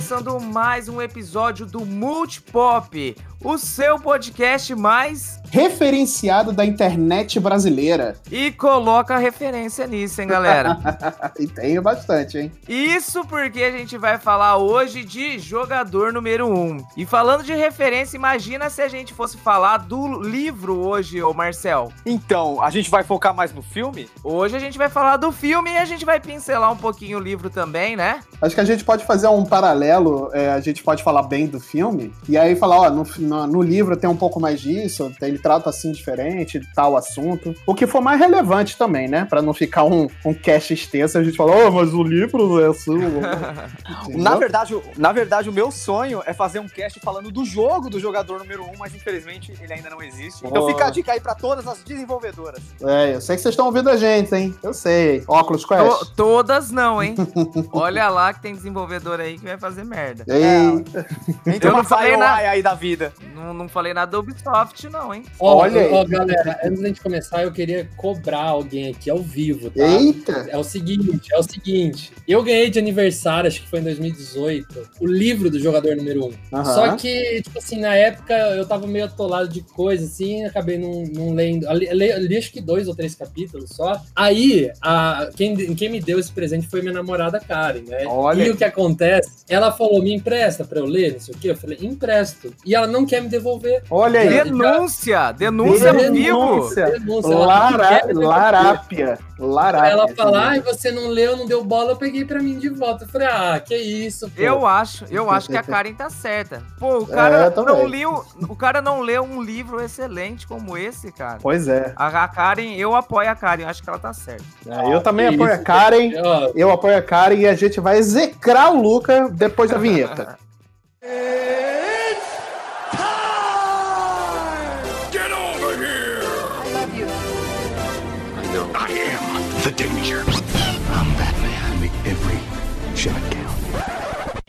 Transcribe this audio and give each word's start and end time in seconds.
começando 0.00 0.40
mais 0.40 0.88
um 0.88 1.02
episódio 1.02 1.66
do 1.66 1.84
Multipop, 1.84 3.14
o 3.42 3.56
seu 3.56 3.98
podcast 3.98 4.74
mais 4.74 5.40
referenciado 5.50 6.52
da 6.52 6.64
internet 6.64 7.40
brasileira. 7.40 8.16
E 8.30 8.52
coloca 8.52 9.16
referência 9.16 9.86
nisso, 9.86 10.20
hein, 10.20 10.28
galera? 10.28 10.78
e 11.38 11.46
tem 11.46 11.80
bastante, 11.80 12.38
hein? 12.38 12.52
Isso 12.68 13.24
porque 13.24 13.62
a 13.62 13.70
gente 13.70 13.98
vai 13.98 14.18
falar 14.18 14.58
hoje 14.58 15.04
de 15.04 15.38
jogador 15.38 16.12
número 16.12 16.46
1. 16.46 16.52
Um. 16.52 16.86
E 16.96 17.04
falando 17.04 17.42
de 17.42 17.52
referência, 17.52 18.16
imagina 18.16 18.70
se 18.70 18.80
a 18.80 18.88
gente 18.88 19.12
fosse 19.12 19.36
falar 19.36 19.78
do 19.78 20.20
livro 20.22 20.78
hoje, 20.78 21.20
ô 21.22 21.34
Marcel. 21.34 21.92
Então, 22.06 22.62
a 22.62 22.70
gente 22.70 22.88
vai 22.88 23.02
focar 23.02 23.34
mais 23.34 23.52
no 23.52 23.62
filme? 23.62 24.08
Hoje 24.22 24.56
a 24.56 24.60
gente 24.60 24.78
vai 24.78 24.88
falar 24.88 25.16
do 25.16 25.32
filme 25.32 25.72
e 25.72 25.78
a 25.78 25.84
gente 25.84 26.04
vai 26.04 26.20
pincelar 26.20 26.70
um 26.70 26.76
pouquinho 26.76 27.18
o 27.18 27.20
livro 27.20 27.50
também, 27.50 27.96
né? 27.96 28.20
Acho 28.40 28.54
que 28.54 28.60
a 28.60 28.64
gente 28.64 28.84
pode 28.84 29.04
fazer 29.04 29.26
um 29.28 29.44
paralelo, 29.44 30.30
é, 30.32 30.50
a 30.50 30.60
gente 30.60 30.82
pode 30.82 31.02
falar 31.02 31.24
bem 31.24 31.46
do 31.46 31.58
filme, 31.58 32.12
e 32.28 32.38
aí 32.38 32.54
falar, 32.54 32.76
ó, 32.76 32.90
no, 32.90 33.04
no, 33.30 33.46
no 33.46 33.62
livro 33.62 33.96
tem 33.96 34.10
um 34.10 34.16
pouco 34.16 34.40
mais 34.40 34.60
disso, 34.60 35.12
ele 35.22 35.38
trata 35.38 35.70
assim 35.70 35.92
diferente, 35.92 36.60
tal 36.74 36.96
assunto. 36.96 37.54
O 37.64 37.74
que 37.74 37.86
for 37.86 38.00
mais 38.00 38.18
relevante 38.18 38.76
também, 38.76 39.06
né? 39.06 39.24
Pra 39.24 39.40
não 39.40 39.54
ficar 39.54 39.84
um, 39.84 40.08
um 40.24 40.34
cast 40.34 40.74
extenso, 40.74 41.16
a 41.16 41.22
gente 41.22 41.36
fala, 41.36 41.52
oh, 41.68 41.70
mas 41.70 41.94
o 41.94 42.02
livro 42.02 42.60
é 42.60 42.68
assim. 42.68 42.98
na, 44.18 44.34
verdade, 44.34 44.76
na 44.96 45.12
verdade, 45.12 45.48
o 45.48 45.52
meu 45.52 45.70
sonho 45.70 46.20
é 46.26 46.34
fazer 46.34 46.58
um 46.58 46.68
cast 46.68 46.98
falando 46.98 47.30
do 47.30 47.44
jogo 47.44 47.88
do 47.88 48.00
jogador 48.00 48.40
número 48.40 48.64
1, 48.64 48.66
um, 48.66 48.72
mas 48.78 48.94
infelizmente 48.94 49.54
ele 49.60 49.72
ainda 49.72 49.90
não 49.90 50.02
existe. 50.02 50.44
Então 50.44 50.66
fica 50.66 50.86
a 50.86 50.90
dica 50.90 51.12
aí 51.12 51.20
pra 51.20 51.34
todas 51.34 51.68
as 51.68 51.78
desenvolvedoras. 51.84 52.60
É, 52.82 53.14
eu 53.14 53.20
sei 53.20 53.36
que 53.36 53.42
vocês 53.42 53.52
estão 53.52 53.66
ouvindo 53.66 53.88
a 53.90 53.96
gente, 53.96 54.34
hein? 54.34 54.54
Eu 54.60 54.74
sei. 54.74 55.22
Óculos 55.28 55.64
Quest. 55.64 55.98
To 56.00 56.06
todas 56.16 56.70
não, 56.72 57.00
hein? 57.00 57.14
Olha 57.72 58.08
lá 58.08 58.34
que 58.34 58.42
tem 58.42 58.54
desenvolvedor 58.54 59.20
aí 59.20 59.38
que 59.38 59.44
vai 59.44 59.58
fazer 59.58 59.84
merda. 59.84 60.24
Eita. 60.26 61.06
É. 61.46 61.56
Então 61.56 61.70
eu 61.70 61.76
não 61.76 61.84
falei 61.84 62.16
nada 62.16 62.48
aí 62.48 62.62
da 62.62 62.74
vida. 62.74 63.12
Não, 63.34 63.54
não 63.54 63.68
falei 63.68 63.94
nada 63.94 64.10
do 64.10 64.18
Ubisoft, 64.18 64.88
não, 64.88 65.14
hein? 65.14 65.24
Olha. 65.38 65.92
Ó, 65.92 66.04
galera, 66.04 66.58
antes 66.64 66.80
da 66.80 66.88
gente 66.88 67.00
começar, 67.00 67.42
eu 67.42 67.52
queria 67.52 67.88
cobrar 67.96 68.42
alguém 68.42 68.88
aqui 68.88 69.08
ao 69.10 69.18
vivo, 69.18 69.70
tá? 69.70 69.86
Eita! 69.86 70.46
É 70.48 70.56
o 70.56 70.64
seguinte, 70.64 71.32
é 71.32 71.38
o 71.38 71.42
seguinte. 71.42 72.12
Eu 72.26 72.42
ganhei 72.42 72.70
de 72.70 72.78
aniversário, 72.78 73.48
acho 73.48 73.62
que 73.62 73.68
foi 73.68 73.80
em 73.80 73.84
2018, 73.84 74.88
o 75.00 75.06
livro 75.06 75.50
do 75.50 75.58
jogador 75.58 75.96
número 75.96 76.26
1. 76.26 76.58
Um. 76.58 76.64
Só 76.64 76.96
que, 76.96 77.42
tipo 77.42 77.58
assim, 77.58 77.80
na 77.80 77.94
época 77.94 78.34
eu 78.34 78.66
tava 78.66 78.86
meio 78.86 79.04
atolado 79.04 79.48
de 79.48 79.62
coisa, 79.62 80.04
assim, 80.04 80.44
acabei 80.44 80.78
não, 80.78 81.04
não 81.04 81.34
lendo. 81.34 81.66
Li, 81.72 81.88
li, 81.92 82.12
li, 82.26 82.36
acho 82.36 82.52
que 82.52 82.60
dois 82.60 82.88
ou 82.88 82.94
três 82.94 83.14
capítulos 83.14 83.70
só. 83.70 84.00
Aí, 84.14 84.70
a, 84.82 85.30
quem, 85.36 85.74
quem 85.74 85.88
me 85.88 86.00
deu 86.00 86.18
esse 86.18 86.32
presente 86.32 86.68
foi 86.68 86.80
minha 86.80 86.94
namorada 86.94 87.40
Karen, 87.40 87.82
né? 87.82 88.04
Olha. 88.06 88.44
E 88.44 88.50
o 88.50 88.56
que 88.56 88.64
acontece? 88.64 89.44
Ela 89.48 89.72
falou, 89.72 90.02
me 90.02 90.12
empresta 90.12 90.64
pra 90.64 90.80
eu 90.80 90.86
ler, 90.86 91.14
não 91.14 91.20
sei 91.20 91.34
o 91.34 91.38
quê. 91.38 91.50
Eu 91.50 91.56
falei, 91.56 91.78
empresto. 91.80 92.52
E 92.64 92.74
ela 92.74 92.86
não 92.86 93.06
quer 93.10 93.20
me 93.20 93.28
devolver. 93.28 93.82
Olha 93.90 94.20
aí. 94.20 94.28
Denúncia! 94.28 95.32
Denúncia! 95.32 95.92
Denúncia 95.92 95.92
no 95.92 96.12
vivo? 96.12 96.74
Denúncia. 96.74 97.36
Lara, 97.36 98.00
larápia. 98.12 99.18
Larápia. 99.36 99.90
Ela 99.90 100.08
falar, 100.08 100.56
e 100.58 100.60
você 100.60 100.92
não 100.92 101.08
leu, 101.08 101.36
não 101.36 101.46
deu 101.46 101.64
bola, 101.64 101.92
eu 101.92 101.96
peguei 101.96 102.24
pra 102.24 102.40
mim 102.40 102.58
de 102.58 102.68
volta. 102.68 103.04
Eu 103.04 103.08
falei, 103.08 103.26
ah, 103.26 103.58
que 103.58 103.74
isso, 103.74 104.28
pô. 104.30 104.40
Eu 104.40 104.66
acho, 104.66 105.06
eu 105.10 105.30
acho 105.30 105.48
que 105.48 105.56
a 105.56 105.62
Karen 105.62 105.94
tá 105.94 106.08
certa. 106.08 106.62
Pô, 106.78 106.98
o 106.98 107.06
cara 107.06 107.46
é, 107.46 107.50
não 107.56 107.84
leu, 107.86 108.24
o 108.48 108.54
cara 108.54 108.80
não 108.80 109.00
leu 109.00 109.22
um 109.22 109.42
livro 109.42 109.82
excelente 109.82 110.46
como 110.46 110.76
esse, 110.76 111.10
cara. 111.10 111.38
Pois 111.42 111.66
é. 111.66 111.92
A, 111.96 112.24
a 112.24 112.28
Karen, 112.28 112.74
eu 112.76 112.94
apoio 112.94 113.30
a 113.30 113.34
Karen, 113.34 113.64
acho 113.64 113.82
que 113.82 113.88
ela 113.88 113.98
tá 113.98 114.12
certa. 114.12 114.44
É, 114.68 114.94
eu 114.94 115.00
também 115.00 115.28
apoio 115.28 115.52
isso, 115.52 115.62
a 115.62 115.64
Karen, 115.64 116.12
eu 116.54 116.70
apoio 116.70 116.96
a 116.96 117.02
Karen 117.02 117.36
e 117.36 117.48
a 117.48 117.54
gente 117.54 117.80
vai 117.80 117.96
execrar 117.96 118.72
o 118.72 118.80
Luca 118.80 119.28
depois 119.30 119.70
da 119.70 119.78
vinheta. 119.78 120.38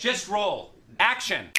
Just 0.02 0.28
roll. 0.28 0.74
Action. 0.98 1.52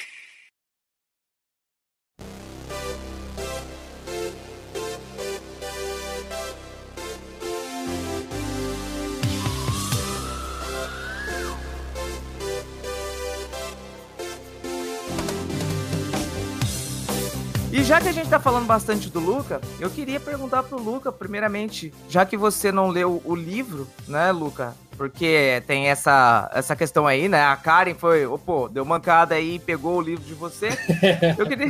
E 17.71 17.81
já 17.81 18.01
que 18.01 18.09
a 18.09 18.11
gente 18.11 18.29
tá 18.29 18.41
falando 18.41 18.65
bastante 18.65 19.09
do 19.09 19.21
Luca, 19.21 19.61
eu 19.79 19.89
queria 19.89 20.19
perguntar 20.19 20.63
pro 20.63 20.77
Luca, 20.77 21.13
primeiramente, 21.13 21.93
já 22.09 22.25
que 22.25 22.35
você 22.35 22.73
não 22.73 22.89
leu 22.89 23.21
o 23.23 23.33
livro, 23.33 23.87
né, 24.05 24.33
Luca? 24.33 24.75
Porque 24.97 25.61
tem 25.67 25.87
essa, 25.87 26.49
essa 26.53 26.75
questão 26.75 27.07
aí, 27.07 27.27
né? 27.27 27.43
A 27.43 27.55
Karen 27.55 27.95
foi, 27.95 28.25
oh, 28.25 28.37
pô, 28.37 28.69
deu 28.69 28.85
mancada 28.85 29.35
aí 29.35 29.55
e 29.55 29.59
pegou 29.59 29.97
o 29.97 30.01
livro 30.01 30.23
de 30.23 30.33
você. 30.33 30.69
Eu 31.37 31.45
queria, 31.47 31.67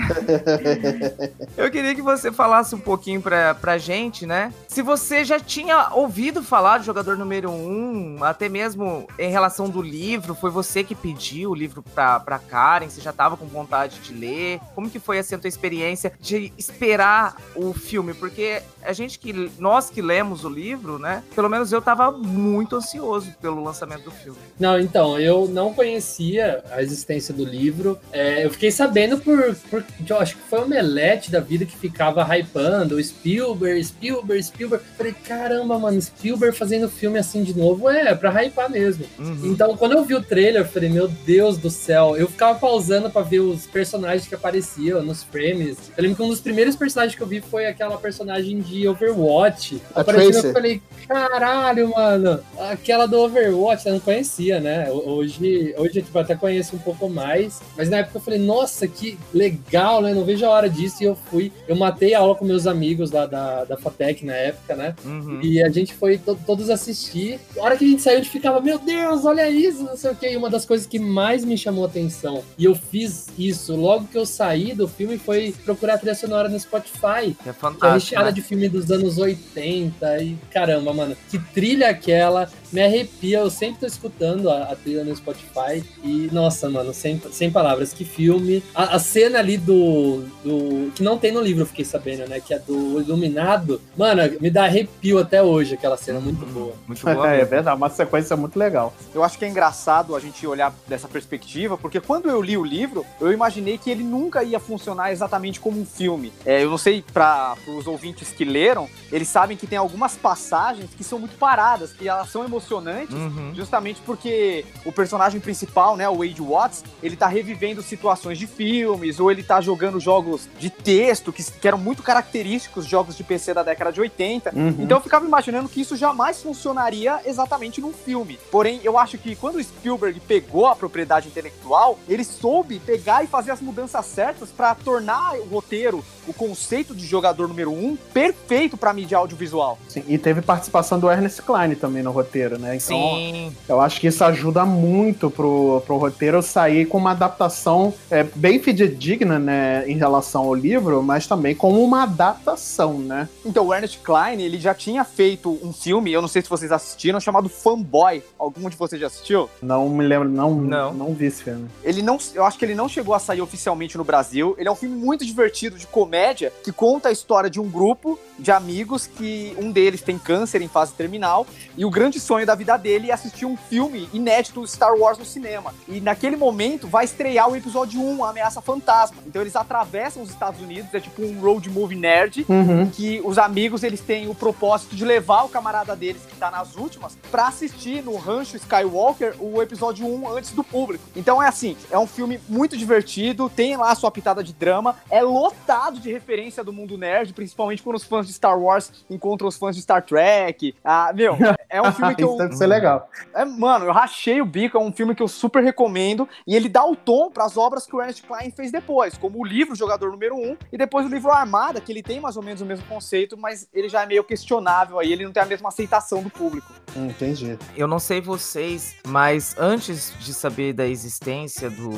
eu 1.58 1.72
queria 1.72 1.96
que 1.96 2.02
você 2.02 2.32
falasse 2.32 2.76
um 2.76 2.80
pouquinho 2.80 3.22
pra, 3.22 3.56
pra 3.56 3.78
gente, 3.78 4.26
né? 4.26 4.54
Se 4.68 4.82
você 4.82 5.24
já 5.24 5.40
tinha 5.40 5.90
ouvido 5.94 6.44
falar 6.44 6.80
do 6.80 6.84
jogador 6.84 7.18
número 7.18 7.50
um, 7.50 8.18
até 8.24 8.50
mesmo 8.50 9.08
em 9.18 9.30
relação 9.30 9.70
do 9.70 9.82
livro, 9.82 10.36
foi 10.36 10.50
você 10.50 10.84
que 10.84 10.96
pediu 10.96 11.52
o 11.52 11.56
livro 11.56 11.84
pra, 11.94 12.20
pra 12.20 12.40
Karen, 12.40 12.90
você 12.90 13.02
já 13.02 13.14
tava 13.14 13.38
com 13.38 13.46
vontade 13.46 14.00
de 14.00 14.14
ler? 14.14 14.60
Como 14.76 14.90
que 14.90 15.00
foi 15.00 15.20
assim, 15.20 15.36
a 15.36 15.40
tua 15.40 15.48
experiência 15.48 16.14
de 16.20 16.52
esperar 16.58 17.36
o 17.56 17.74
filme? 17.74 18.14
Porque 18.14 18.62
a 18.82 18.94
gente 18.94 19.20
que, 19.20 19.52
nós 19.60 19.90
que 19.90 20.02
lemos 20.02 20.44
o 20.44 20.50
livro, 20.50 21.00
né? 21.00 21.24
Pelo 21.36 21.50
menos 21.50 21.72
eu 21.72 21.82
tava 21.82 22.12
muito 22.12 22.76
ansioso 22.76 23.23
ansioso 23.24 23.36
pelo 23.42 23.64
lançamento 23.64 24.04
do 24.04 24.12
filme. 24.12 24.38
Não, 24.60 24.80
então, 24.80 25.20
eu 25.20 25.48
não 25.48 25.74
conhecia 25.74 26.64
a 26.72 26.82
existência 26.82 27.34
do 27.34 27.46
livro. 27.46 27.98
É, 28.12 28.46
eu 28.46 28.50
fiquei 28.50 28.72
sabendo 28.72 29.18
por, 29.18 29.56
por. 29.70 29.84
Eu 30.08 30.20
acho 30.20 30.36
que 30.36 30.44
foi 30.44 30.60
o 30.60 30.68
Melete 30.68 31.32
da 31.32 31.40
vida 31.40 31.66
que 31.66 31.76
ficava 31.76 32.24
hypando, 32.36 33.02
Spielberg, 33.02 33.84
Spielberg, 33.84 34.44
Spielberg. 34.44 34.86
Falei, 34.98 35.14
caramba, 35.26 35.80
mano, 35.80 36.02
Spielberg 36.02 36.56
fazendo 36.58 36.90
filme 36.90 37.18
assim 37.18 37.44
de 37.44 37.58
novo 37.58 37.90
é 37.90 38.14
pra 38.14 38.32
hypar 38.44 38.70
mesmo. 38.70 39.06
Uhum. 39.18 39.52
Então, 39.52 39.76
quando 39.78 39.94
eu 39.94 40.04
vi 40.04 40.16
o 40.16 40.22
trailer, 40.22 40.62
eu 40.62 40.66
falei, 40.66 40.90
meu 40.90 41.08
Deus 41.08 41.58
do 41.58 41.70
céu. 41.70 42.16
Eu 42.18 42.28
ficava 42.28 42.58
pausando 42.58 43.10
pra 43.10 43.22
ver 43.22 43.40
os 43.40 43.66
personagens 43.66 44.28
que 44.28 44.36
apareciam 44.36 45.04
nos 45.04 45.24
frames. 45.24 45.78
Eu 45.96 46.04
lembro 46.04 46.18
que 46.18 46.24
um 46.24 46.30
dos 46.30 46.42
primeiros 46.42 46.76
personagens 46.76 47.16
que 47.16 47.22
eu 47.22 47.28
vi 47.28 47.42
foi 47.42 47.66
aquela 47.66 47.98
personagem 47.98 48.60
de 48.60 48.88
Overwatch. 48.88 49.82
A 49.96 50.02
Aparecendo, 50.02 50.48
eu 50.48 50.54
falei, 50.54 50.82
caralho, 51.08 51.90
mano, 51.90 52.40
aquela 52.60 53.03
do 53.06 53.20
Overwatch, 53.20 53.86
eu 53.86 53.94
não 53.94 54.00
conhecia, 54.00 54.60
né? 54.60 54.90
Hoje, 54.92 55.74
hoje 55.78 56.02
tipo, 56.02 56.18
até 56.18 56.36
conheço 56.36 56.76
um 56.76 56.80
pouco 56.80 57.10
mais, 57.10 57.62
mas 57.78 57.90
na 57.90 57.98
época 57.98 58.18
eu 58.18 58.22
falei, 58.22 58.40
nossa, 58.40 58.88
que 58.88 59.18
legal, 59.34 60.02
né? 60.02 60.14
Não 60.14 60.24
vejo 60.24 60.46
a 60.46 60.50
hora 60.50 60.70
disso. 60.70 61.04
E 61.04 61.06
eu 61.06 61.16
fui, 61.16 61.52
eu 61.68 61.76
matei 61.76 62.14
a 62.14 62.20
aula 62.20 62.36
com 62.36 62.46
meus 62.46 62.68
amigos 62.68 63.12
lá 63.12 63.26
da, 63.26 63.66
da 63.66 63.78
FATEC 63.78 64.26
na 64.26 64.34
época, 64.34 64.76
né? 64.76 64.96
Uhum. 65.06 65.40
E 65.42 65.62
a 65.62 65.70
gente 65.70 65.94
foi 65.94 66.18
to 66.18 66.38
todos 66.46 66.70
assistir. 66.70 67.40
A 67.58 67.64
hora 67.64 67.78
que 67.78 67.86
a 67.86 67.88
gente 67.88 68.02
saiu, 68.02 68.18
a 68.18 68.22
gente 68.22 68.32
ficava, 68.32 68.60
meu 68.60 68.80
Deus, 68.80 69.26
olha 69.26 69.50
isso, 69.50 69.84
não 69.84 69.98
sei 69.98 70.12
o 70.12 70.16
que. 70.16 70.30
E 70.30 70.38
uma 70.38 70.50
das 70.50 70.66
coisas 70.66 70.88
que 70.88 71.00
mais 71.00 71.46
me 71.46 71.58
chamou 71.58 71.84
a 71.84 71.88
atenção, 71.88 72.44
e 72.58 72.66
eu 72.66 72.76
fiz 72.76 73.28
isso 73.38 73.76
logo 73.76 74.08
que 74.08 74.18
eu 74.18 74.26
saí 74.26 74.74
do 74.74 74.88
filme, 74.88 75.18
foi 75.18 75.54
procurar 75.64 75.96
a 75.96 75.98
trilha 75.98 76.16
sonora 76.16 76.50
no 76.50 76.60
Spotify. 76.60 77.36
É 77.46 77.54
fantástico. 77.54 77.86
É 77.86 77.94
recheada 77.94 78.26
né? 78.26 78.32
de 78.32 78.42
filme 78.42 78.70
dos 78.70 78.92
anos 78.92 79.18
80. 79.18 80.24
E 80.24 80.38
caramba, 80.52 80.94
mano, 80.94 81.16
que 81.30 81.40
trilha 81.40 81.90
aquela 81.90 82.50
me 82.72 82.82
arrepia. 82.94 83.40
Eu 83.40 83.50
sempre 83.50 83.82
tô 83.82 83.86
escutando 83.86 84.50
a, 84.50 84.64
a 84.64 84.76
trilha 84.76 85.04
no 85.04 85.16
Spotify. 85.16 85.84
E, 86.04 86.30
nossa, 86.32 86.70
mano, 86.70 86.94
sem, 86.94 87.22
sem 87.32 87.52
palavras, 87.52 87.94
que 87.94 88.06
filme. 88.06 88.64
A, 88.74 88.96
a, 88.96 89.00
cena 89.00 89.40
ali 89.40 89.58
do, 89.58 90.24
do. 90.44 90.92
Que 90.94 91.04
não 91.04 91.18
tem 91.18 91.32
no 91.32 91.42
livro, 91.42 91.64
eu 91.64 91.68
fiquei 91.68 91.86
sabendo, 91.86 92.28
né? 92.28 92.40
Que 92.40 92.54
é 92.54 92.60
do 92.60 93.02
Iluminado. 93.02 93.82
Mano, 93.98 94.22
me 94.40 94.50
dá 94.50 94.66
arrepio 94.66 95.20
até 95.20 95.42
hoje 95.42 95.74
aquela 95.74 95.98
cena 95.98 96.20
muito 96.20 96.46
boa. 96.46 96.74
Muito 96.88 97.04
boa. 97.04 97.34
É, 97.34 97.42
é 97.42 97.46
verdade, 97.46 97.76
uma 97.76 97.90
sequência 97.90 98.36
muito 98.36 98.58
legal. 98.58 98.94
Eu 99.14 99.24
acho 99.24 99.38
que 99.38 99.46
é 99.46 99.48
engraçado 99.48 100.16
a 100.16 100.20
gente 100.20 100.46
olhar 100.46 100.74
dessa 100.88 101.08
perspectiva, 101.08 101.78
porque 101.78 102.00
quando 102.00 102.30
eu 102.30 102.42
li 102.42 102.58
o 102.58 102.64
livro, 102.64 103.06
eu 103.20 103.32
imaginei 103.32 103.78
que 103.78 103.90
ele 103.90 104.04
nunca 104.04 104.44
ia 104.44 104.60
funcionar 104.60 105.12
exatamente 105.12 105.60
como 105.60 105.80
um 105.80 105.86
filme. 105.86 106.32
É, 106.46 106.64
eu 106.64 106.70
não 106.70 106.78
sei 106.78 107.04
para 107.14 107.56
os 107.68 107.88
ouvintes 107.88 108.30
que 108.30 108.44
leram, 108.44 108.90
eles 109.12 109.28
sabem 109.28 109.58
que 109.58 109.68
tem 109.68 109.78
algumas 109.78 110.16
passagens 110.16 110.90
que 110.96 111.04
são 111.04 111.20
muito 111.20 111.36
paradas, 111.38 111.94
que 111.94 112.08
elas 112.08 112.30
são 112.30 112.44
emocionantes, 112.44 112.83
Uhum. 112.84 113.54
justamente 113.54 114.02
porque 114.06 114.66
o 114.86 114.92
personagem 114.92 115.40
principal, 115.40 115.96
né, 115.96 116.08
o 116.10 116.18
Wade 116.18 116.42
Watts, 116.42 116.84
ele 117.02 117.16
tá 117.16 117.28
revivendo 117.28 117.82
situações 117.82 118.38
de 118.38 118.48
filmes, 118.48 119.20
ou 119.20 119.32
ele 119.32 119.44
tá 119.44 119.62
jogando 119.62 120.00
jogos 120.00 120.48
de 120.60 120.70
texto, 120.70 121.32
que, 121.32 121.44
que 121.44 121.68
eram 121.68 121.78
muito 121.78 122.04
característicos, 122.04 122.86
jogos 122.86 123.16
de 123.16 123.24
PC 123.24 123.54
da 123.54 123.64
década 123.64 123.92
de 123.92 124.02
80. 124.02 124.52
Uhum. 124.56 124.76
Então 124.80 124.98
eu 124.98 125.02
ficava 125.02 125.26
imaginando 125.26 125.70
que 125.70 125.82
isso 125.82 125.96
jamais 125.96 126.42
funcionaria 126.42 127.20
exatamente 127.26 127.82
num 127.82 127.94
filme. 127.94 128.40
Porém, 128.52 128.80
eu 128.84 128.98
acho 128.98 129.18
que 129.18 129.36
quando 129.36 129.56
o 129.56 129.64
Spielberg 129.64 130.20
pegou 130.22 130.68
a 130.68 130.76
propriedade 130.76 131.28
intelectual, 131.28 132.00
ele 132.08 132.24
soube 132.24 132.80
pegar 132.80 133.24
e 133.24 133.28
fazer 133.28 133.52
as 133.52 133.62
mudanças 133.62 134.06
certas 134.06 134.50
pra 134.50 134.76
tornar 134.76 135.36
o 135.36 135.46
roteiro, 135.46 136.04
o 136.28 136.34
conceito 136.34 136.96
de 136.96 137.06
jogador 137.06 137.48
número 137.48 137.72
um, 137.72 137.96
perfeito 138.14 138.78
pra 138.78 138.94
mídia 138.94 139.18
audiovisual. 139.18 139.78
Sim, 139.88 140.04
e 140.08 140.18
teve 140.18 140.42
participação 140.42 141.00
do 141.00 141.10
Ernest 141.10 141.42
Klein 141.42 141.76
também 141.76 142.04
no 142.04 142.12
roteiro, 142.12 142.58
né? 142.60 142.73
Então, 142.76 142.98
Sim. 142.98 143.52
eu 143.68 143.80
acho 143.80 144.00
que 144.00 144.08
isso 144.08 144.24
ajuda 144.24 144.66
muito 144.66 145.30
pro, 145.30 145.82
pro 145.86 145.98
roteiro 145.98 146.42
sair 146.42 146.86
com 146.86 146.98
uma 146.98 147.12
adaptação 147.12 147.94
é, 148.10 148.24
bem 148.24 148.60
fidedigna, 148.60 149.38
né, 149.40 149.84
em 149.88 149.98
relação 149.98 150.44
ao 150.44 150.54
livro, 150.54 151.02
mas 151.04 151.28
também 151.28 151.56
como 151.56 151.84
uma 151.84 152.04
adaptação, 152.04 152.94
né? 153.00 153.28
Então, 153.46 153.68
o 153.68 153.74
Ernest 153.74 154.00
Klein, 154.00 154.42
ele 154.42 154.60
já 154.60 154.74
tinha 154.74 155.04
feito 155.04 155.58
um 155.64 155.72
filme, 155.74 156.12
eu 156.12 156.22
não 156.22 156.28
sei 156.28 156.42
se 156.42 156.50
vocês 156.50 156.72
assistiram, 156.72 157.20
chamado 157.20 157.50
Fanboy. 157.50 158.24
Algum 158.38 158.70
de 158.70 158.76
vocês 158.76 159.00
já 159.00 159.08
assistiu? 159.08 159.50
Não 159.62 159.90
me 159.90 160.06
lembro, 160.06 160.30
não, 160.30 160.56
Não. 160.56 160.94
não 160.94 161.14
vi 161.14 161.26
esse 161.26 161.44
filme. 161.44 161.68
Ele 161.84 162.02
não, 162.02 162.18
eu 162.34 162.46
acho 162.46 162.58
que 162.58 162.66
ele 162.66 162.76
não 162.76 162.88
chegou 162.88 163.14
a 163.14 163.20
sair 163.20 163.42
oficialmente 163.42 163.98
no 163.98 164.04
Brasil. 164.04 164.56
Ele 164.58 164.68
é 164.68 164.72
um 164.72 164.76
filme 164.76 164.96
muito 164.96 165.26
divertido 165.26 165.78
de 165.78 165.88
comédia 165.88 166.52
que 166.64 166.72
conta 166.72 167.10
a 167.10 167.12
história 167.12 167.50
de 167.50 167.60
um 167.60 167.70
grupo 167.70 168.18
de 168.40 168.52
amigos 168.52 169.06
que 169.08 169.56
um 169.60 169.72
deles 169.72 170.02
tem 170.02 170.18
câncer 170.18 170.62
em 170.62 170.68
fase 170.68 170.94
terminal 170.94 171.46
e 171.78 171.86
o 171.86 171.90
grande 171.90 172.20
sonho 172.20 172.46
da 172.46 172.56
vida 172.56 172.63
dele 172.78 173.12
é 173.12 173.14
assistir 173.14 173.46
um 173.46 173.58
filme 173.58 174.10
inédito 174.14 174.66
Star 174.68 174.94
Wars 174.96 175.18
no 175.18 175.26
cinema. 175.26 175.74
E 175.88 176.00
naquele 176.00 176.36
momento 176.36 176.88
vai 176.88 177.06
estrear 177.06 177.50
o 177.50 177.56
episódio 177.56 178.02
1, 178.02 178.24
a 178.24 178.30
Ameaça 178.30 178.62
Fantasma. 178.62 179.18
Então 179.26 179.42
eles 179.42 179.56
atravessam 179.56 180.24
os 180.24 180.30
Estados 180.30 180.62
Unidos, 180.62 180.94
é 180.94 181.00
tipo 181.00 181.22
um 181.24 181.40
road 181.40 181.70
movie 181.70 181.98
nerd 181.98 182.46
Uhum. 182.50 182.90
que 182.90 183.22
os 183.24 183.38
amigos 183.38 183.84
eles 183.84 184.00
têm 184.02 184.28
o 184.28 184.36
propósito 184.36 184.96
de 184.96 185.04
levar 185.06 185.44
o 185.44 185.50
camarada 185.50 185.96
deles 185.96 186.22
que 186.28 186.36
tá 186.36 186.50
nas 186.52 186.76
últimas 186.76 187.18
pra 187.32 187.48
assistir 187.48 188.04
no 188.04 188.16
Rancho 188.18 188.56
Skywalker 188.58 189.36
o 189.40 189.62
episódio 189.62 190.06
1 190.06 190.30
antes 190.36 190.52
do 190.52 190.64
público. 190.64 191.04
Então 191.16 191.42
é 191.42 191.48
assim, 191.48 191.76
é 191.92 191.98
um 191.98 192.08
filme 192.08 192.40
muito 192.48 192.78
divertido, 192.78 193.50
tem 193.50 193.76
lá 193.78 193.92
a 193.92 193.96
sua 193.96 194.12
pitada 194.12 194.44
de 194.44 194.54
drama, 194.54 194.96
é 195.10 195.22
lotado 195.22 196.00
de 196.00 196.12
referência 196.12 196.64
do 196.64 196.72
mundo 196.74 196.98
nerd, 196.98 197.34
principalmente 197.34 197.82
quando 197.82 197.96
os 197.98 198.04
fãs 198.04 198.28
de 198.28 198.34
Star 198.34 198.58
Wars 198.60 198.92
encontram 199.10 199.48
os 199.48 199.58
fãs 199.58 199.76
de 199.76 199.82
Star 199.82 200.04
Trek. 200.04 200.76
Ah, 200.84 201.12
meu, 201.14 201.36
é 201.74 201.82
um 201.82 201.92
filme 201.92 202.14
que 202.16 202.22
Isso 202.22 202.32
eu 202.32 202.38
deve 202.38 202.56
ser 202.56 202.68
legal. 202.68 203.10
é, 203.34 203.44
mano, 203.44 203.86
eu 203.86 203.92
rachei 203.92 204.40
o 204.40 204.46
bico, 204.46 204.78
é 204.78 204.80
um 204.80 204.92
filme 204.92 205.16
que 205.16 205.24
eu 205.24 205.28
super 205.28 205.64
recomendo. 205.64 206.28
E 206.46 206.56
ele 206.56 206.70
dá 206.70 206.86
o 206.86 206.96
tom 206.96 207.32
pras 207.32 207.58
obras 207.58 207.86
que 207.86 207.96
o 207.96 208.00
Ernest 208.00 208.24
Klein 208.24 208.52
fez 208.52 208.72
depois, 208.72 209.18
como 209.18 209.40
o 209.40 209.46
livro 209.46 209.76
Jogador 209.76 210.12
Número 210.12 210.36
1 210.36 210.58
e 210.72 210.78
depois 210.78 211.06
o 211.06 211.10
livro 211.10 211.32
Armada, 211.32 211.82
que 211.82 211.92
ele 211.92 212.04
tem 212.04 212.20
mais 212.20 212.38
ou 212.38 212.44
menos 212.44 212.62
o 212.62 212.66
mesmo 212.66 212.86
conceito, 212.86 213.36
mas 213.38 213.68
ele 213.74 213.90
já 213.90 214.04
é 214.04 214.06
meio 214.06 214.24
questionável 214.24 215.00
aí, 215.00 215.12
ele 215.12 215.26
não 215.26 215.32
tem 215.32 215.42
a 215.42 215.46
mesma 215.46 215.70
aceitação 215.70 216.22
do 216.22 216.30
público. 216.30 216.72
Entendi. 216.96 217.58
Eu 217.76 217.88
não 217.88 217.98
sei 217.98 218.22
vocês, 218.22 218.96
mas 219.08 219.56
antes 219.58 220.14
de 220.20 220.34
saber 220.34 220.74
da 220.74 220.86
existência 220.86 221.70
do, 221.70 221.90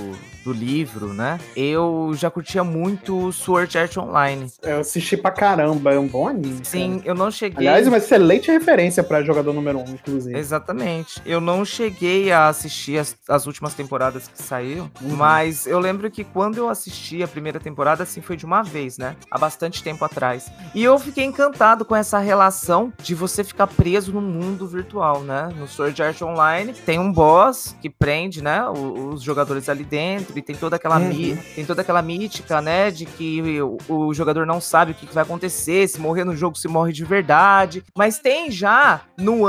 do 0.44 0.54
livro, 0.54 1.14
né? 1.14 1.40
Eu 1.56 2.12
já 2.16 2.30
curtia 2.32 2.64
muito 2.64 3.32
Sword 3.32 3.78
Art 3.78 3.98
Online. 3.98 4.48
Eu 4.62 4.80
assisti 4.80 5.18
pra 5.18 5.32
caramba, 5.32 5.94
é 5.94 6.00
um 6.00 6.08
bom 6.08 6.28
anime. 6.28 6.64
Sim, 6.64 7.02
eu 7.04 7.14
não 7.14 7.30
cheguei. 7.30 7.68
Aliás, 7.68 7.88
uma 7.88 7.98
excelente 7.98 8.50
referência 8.50 9.04
pra 9.04 9.22
jogador 9.24 9.54
número 9.54 9.65
1, 9.74 9.80
um, 9.80 9.94
inclusive. 9.94 10.38
Exatamente. 10.38 11.22
Eu 11.26 11.40
não 11.40 11.64
cheguei 11.64 12.32
a 12.32 12.48
assistir 12.48 12.98
as, 13.00 13.16
as 13.30 13.48
últimas 13.48 13.74
temporadas 13.74 14.28
que 14.28 14.42
saíram, 14.42 14.92
Uhum. 15.02 15.16
mas 15.16 15.66
eu 15.66 15.80
lembro 15.80 16.10
que 16.12 16.24
quando 16.24 16.58
eu 16.58 16.70
assisti 16.70 17.24
a 17.24 17.28
primeira 17.28 17.60
temporada, 17.60 18.04
assim, 18.04 18.22
foi 18.22 18.36
de 18.36 18.46
uma 18.46 18.62
vez, 18.62 18.98
né? 18.98 19.16
Há 19.32 19.38
bastante 19.38 19.82
tempo 19.84 20.04
atrás. 20.04 20.52
E 20.74 20.84
eu 20.84 20.98
fiquei 21.00 21.24
encantado 21.24 21.86
com 21.86 21.96
essa 21.96 22.20
relação 22.20 22.92
de 23.02 23.16
você 23.16 23.44
ficar 23.44 23.68
preso 23.68 24.12
no 24.12 24.22
mundo 24.22 24.68
virtual, 24.68 25.22
né? 25.22 25.50
No 25.58 25.68
Sword 25.68 26.02
Art 26.04 26.22
Online 26.22 26.74
tem 26.74 27.00
um 27.00 27.12
boss 27.12 27.76
que 27.82 27.90
prende, 27.90 28.42
né? 28.44 28.64
Os 28.70 29.22
jogadores 29.22 29.70
ali 29.70 29.84
dentro 29.84 30.38
e 30.38 30.42
tem 30.42 30.56
toda 30.56 30.76
aquela, 30.76 30.98
Uhum. 31.00 31.08
mi- 31.08 31.38
tem 31.56 31.66
toda 31.66 31.82
aquela 31.82 32.02
mítica, 32.02 32.62
né? 32.62 32.92
De 32.92 33.06
que 33.06 33.62
o, 33.62 33.78
o 33.88 34.14
jogador 34.14 34.46
não 34.46 34.60
sabe 34.60 34.92
o 34.92 34.96
que, 34.96 35.06
que 35.08 35.14
vai 35.14 35.24
acontecer, 35.24 35.88
se 35.88 36.00
morrer 36.00 36.24
no 36.24 36.36
jogo, 36.36 36.58
se 36.58 36.68
morre 36.68 36.92
de 36.92 37.06
verdade. 37.06 37.84
Mas 37.98 38.20
tem 38.20 38.50
já 38.52 39.02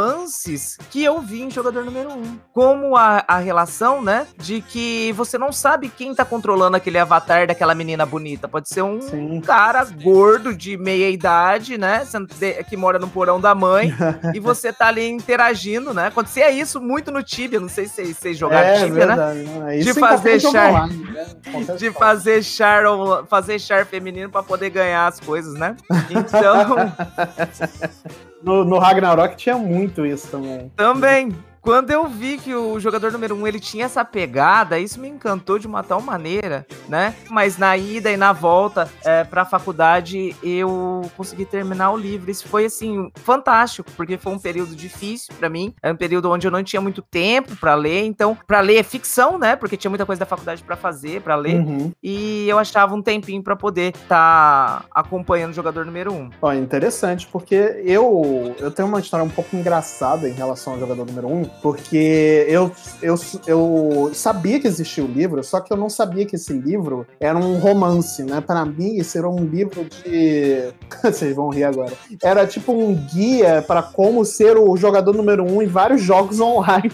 nuances 0.07 0.79
que 0.91 1.03
eu 1.03 1.21
vi 1.21 1.43
em 1.43 1.51
jogador 1.51 1.85
número 1.85 2.11
1. 2.11 2.13
Um. 2.13 2.39
Como 2.53 2.97
a, 2.97 3.25
a 3.27 3.39
relação, 3.39 4.03
né? 4.03 4.27
De 4.37 4.61
que 4.61 5.13
você 5.13 5.37
não 5.39 5.53
sabe 5.53 5.89
quem 5.89 6.15
tá 6.15 6.25
controlando 6.25 6.77
aquele 6.77 6.99
avatar 6.99 7.47
daquela 7.47 7.75
menina 7.75 8.07
bonita. 8.07 8.49
Pode 8.49 8.69
ser 8.69 8.83
um 8.83 9.01
Sim. 9.01 9.41
cara 9.41 9.85
gordo 9.85 10.55
de 10.55 10.77
meia 10.77 11.11
idade, 11.11 11.77
né? 11.79 12.07
Que 12.69 12.77
mora 12.77 12.99
no 12.99 13.09
porão 13.09 13.41
da 13.41 13.55
mãe. 13.55 13.93
e 14.35 14.41
você 14.41 14.73
tá 14.73 14.87
ali 14.89 15.07
interagindo, 15.09 15.93
né? 15.93 16.07
Acontecia 16.09 16.51
isso 16.51 16.81
muito 16.81 17.11
no 17.11 17.23
Tibia. 17.23 17.61
Não 17.61 17.69
sei 17.69 17.87
se 17.87 17.95
vocês- 17.95 18.17
vocês 18.17 18.39
jogaram 18.39 18.69
é, 18.69 18.85
Tibia, 18.85 19.07
né? 19.07 19.17
verdade. 19.17 19.39
né? 19.43 19.77
De 19.87 19.95
fazer 19.95 20.41
char- 20.41 20.89
né? 20.89 21.27
De 21.79 21.91
fazer 21.93 22.43
char, 22.43 22.85
fazer 23.29 23.59
char 23.59 23.87
feminino 23.87 24.31
pra 24.31 24.43
poder 24.43 24.71
ganhar 24.71 25.07
as 25.07 25.21
coisas, 25.21 25.55
né? 25.55 25.77
Então, 26.11 26.77
No, 28.47 28.65
no 28.65 28.79
Ragnarok 28.79 29.37
tinha 29.37 29.59
muito 29.59 30.07
isso 30.07 30.29
também. 30.29 30.71
também. 30.77 31.37
Quando 31.67 31.91
eu 31.91 32.07
vi 32.07 32.39
que 32.39 32.55
o 32.55 32.79
jogador 32.79 33.11
número 33.11 33.35
1 33.35 33.41
um, 33.41 33.45
ele 33.45 33.59
tinha 33.59 33.87
essa 33.87 34.05
pegada, 34.05 34.79
isso 34.79 35.01
me 35.01 35.09
encantou 35.09 35.59
de 35.59 35.67
uma 35.67 35.83
tal 35.83 36.01
maneira, 36.01 36.65
né? 36.89 37.13
Mas 37.29 37.59
na 37.59 37.77
ida 37.77 38.09
e 38.09 38.17
na 38.17 38.33
volta 38.33 38.89
é, 39.05 39.25
pra 39.25 39.45
faculdade, 39.45 40.37
eu 40.45 41.11
consegui 41.17 41.45
terminar 41.45 41.91
o 41.91 41.97
livro. 41.97 42.31
Isso 42.31 42.47
foi, 42.47 42.67
assim, 42.67 43.11
fantástico, 43.17 43.91
porque 43.97 44.17
foi 44.17 44.33
um 44.33 44.39
período 44.39 44.77
difícil 44.77 45.35
pra 45.37 45.51
mim. 45.51 45.75
É 45.83 45.91
um 45.91 45.97
período 45.97 46.31
onde 46.31 46.47
eu 46.47 46.53
não 46.53 46.63
tinha 46.63 46.81
muito 46.81 47.03
tempo 47.03 47.57
pra 47.57 47.75
ler. 47.75 48.05
Então, 48.05 48.39
pra 48.47 48.61
ler 48.61 48.77
é 48.77 48.85
ficção, 48.85 49.37
né? 49.37 49.57
Porque 49.57 49.77
tinha 49.77 49.91
muita 49.91 50.07
coisa 50.07 50.21
da 50.21 50.27
faculdade 50.27 50.63
pra 50.63 50.77
fazer, 50.77 51.21
pra 51.21 51.35
ler. 51.35 51.57
Uhum. 51.57 51.91
E 52.01 52.49
eu 52.49 52.61
achava 52.61 52.95
um 52.95 53.03
tempinho 53.03 53.43
pra 53.43 53.57
poder 53.57 53.93
estar 53.93 54.85
acompanhando 54.89 55.51
o 55.51 55.55
jogador 55.55 55.85
número 55.85 56.13
1. 56.13 56.17
Um. 56.17 56.31
Ó, 56.41 56.53
interessante, 56.53 57.27
porque 57.27 57.83
eu, 57.85 58.55
eu 58.61 58.71
tenho 58.71 58.87
uma 58.87 59.01
história 59.01 59.27
um 59.27 59.29
pouco 59.29 59.57
engraçada 59.57 60.29
em 60.29 60.33
relação 60.33 60.75
ao 60.75 60.79
jogador 60.79 61.05
número 61.05 61.27
1, 61.27 61.41
um, 61.41 61.56
porque 61.63 62.47
eu, 62.49 62.71
eu, 63.03 63.15
eu 63.47 64.11
sabia 64.15 64.61
que 64.61 64.67
existia 64.67 65.05
o 65.05 65.09
livro, 65.09 65.43
só 65.43 65.61
que 65.61 65.73
eu 65.73 65.77
não 65.77 65.89
sabia 65.89 66.27
que 66.27 66.37
esse 66.37 66.53
livro 66.53 67.07
era 67.19 67.39
um 67.39 67.59
romance, 67.59 68.23
né? 68.23 68.41
Para 68.41 68.65
mim, 68.65 68.97
isso 68.97 69.17
era 69.19 69.29
um 69.29 69.45
livro 69.45 69.85
de. 69.85 70.73
Vocês 71.03 71.35
vão 71.35 71.49
rir 71.49 71.65
agora. 71.65 71.93
Era 72.23 72.47
tipo 72.47 72.73
um 72.73 72.95
guia 72.95 73.63
para 73.67 73.83
como 73.83 74.25
ser 74.25 74.57
o 74.57 74.77
jogador 74.77 75.15
número 75.15 75.45
um 75.45 75.63
em 75.63 75.67
vários 75.67 76.03
jogos 76.03 76.39
online. 76.41 76.93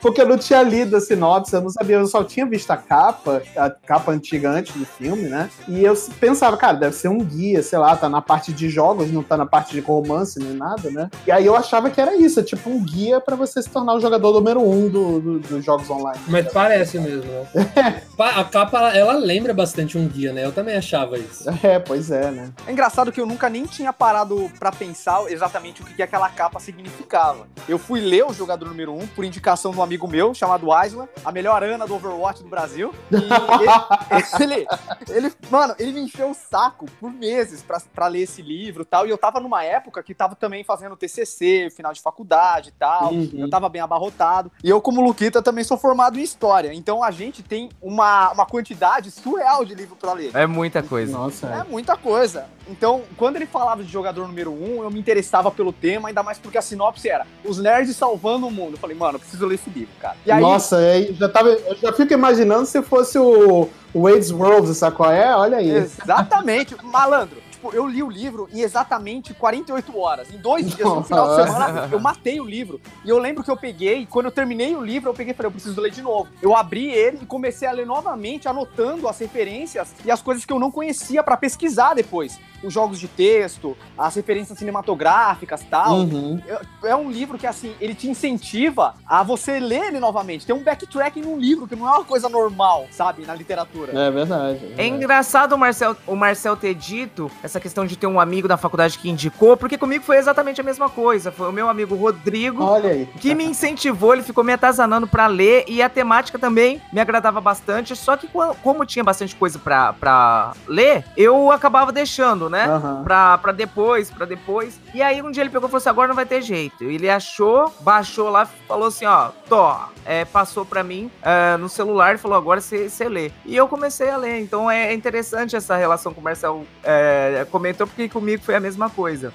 porque 0.00 0.20
eu 0.20 0.26
não 0.26 0.38
tinha 0.38 0.62
lido 0.62 0.96
a 0.96 1.00
sinopse, 1.00 1.54
eu 1.54 1.60
não 1.60 1.70
sabia, 1.70 1.96
eu 1.96 2.06
só 2.06 2.24
tinha 2.24 2.46
visto 2.46 2.70
a 2.70 2.76
capa, 2.76 3.42
a 3.56 3.70
capa 3.70 4.12
antiga 4.12 4.50
antes 4.50 4.74
do 4.74 4.84
filme, 4.84 5.28
né? 5.28 5.50
E 5.68 5.84
eu 5.84 5.94
pensava, 6.18 6.56
cara, 6.56 6.76
deve 6.76 6.94
ser 6.94 7.08
um 7.08 7.18
guia, 7.18 7.62
sei 7.62 7.78
lá, 7.78 7.96
tá 7.96 8.08
na 8.08 8.22
parte 8.22 8.52
de 8.52 8.68
jogos, 8.68 9.10
não 9.10 9.22
tá 9.22 9.36
na 9.36 9.46
parte 9.46 9.72
de 9.72 9.80
romance 9.80 10.38
nem 10.38 10.54
nada, 10.54 10.90
né? 10.90 11.10
E 11.26 11.30
aí 11.30 11.46
eu 11.46 11.54
achava 11.54 11.90
que 11.90 12.00
era 12.00 12.16
isso, 12.16 12.42
tipo 12.42 12.69
um 12.70 12.84
guia 12.84 13.20
pra 13.20 13.36
você 13.36 13.62
se 13.62 13.68
tornar 13.68 13.94
o 13.94 14.00
jogador 14.00 14.32
número 14.32 14.60
um 14.60 14.88
do- 14.88 15.20
do- 15.20 15.38
dos 15.40 15.64
jogos 15.64 15.88
online. 15.90 16.20
Mas 16.28 16.50
parece 16.52 16.98
mesmo, 16.98 17.24
né? 17.30 18.02
A 18.20 18.44
capa, 18.44 18.90
ela, 18.94 19.14
lembra 19.14 19.54
bastante 19.54 19.96
um 19.96 20.06
guia, 20.06 20.30
né? 20.30 20.44
Eu 20.44 20.52
também 20.52 20.76
achava 20.76 21.16
isso. 21.18 21.48
É, 21.62 21.78
pois 21.78 22.10
é, 22.10 22.30
né? 22.30 22.52
É 22.66 22.72
engraçado 22.72 23.10
que 23.10 23.18
eu 23.20 23.24
nunca 23.24 23.48
nem 23.48 23.64
tinha 23.64 23.92
parado 23.94 24.50
pra 24.58 24.70
pensar 24.70 25.22
exatamente 25.32 25.80
o 25.80 25.84
que, 25.86 25.94
que 25.94 26.02
aquela 26.02 26.28
capa 26.28 26.60
significava. 26.60 27.46
Eu 27.66 27.78
fui 27.78 27.98
ler 28.00 28.24
o 28.26 28.32
jogador 28.34 28.66
número 28.68 28.92
1 28.92 28.98
um, 29.00 29.06
por 29.06 29.24
indicação 29.24 29.70
de 29.72 29.78
um 29.78 29.82
amigo 29.82 30.06
meu 30.06 30.34
chamado 30.34 30.66
Isla, 30.84 31.08
a 31.24 31.32
melhor 31.32 31.62
Ana 31.62 31.86
do 31.86 31.94
Overwatch 31.94 32.42
do 32.42 32.48
Brasil. 32.50 32.94
E 33.10 34.42
ele, 34.42 34.66
ele, 35.08 35.26
ele- 35.26 35.34
mano, 35.50 35.74
ele 35.78 35.92
me 35.92 36.00
encheu 36.02 36.30
o 36.30 36.34
saco 36.34 36.84
por 37.00 37.10
meses 37.10 37.62
pra, 37.62 37.80
pra 37.94 38.06
ler 38.06 38.20
esse 38.22 38.42
livro 38.42 38.82
e 38.82 38.86
tal. 38.86 39.06
E 39.06 39.10
eu 39.10 39.16
tava 39.16 39.40
numa 39.40 39.64
época 39.64 40.02
que 40.02 40.14
tava 40.14 40.34
também 40.34 40.62
fazendo 40.62 40.94
TCC, 40.94 41.70
final 41.74 41.94
de 41.94 42.02
faculdade 42.02 42.59
e 42.68 42.72
tal. 42.72 43.12
Uhum. 43.12 43.30
Eu 43.34 43.50
tava 43.50 43.68
bem 43.68 43.80
abarrotado. 43.80 44.50
E 44.62 44.68
eu, 44.68 44.80
como 44.80 45.00
Luquita, 45.00 45.42
também 45.42 45.64
sou 45.64 45.76
formado 45.76 46.18
em 46.18 46.22
história. 46.22 46.72
Então 46.74 47.02
a 47.02 47.10
gente 47.10 47.42
tem 47.42 47.70
uma, 47.80 48.30
uma 48.32 48.46
quantidade 48.46 49.10
surreal 49.10 49.64
de 49.64 49.74
livro 49.74 49.96
pra 49.96 50.12
ler. 50.12 50.30
É 50.34 50.46
muita 50.46 50.82
coisa. 50.82 51.12
Nossa, 51.12 51.46
É 51.46 51.60
é. 51.60 51.64
muita 51.64 51.96
coisa. 51.96 52.46
Então, 52.68 53.02
quando 53.16 53.36
ele 53.36 53.46
falava 53.46 53.82
de 53.82 53.90
jogador 53.90 54.28
número 54.28 54.52
um, 54.52 54.82
eu 54.84 54.90
me 54.90 55.00
interessava 55.00 55.50
pelo 55.50 55.72
tema, 55.72 56.08
ainda 56.08 56.22
mais 56.22 56.38
porque 56.38 56.56
a 56.56 56.62
sinopse 56.62 57.08
era 57.08 57.26
os 57.44 57.58
nerds 57.58 57.96
salvando 57.96 58.46
o 58.46 58.50
mundo. 58.50 58.74
Eu 58.74 58.78
falei, 58.78 58.96
mano, 58.96 59.16
eu 59.16 59.20
preciso 59.20 59.44
ler 59.46 59.56
esse 59.56 59.68
livro, 59.70 59.92
cara. 60.00 60.16
E 60.24 60.30
aí, 60.30 60.40
Nossa, 60.40 60.76
aí 60.76 61.12
já 61.14 61.28
tava, 61.28 61.48
eu 61.48 61.76
já 61.76 61.92
fico 61.92 62.12
imaginando 62.12 62.66
se 62.66 62.80
fosse 62.82 63.18
o, 63.18 63.68
o 63.92 64.02
Wade's 64.02 64.30
World, 64.30 64.72
sabe 64.74 64.94
qual 64.96 65.10
é? 65.10 65.34
Olha 65.34 65.58
aí. 65.58 65.68
exatamente, 65.70 66.76
malandro. 66.84 67.39
Tipo, 67.60 67.74
eu 67.74 67.86
li 67.86 68.02
o 68.02 68.08
livro 68.08 68.48
em 68.52 68.60
exatamente 68.60 69.34
48 69.34 69.98
horas. 69.98 70.32
Em 70.32 70.38
dois 70.38 70.74
dias, 70.74 70.88
no 70.88 71.04
final 71.04 71.28
de 71.28 71.42
semana, 71.42 71.88
eu 71.92 72.00
matei 72.00 72.40
o 72.40 72.44
livro. 72.44 72.80
E 73.04 73.10
eu 73.10 73.18
lembro 73.18 73.44
que 73.44 73.50
eu 73.50 73.56
peguei, 73.56 74.06
quando 74.06 74.26
eu 74.26 74.32
terminei 74.32 74.74
o 74.74 74.82
livro, 74.82 75.10
eu 75.10 75.14
peguei 75.14 75.32
e 75.32 75.36
falei, 75.36 75.48
eu 75.48 75.52
preciso 75.52 75.80
ler 75.80 75.90
de 75.90 76.00
novo. 76.00 76.28
Eu 76.40 76.56
abri 76.56 76.90
ele 76.90 77.18
e 77.22 77.26
comecei 77.26 77.68
a 77.68 77.72
ler 77.72 77.86
novamente, 77.86 78.48
anotando 78.48 79.06
as 79.06 79.18
referências 79.18 79.94
e 80.04 80.10
as 80.10 80.22
coisas 80.22 80.44
que 80.44 80.52
eu 80.52 80.58
não 80.58 80.70
conhecia 80.70 81.22
para 81.22 81.36
pesquisar 81.36 81.94
depois. 81.94 82.40
Os 82.62 82.72
jogos 82.72 82.98
de 82.98 83.08
texto, 83.08 83.76
as 83.96 84.14
referências 84.14 84.58
cinematográficas 84.58 85.62
tal. 85.70 85.94
Uhum. 86.00 86.40
É 86.84 86.94
um 86.94 87.10
livro 87.10 87.38
que, 87.38 87.46
assim, 87.46 87.74
ele 87.80 87.94
te 87.94 88.08
incentiva 88.08 88.94
a 89.06 89.22
você 89.22 89.58
ler 89.58 89.88
ele 89.88 90.00
novamente. 90.00 90.44
Tem 90.46 90.54
um 90.54 90.62
backtracking 90.62 91.22
num 91.22 91.38
livro, 91.38 91.66
que 91.66 91.76
não 91.76 91.86
é 91.88 91.92
uma 91.92 92.04
coisa 92.04 92.28
normal, 92.28 92.86
sabe, 92.90 93.24
na 93.24 93.34
literatura. 93.34 93.92
É 93.92 94.10
verdade. 94.10 94.56
É 94.56 94.66
verdade. 94.68 94.88
engraçado 94.88 95.52
o 95.54 95.58
Marcel, 95.58 95.96
o 96.06 96.14
Marcel 96.14 96.56
ter 96.56 96.74
dito 96.74 97.30
essa 97.42 97.58
questão 97.60 97.86
de 97.86 97.96
ter 97.96 98.06
um 98.06 98.20
amigo 98.20 98.46
da 98.46 98.56
faculdade 98.56 98.98
que 98.98 99.08
indicou, 99.08 99.56
porque 99.56 99.78
comigo 99.78 100.04
foi 100.04 100.16
exatamente 100.18 100.60
a 100.60 100.64
mesma 100.64 100.88
coisa. 100.90 101.30
Foi 101.32 101.48
o 101.48 101.52
meu 101.52 101.68
amigo 101.68 101.94
Rodrigo 101.94 102.62
Olha 102.62 102.90
aí. 102.90 103.06
que 103.20 103.34
me 103.34 103.44
incentivou, 103.44 104.12
ele 104.12 104.22
ficou 104.22 104.44
me 104.44 104.52
atazanando 104.52 105.06
pra 105.06 105.26
ler 105.26 105.64
e 105.68 105.80
a 105.82 105.88
temática 105.88 106.38
também 106.38 106.80
me 106.92 107.00
agradava 107.00 107.40
bastante. 107.40 107.94
Só 107.96 108.16
que 108.16 108.26
co- 108.28 108.54
como 108.62 108.84
tinha 108.84 109.04
bastante 109.04 109.34
coisa 109.34 109.58
pra, 109.58 109.92
pra 109.94 110.52
ler, 110.66 111.04
eu 111.16 111.50
acabava 111.50 111.90
deixando, 111.92 112.49
né? 112.50 112.66
Aham. 112.66 113.02
Pra, 113.04 113.38
pra 113.38 113.52
depois, 113.52 114.10
pra 114.10 114.26
depois. 114.26 114.78
E 114.92 115.00
aí 115.00 115.22
um 115.22 115.30
dia 115.30 115.42
ele 115.42 115.50
pegou 115.50 115.68
e 115.68 115.70
falou 115.70 115.78
assim: 115.78 115.88
agora 115.88 116.08
não 116.08 116.14
vai 116.14 116.26
ter 116.26 116.42
jeito. 116.42 116.84
Ele 116.84 117.08
achou, 117.08 117.72
baixou 117.80 118.28
lá, 118.28 118.46
falou 118.68 118.88
assim: 118.88 119.06
ó, 119.06 119.30
tô, 119.48 119.74
é, 120.04 120.24
passou 120.24 120.66
pra 120.66 120.82
mim 120.82 121.10
é, 121.22 121.56
no 121.56 121.68
celular 121.68 122.16
e 122.16 122.18
falou: 122.18 122.36
agora 122.36 122.60
você 122.60 122.88
você 122.88 123.08
lê. 123.08 123.30
E 123.46 123.56
eu 123.56 123.68
comecei 123.68 124.10
a 124.10 124.16
ler. 124.16 124.40
Então 124.40 124.70
é 124.70 124.92
interessante 124.92 125.56
essa 125.56 125.76
relação 125.76 126.12
que 126.12 126.20
o 126.20 126.22
Marcel 126.22 126.66
é, 126.82 127.46
comentou, 127.50 127.86
porque 127.86 128.08
comigo 128.08 128.42
foi 128.42 128.54
a 128.54 128.60
mesma 128.60 128.90
coisa. 128.90 129.32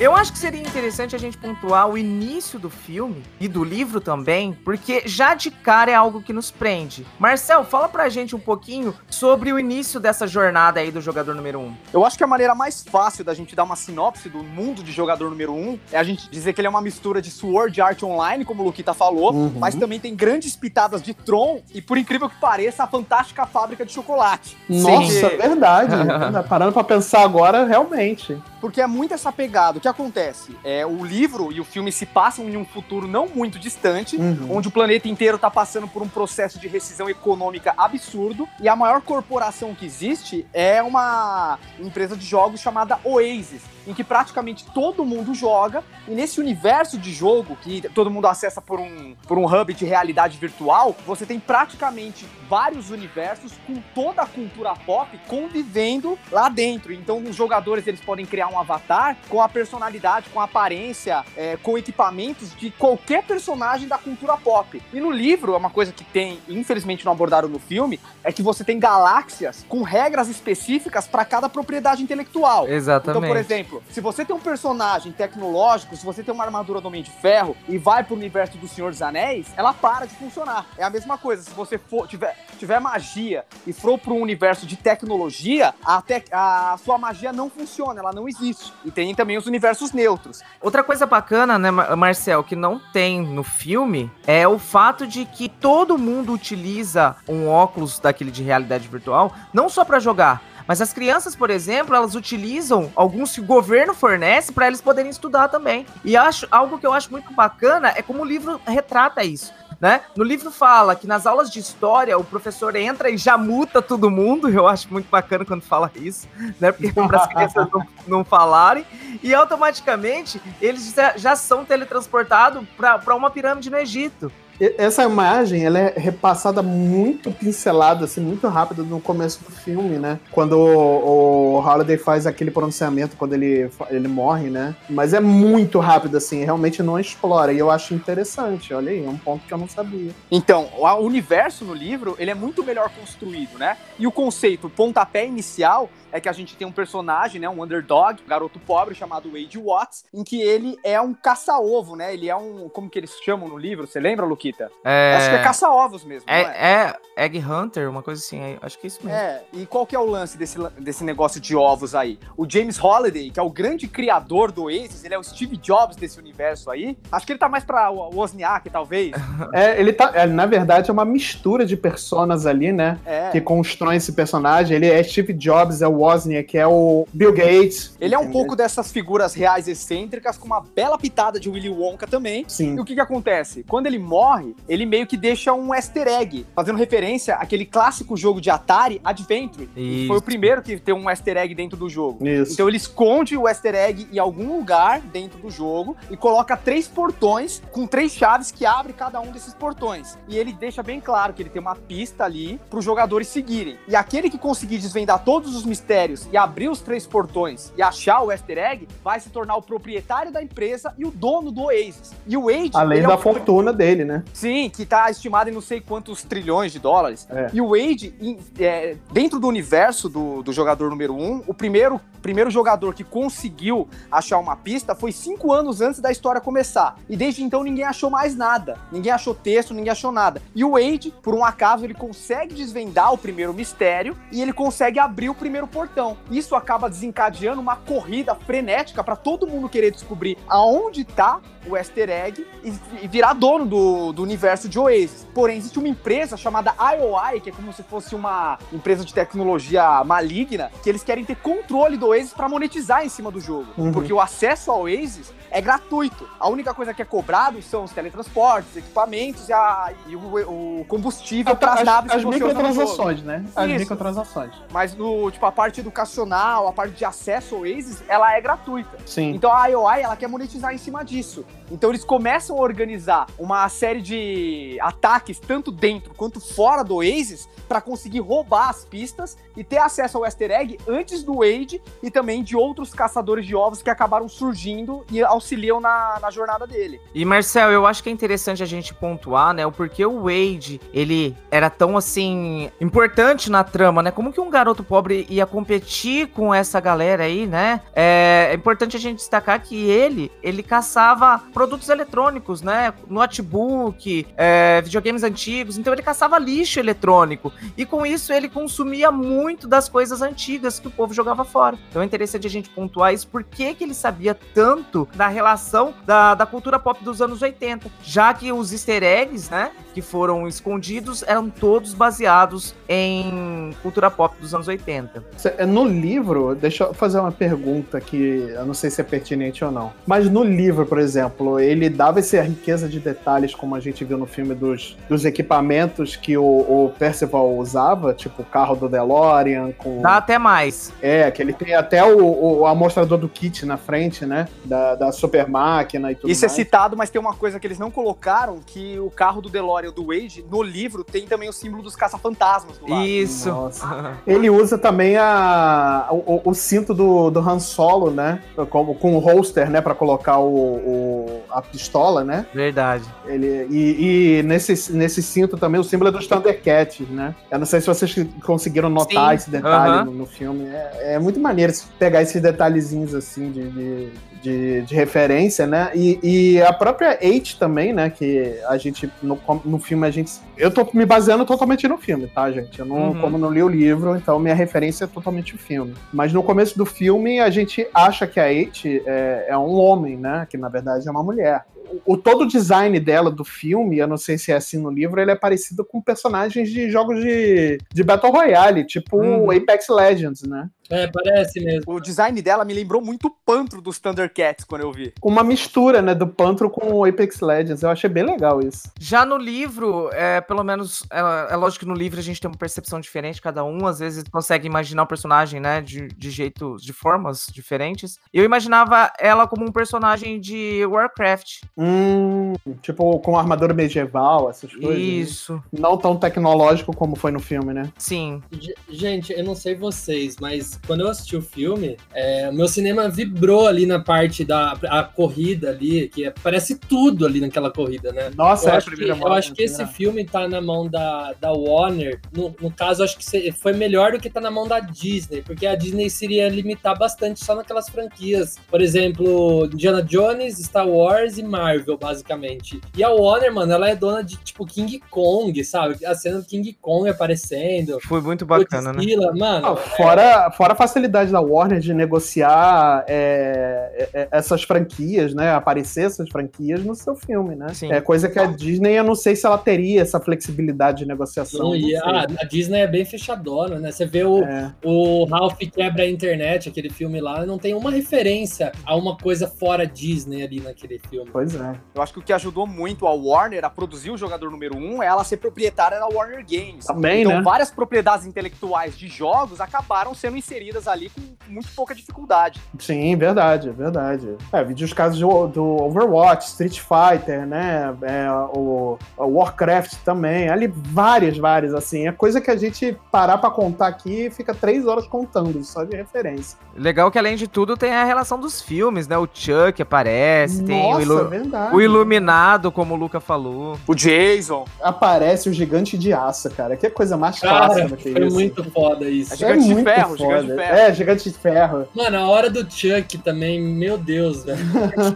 Eu 0.00 0.16
acho 0.16 0.32
que 0.32 0.38
seria 0.40 0.60
interessante 0.60 1.14
a 1.14 1.18
gente 1.20 1.38
pontuar 1.38 1.88
o 1.88 1.96
início 1.96 2.58
do 2.58 2.68
filme 2.68 3.22
e 3.38 3.46
do 3.46 3.62
livro 3.62 4.00
também, 4.00 4.52
porque 4.64 5.02
já 5.06 5.34
de 5.34 5.52
cara 5.52 5.88
é 5.88 5.94
algo 5.94 6.20
que 6.20 6.32
nos 6.32 6.50
prende. 6.50 7.06
Marcel, 7.16 7.62
fala 7.64 7.88
pra 7.88 8.08
gente 8.08 8.34
um 8.34 8.40
pouquinho 8.40 8.92
sobre 9.08 9.52
o 9.52 9.58
início 9.58 10.00
dessa 10.00 10.26
jornada 10.26 10.80
aí 10.80 10.90
do 10.90 11.00
jogador 11.00 11.32
número 11.36 11.60
1. 11.60 11.62
Um. 11.62 11.76
Eu 11.92 12.04
acho 12.04 12.18
que 12.18 12.24
a 12.24 12.26
maneira 12.26 12.56
mais 12.56 12.82
fácil 12.82 13.24
da 13.24 13.32
gente 13.34 13.54
dar 13.54 13.62
uma 13.62 13.76
sinopse 13.76 14.28
do 14.28 14.42
mundo 14.42 14.82
de 14.82 14.90
jogador 14.90 15.30
número 15.30 15.52
1 15.52 15.56
um 15.56 15.78
é 15.92 15.96
a 15.98 16.02
gente 16.02 16.28
dizer 16.28 16.52
que 16.54 16.60
ele 16.60 16.66
é 16.66 16.70
uma 16.70 16.82
mistura 16.82 17.22
de 17.22 17.30
Sword 17.30 17.80
Art 17.80 18.02
Online, 18.02 18.44
como 18.44 18.62
o 18.62 18.66
Luquita 18.66 18.94
falou, 18.94 19.32
Uhum. 19.32 19.52
mas 19.60 19.76
também 19.76 20.00
tem 20.00 20.14
grandes 20.16 20.56
pitadas 20.56 21.00
de 21.02 21.14
Tron 21.14 21.62
e, 21.72 21.80
por 21.80 21.96
incrível 21.96 22.28
que 22.28 22.36
pareça, 22.40 22.82
a 22.82 22.86
fantástica 22.88 23.46
fábrica 23.46 23.86
de 23.86 23.92
chocolate. 23.92 24.56
Nossa, 24.68 25.30
Sim. 25.30 25.36
verdade. 25.36 25.94
verdade. 25.94 26.48
Parando 26.50 26.72
pra 26.72 26.82
pensar 26.82 27.22
agora, 27.22 27.64
realmente. 27.64 28.36
Porque 28.60 28.80
é 28.80 28.86
muito 28.88 29.14
essa 29.14 29.30
pegada. 29.30 29.83
O 29.84 29.86
que 29.86 29.88
acontece? 29.90 30.56
É, 30.64 30.86
o 30.86 31.04
livro 31.04 31.52
e 31.52 31.60
o 31.60 31.64
filme 31.64 31.92
se 31.92 32.06
passam 32.06 32.48
em 32.48 32.56
um 32.56 32.64
futuro 32.64 33.06
não 33.06 33.28
muito 33.28 33.58
distante, 33.58 34.16
Uhum. 34.16 34.56
onde 34.56 34.66
o 34.68 34.70
planeta 34.70 35.08
inteiro 35.08 35.36
está 35.36 35.50
passando 35.50 35.86
por 35.86 36.00
um 36.00 36.08
processo 36.08 36.58
de 36.58 36.66
rescisão 36.68 37.06
econômica 37.10 37.74
absurdo, 37.76 38.48
e 38.62 38.66
a 38.66 38.74
maior 38.74 39.02
corporação 39.02 39.74
que 39.74 39.84
existe 39.84 40.46
é 40.54 40.82
uma 40.82 41.58
empresa 41.78 42.16
de 42.16 42.24
jogos 42.24 42.60
chamada 42.60 42.98
Oasis, 43.04 43.60
em 43.86 43.94
que 43.94 44.04
praticamente 44.04 44.64
todo 44.72 45.04
mundo 45.04 45.34
joga, 45.34 45.82
e 46.06 46.12
nesse 46.12 46.40
universo 46.40 46.98
de 46.98 47.12
jogo, 47.12 47.56
que 47.56 47.82
todo 47.94 48.10
mundo 48.10 48.26
acessa 48.26 48.60
por 48.60 48.80
um, 48.80 49.14
por 49.26 49.38
um 49.38 49.46
hub 49.46 49.72
de 49.74 49.84
realidade 49.84 50.38
virtual, 50.38 50.96
você 51.06 51.24
tem 51.26 51.38
praticamente 51.38 52.26
vários 52.48 52.90
universos 52.90 53.52
com 53.66 53.76
toda 53.94 54.22
a 54.22 54.26
cultura 54.26 54.74
pop 54.74 55.18
convivendo 55.28 56.18
lá 56.30 56.48
dentro. 56.48 56.92
Então 56.92 57.22
os 57.22 57.34
jogadores 57.34 57.86
eles 57.86 58.00
podem 58.00 58.26
criar 58.26 58.48
um 58.48 58.58
avatar 58.58 59.16
com 59.28 59.40
a 59.40 59.48
personalidade, 59.48 60.28
com 60.30 60.40
a 60.40 60.44
aparência, 60.44 61.24
é, 61.36 61.56
com 61.56 61.76
equipamentos 61.78 62.54
de 62.56 62.70
qualquer 62.70 63.24
personagem 63.24 63.88
da 63.88 63.98
cultura 63.98 64.36
pop. 64.36 64.82
E 64.92 65.00
no 65.00 65.10
livro, 65.10 65.54
é 65.54 65.56
uma 65.56 65.70
coisa 65.70 65.92
que 65.92 66.04
tem, 66.04 66.38
infelizmente 66.48 67.04
não 67.04 67.12
abordaram 67.12 67.48
no 67.48 67.58
filme, 67.58 67.98
é 68.22 68.32
que 68.32 68.42
você 68.42 68.64
tem 68.64 68.78
galáxias 68.78 69.64
com 69.68 69.82
regras 69.82 70.28
específicas 70.28 71.06
para 71.06 71.24
cada 71.24 71.48
propriedade 71.48 72.02
intelectual. 72.02 72.68
Exatamente. 72.68 73.18
Então, 73.18 73.28
por 73.28 73.36
exemplo, 73.36 73.73
se 73.90 74.00
você 74.00 74.24
tem 74.24 74.34
um 74.34 74.40
personagem 74.40 75.12
tecnológico, 75.12 75.96
se 75.96 76.04
você 76.04 76.22
tem 76.22 76.32
uma 76.32 76.44
armadura 76.44 76.80
do 76.80 76.88
Homem 76.88 77.02
de 77.02 77.10
Ferro 77.10 77.56
e 77.68 77.78
vai 77.78 78.02
pro 78.04 78.14
universo 78.14 78.56
do 78.58 78.68
Senhor 78.68 78.90
dos 78.90 79.02
Anéis, 79.02 79.46
ela 79.56 79.72
para 79.72 80.06
de 80.06 80.14
funcionar. 80.14 80.66
É 80.76 80.84
a 80.84 80.90
mesma 80.90 81.16
coisa. 81.18 81.42
Se 81.42 81.50
você 81.50 81.78
for, 81.78 82.06
tiver, 82.06 82.36
tiver 82.58 82.80
magia 82.80 83.44
e 83.66 83.72
for 83.72 83.98
pro 83.98 84.14
universo 84.14 84.66
de 84.66 84.76
tecnologia, 84.76 85.74
a, 85.84 86.02
a 86.32 86.76
sua 86.78 86.98
magia 86.98 87.32
não 87.32 87.48
funciona, 87.50 88.00
ela 88.00 88.12
não 88.12 88.28
existe. 88.28 88.72
E 88.84 88.90
tem 88.90 89.14
também 89.14 89.36
os 89.38 89.46
universos 89.46 89.92
neutros. 89.92 90.42
Outra 90.60 90.82
coisa 90.82 91.06
bacana, 91.06 91.58
né, 91.58 91.70
Mar- 91.70 91.96
Marcel, 91.96 92.42
que 92.44 92.56
não 92.56 92.78
tem 92.92 93.20
no 93.22 93.42
filme, 93.42 94.10
é 94.26 94.46
o 94.46 94.58
fato 94.58 95.06
de 95.06 95.24
que 95.24 95.48
todo 95.48 95.96
mundo 95.98 96.32
utiliza 96.32 97.16
um 97.28 97.48
óculos 97.48 97.98
daquele 97.98 98.30
de 98.30 98.42
realidade 98.42 98.88
virtual, 98.88 99.32
não 99.52 99.68
só 99.68 99.84
pra 99.84 99.98
jogar, 99.98 100.42
mas 100.66 100.80
as 100.80 100.92
crianças, 100.92 101.36
por 101.36 101.50
exemplo, 101.50 101.94
elas 101.94 102.14
utilizam 102.14 102.90
alguns 102.96 103.34
que 103.34 103.40
o 103.40 103.44
governo 103.44 103.94
fornece 103.94 104.52
pra 104.52 104.66
eles 104.66 104.80
poderem 104.80 105.10
estudar 105.10 105.48
também. 105.48 105.86
E 106.04 106.16
acho 106.16 106.46
algo 106.50 106.78
que 106.78 106.86
eu 106.86 106.92
acho 106.92 107.10
muito 107.10 107.32
bacana 107.32 107.92
é 107.94 108.02
como 108.02 108.22
o 108.22 108.24
livro 108.24 108.60
retrata 108.66 109.22
isso. 109.22 109.52
Né? 109.80 110.02
No 110.16 110.24
livro 110.24 110.50
fala 110.50 110.94
que 110.94 111.06
nas 111.06 111.26
aulas 111.26 111.50
de 111.50 111.58
história 111.58 112.16
o 112.16 112.24
professor 112.24 112.74
entra 112.76 113.10
e 113.10 113.18
já 113.18 113.36
multa 113.36 113.82
todo 113.82 114.10
mundo. 114.10 114.48
Eu 114.48 114.66
acho 114.66 114.90
muito 114.90 115.08
bacana 115.10 115.44
quando 115.44 115.62
fala 115.62 115.90
isso, 115.96 116.26
né? 116.60 116.72
Porque 116.72 116.92
para 116.92 117.18
as 117.18 117.26
crianças 117.26 117.68
não, 117.70 117.86
não 118.06 118.24
falarem. 118.24 118.86
E 119.22 119.34
automaticamente 119.34 120.40
eles 120.60 120.94
já, 120.94 121.16
já 121.16 121.36
são 121.36 121.64
teletransportados 121.64 122.64
para 122.76 123.14
uma 123.14 123.30
pirâmide 123.30 123.68
no 123.68 123.76
Egito. 123.76 124.32
Essa 124.78 125.04
imagem, 125.04 125.64
ela 125.64 125.78
é 125.78 125.94
repassada 125.96 126.62
muito 126.62 127.30
pincelada, 127.30 128.04
assim, 128.04 128.20
muito 128.20 128.46
rápido 128.48 128.84
no 128.84 129.00
começo 129.00 129.42
do 129.44 129.50
filme, 129.50 129.98
né? 129.98 130.18
Quando 130.30 130.52
o, 130.52 131.56
o 131.56 131.58
Holiday 131.58 131.96
faz 131.96 132.26
aquele 132.26 132.50
pronunciamento, 132.50 133.16
quando 133.16 133.32
ele, 133.32 133.70
ele 133.90 134.08
morre, 134.08 134.50
né? 134.50 134.74
Mas 134.88 135.12
é 135.12 135.20
muito 135.20 135.78
rápido, 135.78 136.16
assim, 136.16 136.44
realmente 136.44 136.82
não 136.82 136.98
explora. 136.98 137.52
E 137.52 137.58
eu 137.58 137.70
acho 137.70 137.94
interessante, 137.94 138.72
olha 138.72 138.90
aí, 138.90 139.04
é 139.04 139.08
um 139.08 139.16
ponto 139.16 139.46
que 139.46 139.52
eu 139.52 139.58
não 139.58 139.68
sabia. 139.68 140.12
Então, 140.30 140.68
o 140.78 140.86
universo 140.98 141.64
no 141.64 141.74
livro, 141.74 142.14
ele 142.18 142.30
é 142.30 142.34
muito 142.34 142.62
melhor 142.62 142.90
construído, 142.90 143.58
né? 143.58 143.76
E 143.98 144.06
o 144.06 144.12
conceito, 144.12 144.68
pontapé 144.68 145.26
inicial, 145.26 145.90
é 146.14 146.20
que 146.20 146.28
a 146.28 146.32
gente 146.32 146.54
tem 146.56 146.64
um 146.64 146.70
personagem, 146.70 147.40
né, 147.40 147.48
um 147.48 147.60
underdog, 147.60 148.22
um 148.24 148.28
garoto 148.28 148.60
pobre 148.60 148.94
chamado 148.94 149.32
Wade 149.32 149.58
Watts, 149.58 150.04
em 150.14 150.22
que 150.22 150.40
ele 150.40 150.78
é 150.84 151.00
um 151.00 151.12
caça-ovo, 151.12 151.96
né? 151.96 152.14
Ele 152.14 152.30
é 152.30 152.36
um, 152.36 152.68
como 152.68 152.88
que 152.88 152.96
eles 152.96 153.10
chamam 153.24 153.48
no 153.48 153.58
livro? 153.58 153.84
Você 153.84 153.98
lembra, 153.98 154.24
Luquita? 154.24 154.70
É, 154.84 155.14
Acho 155.16 155.30
que 155.30 155.36
é 155.36 155.42
caça-ovos 155.42 156.04
mesmo, 156.04 156.26
não 156.28 156.34
é? 156.34 156.40
é, 156.42 156.96
é 157.16 157.24
Egg 157.24 157.38
Hunter, 157.44 157.90
uma 157.90 158.00
coisa 158.00 158.20
assim. 158.22 158.38
é- 158.40 158.58
acho 158.62 158.78
que 158.78 158.86
é 158.86 158.88
isso 158.88 159.00
mesmo. 159.02 159.18
É, 159.18 159.42
e 159.54 159.66
qual 159.66 159.84
que 159.84 159.96
é 159.96 159.98
o 159.98 160.06
lance 160.06 160.38
desse, 160.38 160.56
desse 160.78 161.02
negócio 161.02 161.40
de 161.40 161.56
ovos 161.56 161.96
aí? 161.96 162.16
O 162.36 162.48
James 162.48 162.78
Holiday, 162.82 163.30
que 163.32 163.40
é 163.40 163.42
o 163.42 163.50
grande 163.50 163.88
criador 163.88 164.52
do 164.52 164.64
Oasis, 164.66 165.02
ele 165.04 165.14
é 165.14 165.18
o 165.18 165.22
Steve 165.24 165.56
Jobs 165.56 165.96
desse 165.96 166.20
universo 166.20 166.70
aí. 166.70 166.96
Acho 167.10 167.26
que 167.26 167.32
ele 167.32 167.40
tá 167.40 167.48
mais 167.48 167.64
pra 167.64 167.90
o 167.90 168.14
Wozniak, 168.14 168.70
talvez. 168.70 169.10
É, 169.52 169.78
ele 169.80 169.92
tá, 169.92 170.12
é, 170.14 170.26
na 170.26 170.46
verdade, 170.46 170.90
é 170.90 170.92
uma 170.92 171.04
mistura 171.04 171.66
de 171.66 171.76
personas 171.76 172.46
ali, 172.46 172.72
né? 172.72 172.98
É. 173.04 173.30
Que 173.30 173.40
constroem 173.40 173.96
esse 173.96 174.12
personagem. 174.12 174.76
Ele 174.76 174.88
é 174.88 175.02
Steve 175.02 175.32
Jobs, 175.32 175.82
é 175.82 175.88
o 175.88 176.03
Wozniak, 176.04 176.56
é 176.56 176.66
o 176.66 177.06
Bill 177.12 177.32
Gates. 177.32 177.96
Ele 178.00 178.14
é 178.14 178.18
um 178.18 178.30
pouco 178.30 178.54
dessas 178.54 178.92
figuras 178.92 179.32
reais 179.32 179.66
excêntricas, 179.66 180.36
com 180.36 180.46
uma 180.46 180.60
bela 180.60 180.98
pitada 180.98 181.40
de 181.40 181.48
Willy 181.48 181.70
Wonka 181.70 182.06
também. 182.06 182.44
Sim. 182.46 182.76
E 182.76 182.80
o 182.80 182.84
que 182.84 182.94
que 182.94 183.00
acontece? 183.00 183.64
Quando 183.64 183.86
ele 183.86 183.98
morre, 183.98 184.54
ele 184.68 184.84
meio 184.84 185.06
que 185.06 185.16
deixa 185.16 185.54
um 185.54 185.74
easter 185.74 186.06
egg, 186.06 186.46
fazendo 186.54 186.76
referência 186.76 187.36
àquele 187.36 187.64
clássico 187.64 188.16
jogo 188.16 188.40
de 188.40 188.50
Atari, 188.50 189.00
Adventure. 189.02 189.68
Isso. 189.74 190.08
Foi 190.08 190.18
o 190.18 190.22
primeiro 190.22 190.62
que 190.62 190.78
tem 190.78 190.94
um 190.94 191.08
easter 191.08 191.38
egg 191.38 191.54
dentro 191.54 191.78
do 191.78 191.88
jogo. 191.88 192.26
Isso. 192.26 192.52
Então 192.52 192.68
ele 192.68 192.76
esconde 192.76 193.36
o 193.36 193.48
easter 193.48 193.74
egg 193.74 194.06
em 194.12 194.18
algum 194.18 194.56
lugar 194.56 195.00
dentro 195.00 195.38
do 195.38 195.50
jogo 195.50 195.96
e 196.10 196.16
coloca 196.16 196.56
três 196.56 196.86
portões 196.86 197.62
com 197.72 197.86
três 197.86 198.12
chaves 198.12 198.52
que 198.52 198.66
abrem 198.66 198.94
cada 198.94 199.20
um 199.20 199.32
desses 199.32 199.54
portões. 199.54 200.18
E 200.28 200.36
ele 200.36 200.52
deixa 200.52 200.82
bem 200.82 201.00
claro 201.00 201.32
que 201.32 201.42
ele 201.42 201.50
tem 201.50 201.62
uma 201.62 201.74
pista 201.74 202.24
ali 202.24 202.60
para 202.68 202.78
os 202.78 202.84
jogadores 202.84 203.28
seguirem. 203.28 203.78
E 203.88 203.96
aquele 203.96 204.28
que 204.28 204.38
conseguir 204.38 204.78
desvendar 204.78 205.24
todos 205.24 205.56
os 205.56 205.64
mistérios 205.64 205.93
e 206.32 206.36
abrir 206.36 206.68
os 206.68 206.80
três 206.80 207.06
portões 207.06 207.72
e 207.76 207.82
achar 207.82 208.20
o 208.22 208.30
easter 208.32 208.58
egg 208.58 208.88
vai 209.02 209.20
se 209.20 209.28
tornar 209.30 209.56
o 209.56 209.62
proprietário 209.62 210.32
da 210.32 210.42
empresa 210.42 210.92
e 210.98 211.04
o 211.04 211.10
dono 211.10 211.50
do 211.52 211.64
Oasis. 211.64 212.12
E 212.26 212.36
o 212.36 212.46
Wade, 212.46 212.70
Além 212.74 212.98
é 213.00 213.02
da 213.06 213.14
um- 213.14 213.18
fortuna 213.18 213.72
dele, 213.72 214.04
né? 214.04 214.24
Sim, 214.32 214.68
que 214.70 214.84
tá 214.84 215.10
estimado 215.10 215.50
em 215.50 215.52
não 215.52 215.60
sei 215.60 215.80
quantos 215.80 216.22
trilhões 216.22 216.72
de 216.72 216.78
dólares. 216.78 217.26
É. 217.30 217.50
E 217.52 217.60
o 217.60 217.68
Wade, 217.70 218.14
em- 218.20 218.38
é, 218.58 218.96
dentro 219.12 219.38
do 219.38 219.46
universo 219.48 220.08
do, 220.08 220.42
do 220.42 220.52
jogador 220.52 220.90
número 220.90 221.14
um, 221.14 221.42
o 221.46 221.54
primeiro, 221.54 222.00
primeiro 222.20 222.50
jogador 222.50 222.94
que 222.94 223.04
conseguiu 223.04 223.88
achar 224.10 224.38
uma 224.38 224.56
pista 224.56 224.94
foi 224.94 225.12
cinco 225.12 225.52
anos 225.52 225.80
antes 225.80 226.00
da 226.00 226.10
história 226.10 226.40
começar. 226.40 226.96
E 227.08 227.16
desde 227.16 227.42
então 227.42 227.62
ninguém 227.62 227.84
achou 227.84 228.10
mais 228.10 228.34
nada. 228.34 228.78
Ninguém 228.90 229.12
achou 229.12 229.34
texto, 229.34 229.72
ninguém 229.74 229.92
achou 229.92 230.10
nada. 230.10 230.40
E 230.54 230.64
o 230.64 230.72
Wade, 230.72 231.12
por 231.22 231.34
um 231.34 231.44
acaso, 231.44 231.84
ele 231.84 231.94
consegue 231.94 232.54
desvendar 232.54 233.12
o 233.12 233.18
primeiro 233.18 233.52
mistério 233.54 234.16
e 234.32 234.40
ele 234.42 234.52
consegue 234.52 234.98
abrir 234.98 235.28
o 235.28 235.34
primeiro 235.34 235.66
portão. 235.66 235.83
Isso 236.30 236.54
acaba 236.54 236.88
desencadeando 236.88 237.60
uma 237.60 237.76
corrida 237.76 238.34
frenética 238.34 239.02
para 239.02 239.16
todo 239.16 239.46
mundo 239.46 239.68
querer 239.68 239.90
descobrir 239.90 240.36
aonde 240.48 241.04
tá 241.04 241.40
o 241.66 241.76
easter 241.76 242.10
egg 242.10 242.46
e, 242.62 243.08
virar 243.08 243.32
dono 243.32 243.64
do, 243.64 244.12
do 244.12 244.22
universo 244.22 244.68
de 244.68 244.78
Oasis. 244.78 245.26
Porém, 245.34 245.56
existe 245.56 245.78
uma 245.78 245.88
empresa 245.88 246.36
chamada 246.36 246.74
IOI, 246.78 247.40
que 247.40 247.48
é 247.48 247.52
como 247.52 247.72
se 247.72 247.82
fosse 247.82 248.14
uma 248.14 248.58
empresa 248.70 249.02
de 249.04 249.14
tecnologia 249.14 250.04
maligna, 250.04 250.70
que 250.82 250.88
eles 250.90 251.02
querem 251.02 251.24
ter 251.24 251.36
controle 251.36 251.96
do 251.96 252.08
Oasis 252.08 252.32
para 252.34 252.48
monetizar 252.48 253.04
em 253.04 253.08
cima 253.08 253.30
do 253.30 253.40
jogo. 253.40 253.66
Uhum. 253.78 253.92
Porque 253.92 254.12
o 254.12 254.20
acesso 254.20 254.70
ao 254.70 254.82
Oasis 254.82 255.32
é 255.50 255.60
gratuito. 255.60 256.28
A 256.38 256.48
única 256.48 256.74
coisa 256.74 256.92
que 256.92 257.00
é 257.00 257.04
cobrado 257.04 257.62
são 257.62 257.84
os 257.84 257.92
teletransportes, 257.92 258.76
equipamentos 258.76 259.48
e, 259.48 259.52
a- 259.52 259.92
e 260.06 260.16
o, 260.16 260.80
o 260.80 260.84
combustível 260.86 261.56
para 261.56 261.74
as 261.74 261.84
naves 261.84 262.12
as 262.12 262.24
microtransações, 262.24 263.22
né? 263.22 263.44
As 263.56 263.70
Isso. 263.70 263.78
microtransações. 263.78 264.52
Mas 264.70 264.94
no, 264.94 265.30
tipo, 265.30 265.46
a 265.46 265.52
parte 265.52 265.73
educacional, 265.80 266.68
a 266.68 266.72
parte 266.72 266.94
de 266.94 267.04
acesso 267.04 267.54
ao 267.54 267.62
Oasis, 267.62 268.02
ela 268.08 268.36
é 268.36 268.40
gratuita. 268.40 268.98
Sim. 269.06 269.30
Então 269.30 269.52
a 269.52 269.66
IOI, 269.66 270.02
ela 270.02 270.16
quer 270.16 270.28
monetizar 270.28 270.74
em 270.74 270.78
cima 270.78 271.04
disso. 271.04 271.44
Então 271.74 271.90
eles 271.90 272.04
começam 272.04 272.56
a 272.56 272.60
organizar 272.60 273.26
uma 273.36 273.68
série 273.68 274.00
de 274.00 274.78
ataques, 274.80 275.40
tanto 275.40 275.72
dentro 275.72 276.14
quanto 276.14 276.38
fora 276.38 276.84
do 276.84 276.94
Oasis, 276.94 277.48
para 277.68 277.80
conseguir 277.80 278.20
roubar 278.20 278.68
as 278.68 278.84
pistas 278.84 279.36
e 279.56 279.64
ter 279.64 279.78
acesso 279.78 280.16
ao 280.18 280.24
easter 280.24 280.52
egg 280.52 280.78
antes 280.86 281.24
do 281.24 281.38
Wade 281.38 281.82
e 282.00 282.10
também 282.12 282.44
de 282.44 282.56
outros 282.56 282.94
caçadores 282.94 283.44
de 283.44 283.56
ovos 283.56 283.82
que 283.82 283.90
acabaram 283.90 284.28
surgindo 284.28 285.04
e 285.10 285.20
auxiliam 285.22 285.80
na, 285.80 286.18
na 286.22 286.30
jornada 286.30 286.64
dele. 286.64 287.00
E 287.12 287.24
Marcel, 287.24 287.72
eu 287.72 287.86
acho 287.86 288.04
que 288.04 288.08
é 288.08 288.12
interessante 288.12 288.62
a 288.62 288.66
gente 288.66 288.94
pontuar, 288.94 289.52
né, 289.52 289.66
o 289.66 289.72
porquê 289.72 290.06
o 290.06 290.22
Wade, 290.22 290.80
ele 290.92 291.36
era 291.50 291.68
tão 291.68 291.96
assim 291.96 292.70
importante 292.80 293.50
na 293.50 293.64
trama, 293.64 294.00
né? 294.00 294.12
Como 294.12 294.32
que 294.32 294.40
um 294.40 294.50
garoto 294.50 294.84
pobre 294.84 295.26
ia 295.28 295.46
competir 295.46 296.28
com 296.28 296.54
essa 296.54 296.78
galera 296.78 297.24
aí, 297.24 297.46
né? 297.46 297.80
É, 297.94 298.50
é 298.52 298.54
importante 298.54 298.96
a 298.96 299.00
gente 299.00 299.16
destacar 299.16 299.60
que 299.60 299.90
ele, 299.90 300.30
ele 300.42 300.62
caçava 300.62 301.42
produtos 301.64 301.88
eletrônicos, 301.88 302.60
né? 302.60 302.92
Notebook, 303.08 304.26
é, 304.36 304.82
videogames 304.82 305.22
antigos, 305.22 305.78
então 305.78 305.94
ele 305.94 306.02
caçava 306.02 306.38
lixo 306.38 306.78
eletrônico. 306.78 307.50
E 307.74 307.86
com 307.86 308.04
isso 308.04 308.34
ele 308.34 308.50
consumia 308.50 309.10
muito 309.10 309.66
das 309.66 309.88
coisas 309.88 310.20
antigas 310.20 310.78
que 310.78 310.88
o 310.88 310.90
povo 310.90 311.14
jogava 311.14 311.42
fora. 311.42 311.78
Então 311.88 312.02
é 312.02 312.04
interessante 312.04 312.46
a 312.46 312.50
gente 312.50 312.68
pontuar 312.68 313.14
isso, 313.14 313.26
por 313.26 313.42
que 313.42 313.74
ele 313.80 313.94
sabia 313.94 314.34
tanto 314.34 315.08
da 315.14 315.26
relação 315.26 315.94
da, 316.04 316.34
da 316.34 316.44
cultura 316.44 316.78
pop 316.78 317.02
dos 317.02 317.22
anos 317.22 317.40
80, 317.40 317.90
já 318.02 318.34
que 318.34 318.52
os 318.52 318.70
easter 318.70 319.02
eggs, 319.02 319.50
né, 319.50 319.72
que 319.94 320.02
foram 320.02 320.48
escondidos, 320.48 321.22
eram 321.26 321.48
todos 321.48 321.94
baseados 321.94 322.74
em 322.88 323.70
cultura 323.80 324.10
pop 324.10 324.34
dos 324.40 324.52
anos 324.52 324.66
80. 324.66 325.22
Cê- 325.36 325.54
é, 325.56 325.64
No 325.64 325.84
livro, 325.84 326.54
deixa 326.56 326.84
eu 326.84 326.92
fazer 326.94 327.20
uma 327.20 327.30
pergunta 327.30 328.00
que 328.00 328.48
eu 328.52 328.66
não 328.66 328.74
sei 328.74 328.90
se 328.90 329.00
é 329.00 329.04
pertinente 329.04 329.64
ou 329.64 329.70
não. 329.70 329.92
Mas 330.04 330.28
no 330.28 330.42
livro, 330.42 330.84
por 330.84 330.98
exemplo, 330.98 331.60
ele 331.60 331.88
dava 331.88 332.18
essa 332.18 332.42
riqueza 332.42 332.88
de 332.88 332.98
detalhes, 332.98 333.54
como 333.54 333.76
a 333.76 333.80
gente 333.80 334.04
viu 334.04 334.18
no 334.18 334.26
filme, 334.26 334.52
dos, 334.54 334.96
dos 335.08 335.24
equipamentos 335.24 336.16
que 336.16 336.36
o, 336.36 336.42
o 336.44 336.92
Percival 336.98 337.54
usava, 337.56 338.12
tipo 338.12 338.42
o 338.42 338.44
carro 338.44 338.74
do 338.74 338.88
DeLorean, 338.88 339.70
com. 339.72 340.02
Dá 340.02 340.16
até 340.16 340.38
mais. 340.38 340.92
É, 341.00 341.30
que 341.30 341.40
ele 341.40 341.52
tem 341.52 341.74
até 341.74 342.04
o, 342.04 342.58
o 342.60 342.66
amostrador 342.66 343.16
do 343.18 343.28
kit 343.28 343.64
na 343.64 343.76
frente, 343.76 344.26
né? 344.26 344.48
Da, 344.64 344.96
da 344.96 345.12
super 345.12 345.48
máquina 345.48 346.10
e 346.10 346.16
tudo 346.16 346.30
Isso 346.30 346.44
é 346.44 346.48
mais. 346.48 346.56
citado, 346.56 346.96
mas 346.96 347.10
tem 347.10 347.20
uma 347.20 347.34
coisa 347.34 347.60
que 347.60 347.66
eles 347.66 347.78
não 347.78 347.90
colocaram, 347.90 348.58
que 348.66 348.98
o 348.98 349.10
carro 349.10 349.40
do 349.40 349.48
DeLorean 349.48 349.83
do 349.92 350.06
Wade, 350.06 350.44
no 350.50 350.62
livro, 350.62 351.02
tem 351.04 351.26
também 351.26 351.48
o 351.48 351.52
símbolo 351.52 351.82
dos 351.82 351.96
caça-fantasmas 351.96 352.78
do 352.78 352.88
lado. 352.90 353.04
Isso. 353.06 353.48
Nossa. 353.48 354.16
Ele 354.26 354.48
usa 354.50 354.76
também 354.78 355.16
a, 355.16 356.08
o, 356.10 356.40
o 356.44 356.54
cinto 356.54 356.92
do, 356.94 357.30
do 357.30 357.40
Han 357.40 357.58
Solo, 357.58 358.10
né? 358.10 358.42
Com, 358.70 358.94
com 358.94 359.14
o 359.16 359.18
holster, 359.18 359.70
né? 359.70 359.80
Pra 359.80 359.94
colocar 359.94 360.38
o, 360.38 360.46
o- 360.54 361.42
a 361.50 361.60
pistola, 361.62 362.24
né? 362.24 362.46
Verdade. 362.54 363.04
Ele, 363.26 363.66
e 363.70 363.94
e 364.38 364.42
nesse, 364.42 364.92
nesse 364.92 365.22
cinto 365.22 365.56
também 365.56 365.80
o 365.80 365.84
símbolo 365.84 366.08
é 366.08 366.12
dos 366.12 366.26
Thundercats, 366.26 367.08
né? 367.08 367.34
Eu 367.50 367.58
não 367.58 367.66
sei 367.66 367.80
se 367.80 367.86
vocês 367.86 368.14
conseguiram 368.44 368.88
notar 368.88 369.30
Sim, 369.30 369.34
esse 369.36 369.50
detalhe 369.50 370.04
no, 370.04 370.12
no 370.12 370.26
filme. 370.26 370.66
É, 370.66 371.14
é 371.14 371.18
muito 371.18 371.38
maneiro 371.40 371.72
pegar 371.98 372.22
esses 372.22 372.40
detalhezinhos 372.40 373.14
assim 373.14 373.50
de, 373.50 373.70
de, 373.70 374.10
de- 374.44 374.82
de 374.82 374.94
referência, 374.94 375.66
né? 375.66 375.90
E, 375.94 376.18
e 376.22 376.62
a 376.62 376.72
própria 376.72 377.18
Eight 377.24 377.58
também, 377.58 377.92
né? 377.92 378.10
Que 378.10 378.54
a 378.68 378.76
gente, 378.76 379.10
no, 379.22 379.40
no 379.64 379.78
filme, 379.78 380.06
a 380.06 380.10
gente. 380.10 380.32
Eu 380.56 380.70
tô 380.70 380.86
me 380.92 381.06
baseando 381.06 381.44
totalmente 381.46 381.88
no 381.88 381.96
filme, 381.96 382.26
tá, 382.26 382.50
gente? 382.52 382.78
Eu 382.78 382.84
não, 382.86 383.12
Uhum. 383.12 383.20
como 383.20 383.38
não 383.38 383.50
li 383.50 383.62
o 383.62 383.68
livro, 383.68 384.14
então 384.16 384.38
minha 384.38 384.54
referência 384.54 385.04
é 385.04 385.08
totalmente 385.08 385.54
o 385.54 385.58
filme. 385.58 385.94
Mas 386.12 386.32
no 386.32 386.42
começo 386.42 386.76
do 386.76 386.84
filme, 386.86 387.40
a 387.40 387.48
gente 387.50 387.86
acha 387.94 388.26
que 388.26 388.38
a 388.38 388.52
Eight 388.52 389.02
é, 389.06 389.46
é 389.48 389.58
um 389.58 389.74
homem, 389.74 390.16
né? 390.16 390.46
Que 390.50 390.56
na 390.58 390.68
verdade 390.68 391.08
é 391.08 391.10
uma 391.10 391.22
mulher 391.22 391.64
o, 392.06 392.16
todo 392.16 392.42
o 392.42 392.48
design 392.48 392.98
dela 392.98 393.30
do 393.30 393.44
filme, 393.44 393.98
eu 393.98 394.08
não 394.08 394.16
sei 394.16 394.36
se 394.36 394.50
é 394.50 394.56
assim 394.56 394.78
no 394.78 394.90
livro, 394.90 395.20
ele 395.20 395.30
é 395.30 395.36
parecido 395.36 395.84
com 395.84 396.00
personagens 396.00 396.68
de 396.70 396.90
jogos 396.90 397.20
de, 397.22 397.78
de 397.92 398.02
Battle 398.02 398.32
Royale, 398.32 398.84
tipo 398.84 399.16
Uhum. 399.18 399.50
Apex 399.50 399.86
Legends, 399.88 400.42
né? 400.42 400.68
É, 400.90 401.06
parece 401.06 401.60
mesmo. 401.64 401.92
O 401.92 402.00
design 402.00 402.40
dela 402.42 402.64
me 402.64 402.74
lembrou 402.74 403.00
muito 403.02 403.28
o 403.28 403.30
Pantro 403.30 403.80
dos 403.80 403.98
Thundercats 403.98 404.64
quando 404.64 404.82
eu 404.82 404.92
vi. 404.92 405.12
Uma 405.22 405.42
mistura, 405.42 406.02
né, 406.02 406.14
do 406.14 406.26
Pantro 406.26 406.68
com 406.70 406.92
o 406.92 407.04
Apex 407.04 407.40
Legends. 407.40 407.82
Eu 407.82 407.90
achei 407.90 408.08
bem 408.10 408.22
legal 408.24 408.60
isso. 408.60 408.90
Já 409.00 409.24
no 409.24 409.36
livro, 409.36 410.10
é, 410.12 410.40
pelo 410.40 410.62
menos, 410.62 411.02
é, 411.10 411.52
é 411.52 411.56
lógico 411.56 411.84
que 411.84 411.90
no 411.90 411.94
livro 411.96 412.18
a 412.18 412.22
gente 412.22 412.40
tem 412.40 412.50
uma 412.50 412.56
percepção 412.56 413.00
diferente, 413.00 413.40
cada 413.40 413.64
um 413.64 413.86
às 413.86 413.98
vezes 413.98 414.24
consegue 414.30 414.66
imaginar 414.66 415.02
o 415.02 415.06
personagem, 415.06 415.60
né, 415.60 415.80
de, 415.80 416.08
de 416.08 416.30
jeitos, 416.30 416.82
de 416.82 416.92
formas 416.92 417.46
diferentes. 417.52 418.18
Eu 418.32 418.44
imaginava 418.44 419.12
ela 419.18 419.46
como 419.46 419.64
um 419.64 419.72
personagem 419.72 420.38
de 420.40 420.84
Warcraft. 420.86 421.60
Hum, 421.76 422.54
tipo, 422.82 423.18
com 423.20 423.38
armadura 423.38 423.72
medieval, 423.74 424.50
essas 424.50 424.70
coisas. 424.72 424.90
né? 424.90 424.98
Isso, 424.98 425.62
Não 425.72 425.96
tão 425.96 426.16
tecnológico 426.16 426.94
como 426.94 427.16
foi 427.16 427.30
no 427.30 427.40
filme, 427.40 427.72
né? 427.72 427.90
sim. 427.98 428.42
Ge- 428.52 428.74
Gente, 428.88 429.32
eu 429.32 429.44
não 429.44 429.54
sei 429.54 429.74
vocês, 429.74 430.36
mas 430.40 430.73
quando 430.86 431.00
eu 431.00 431.08
assisti 431.08 431.36
o 431.36 431.42
filme, 431.42 431.96
é, 432.12 432.48
o 432.48 432.52
meu 432.54 432.68
cinema 432.68 433.08
vibrou 433.08 433.66
ali 433.66 433.86
na 433.86 433.98
parte 434.00 434.44
da 434.44 434.76
a 434.88 435.02
corrida 435.02 435.70
ali, 435.70 436.08
que 436.08 436.26
aparece 436.26 436.78
tudo 436.78 437.26
ali 437.26 437.40
naquela 437.40 437.70
corrida, 437.70 438.12
né? 438.12 438.30
Nossa, 438.36 438.66
Eu 438.66 438.70
é 438.70 438.74
a 438.74 438.76
acho, 438.78 438.90
que, 438.90 438.96
primeira 438.96 439.20
eu 439.20 439.32
acho 439.32 439.52
que 439.54 439.60
né? 439.62 439.66
esse 439.66 439.86
filme 439.86 440.24
tá 440.24 440.46
na 440.48 440.60
mão 440.60 440.88
da, 440.88 441.32
da 441.40 441.52
Warner. 441.52 442.20
No, 442.32 442.54
no 442.60 442.70
caso, 442.70 443.02
acho 443.02 443.16
que 443.16 443.24
se- 443.24 443.52
foi 443.52 443.72
melhor 443.72 444.12
do 444.12 444.18
que 444.20 444.30
tá 444.30 444.40
na 444.40 444.50
mão 444.50 444.66
da 444.66 444.80
Disney, 444.80 445.42
porque 445.42 445.66
a 445.66 445.74
Disney 445.74 446.08
seria 446.10 446.48
limitar 446.48 446.98
bastante 446.98 447.44
só 447.44 447.54
naquelas 447.54 447.88
franquias. 447.88 448.56
Por 448.70 448.80
exemplo, 448.80 449.66
Indiana 449.66 450.02
Jones, 450.02 450.58
Star 450.58 450.88
Wars 450.88 451.38
e 451.38 451.42
Marvel, 451.42 451.96
basicamente. 451.98 452.80
E 452.96 453.02
a 453.04 453.10
Warner, 453.10 453.52
mano, 453.52 453.72
ela 453.72 453.88
é 453.88 453.94
dona 453.96 454.22
de 454.22 454.36
tipo 454.36 454.64
King 454.66 455.00
Kong, 455.10 455.62
sabe? 455.64 456.04
A 456.06 456.14
cena 456.14 456.38
do 456.38 456.44
King 456.46 456.76
Kong 456.80 457.08
aparecendo. 457.08 457.98
Foi 458.00 458.20
muito 458.20 458.46
bacana, 458.46 458.92
né? 458.92 458.98
Godzilla, 458.98 459.32
mano. 459.34 459.66
Ah, 459.68 459.76
fora, 459.76 460.50
fora 460.52 460.63
a 460.72 460.76
facilidade 460.76 461.30
da 461.30 461.40
Warner 461.40 461.80
de 461.80 461.92
negociar 461.92 463.04
é, 463.06 464.08
é, 464.12 464.28
essas 464.30 464.62
franquias, 464.62 465.34
né? 465.34 465.52
Aparecer 465.52 466.06
essas 466.06 466.28
franquias 466.28 466.84
no 466.84 466.94
seu 466.94 467.14
filme, 467.14 467.54
né? 467.54 467.72
Sim. 467.74 467.92
É 467.92 468.00
coisa 468.00 468.28
que 468.28 468.38
a 468.38 468.46
Disney, 468.46 468.94
eu 468.98 469.04
não 469.04 469.14
sei 469.14 469.36
se 469.36 469.46
ela 469.46 469.58
teria 469.58 470.02
essa 470.02 470.18
flexibilidade 470.18 470.98
de 470.98 471.06
negociação. 471.06 471.60
Não 471.60 471.76
ia. 471.76 472.00
sei. 472.00 472.08
Ah, 472.08 472.26
a 472.40 472.44
Disney 472.44 472.80
é 472.80 472.86
bem 472.86 473.04
fechadona, 473.04 473.78
né? 473.78 473.92
Você 473.92 474.06
vê 474.06 474.24
o, 474.24 474.42
É. 474.42 474.72
o 474.84 475.24
Ralph 475.24 475.58
quebra 475.58 476.04
a 476.04 476.08
internet, 476.08 476.68
aquele 476.68 476.90
filme 476.90 477.20
lá, 477.20 477.44
não 477.44 477.58
tem 477.58 477.74
uma 477.74 477.90
referência 477.90 478.72
a 478.84 478.96
uma 478.96 479.16
coisa 479.16 479.46
fora 479.46 479.86
Disney 479.86 480.42
ali 480.42 480.60
naquele 480.60 480.98
filme. 480.98 481.30
Pois 481.30 481.54
é. 481.54 481.74
Eu 481.94 482.02
acho 482.02 482.12
que 482.12 482.18
o 482.18 482.22
que 482.22 482.32
ajudou 482.32 482.66
muito 482.66 483.06
a 483.06 483.12
Warner 483.12 483.64
a 483.64 483.70
produzir 483.70 484.10
o 484.10 484.16
jogador 484.16 484.50
número 484.50 484.76
um 484.76 485.02
é 485.02 485.06
ela 485.06 485.24
ser 485.24 485.36
proprietária 485.36 485.98
da 485.98 486.06
Warner 486.06 486.44
Games. 486.44 486.86
Também, 486.86 487.22
então, 487.22 487.36
né? 487.36 487.42
várias 487.42 487.70
propriedades 487.70 488.26
intelectuais 488.26 488.96
de 488.96 489.08
jogos 489.08 489.60
acabaram 489.60 490.14
sendo 490.14 490.36
inseridas 490.36 490.53
ali 490.86 491.10
com 491.10 491.52
muito 491.52 491.68
pouca 491.74 491.94
dificuldade. 491.94 492.60
Sim, 492.78 493.16
verdade, 493.16 493.70
verdade. 493.70 494.34
É, 494.52 494.62
vi 494.62 494.82
os 494.82 494.92
casos 494.92 495.18
do, 495.18 495.46
do 495.46 495.64
Overwatch, 495.82 496.46
Street 496.46 496.80
Fighter, 496.80 497.46
né? 497.46 497.94
É, 498.02 498.30
o, 498.52 498.98
o, 499.16 499.24
Warcraft 499.26 499.94
também. 500.04 500.48
Ali, 500.48 500.72
várias, 500.74 501.38
várias, 501.38 501.74
assim. 501.74 502.06
É 502.06 502.12
coisa 502.12 502.40
que 502.40 502.50
a 502.50 502.56
gente 502.56 502.96
parar 503.10 503.38
pra 503.38 503.50
contar 503.50 503.88
aqui 503.88 504.30
fica 504.30 504.54
três 504.54 504.86
horas 504.86 505.06
contando, 505.06 505.62
só 505.64 505.84
de 505.84 505.96
referência. 505.96 506.58
Legal 506.76 507.10
que, 507.10 507.18
além 507.18 507.36
de 507.36 507.46
tudo, 507.46 507.76
tem 507.76 507.92
a 507.92 508.04
relação 508.04 508.38
dos 508.38 508.60
filmes, 508.60 509.06
né? 509.06 509.16
O 509.16 509.28
Chuck 509.32 509.80
aparece, 509.80 510.62
Nossa, 510.62 510.66
tem 510.66 510.94
o, 510.94 511.00
ilu 511.00 511.28
verdade. 511.28 511.74
o 511.74 511.80
Iluminado, 511.80 512.72
como 512.72 512.94
o 512.94 512.96
Luca 512.96 513.20
falou. 513.20 513.78
O 513.86 513.94
Jason. 513.94 514.64
Aparece 514.82 515.48
o 515.48 515.52
Gigante 515.52 515.96
de 515.96 516.12
Aço, 516.12 516.50
cara. 516.50 516.76
Que 516.76 516.90
coisa 516.90 517.16
mais 517.16 517.38
Cara, 517.38 517.66
clássica 517.66 517.88
do 517.88 517.96
que 517.96 518.12
foi 518.12 518.26
isso. 518.26 518.34
muito 518.34 518.64
foda 518.70 519.08
isso. 519.08 519.34
É 519.34 519.36
Gigante 519.36 519.64
de 519.68 519.74
muito 519.74 519.88
Ferro, 519.88 520.16
foda. 520.16 520.40
Gigante 520.40 520.43
de 520.46 520.54
Ferro. 520.54 520.76
É, 520.76 520.94
Gigante 520.94 521.30
de 521.30 521.38
Ferro. 521.38 521.88
Mano, 521.94 522.18
a 522.18 522.28
hora 522.28 522.50
do 522.50 522.60
Chuck 522.70 523.18
também, 523.18 523.60
meu 523.60 523.98
Deus, 523.98 524.44
velho. 524.44 524.58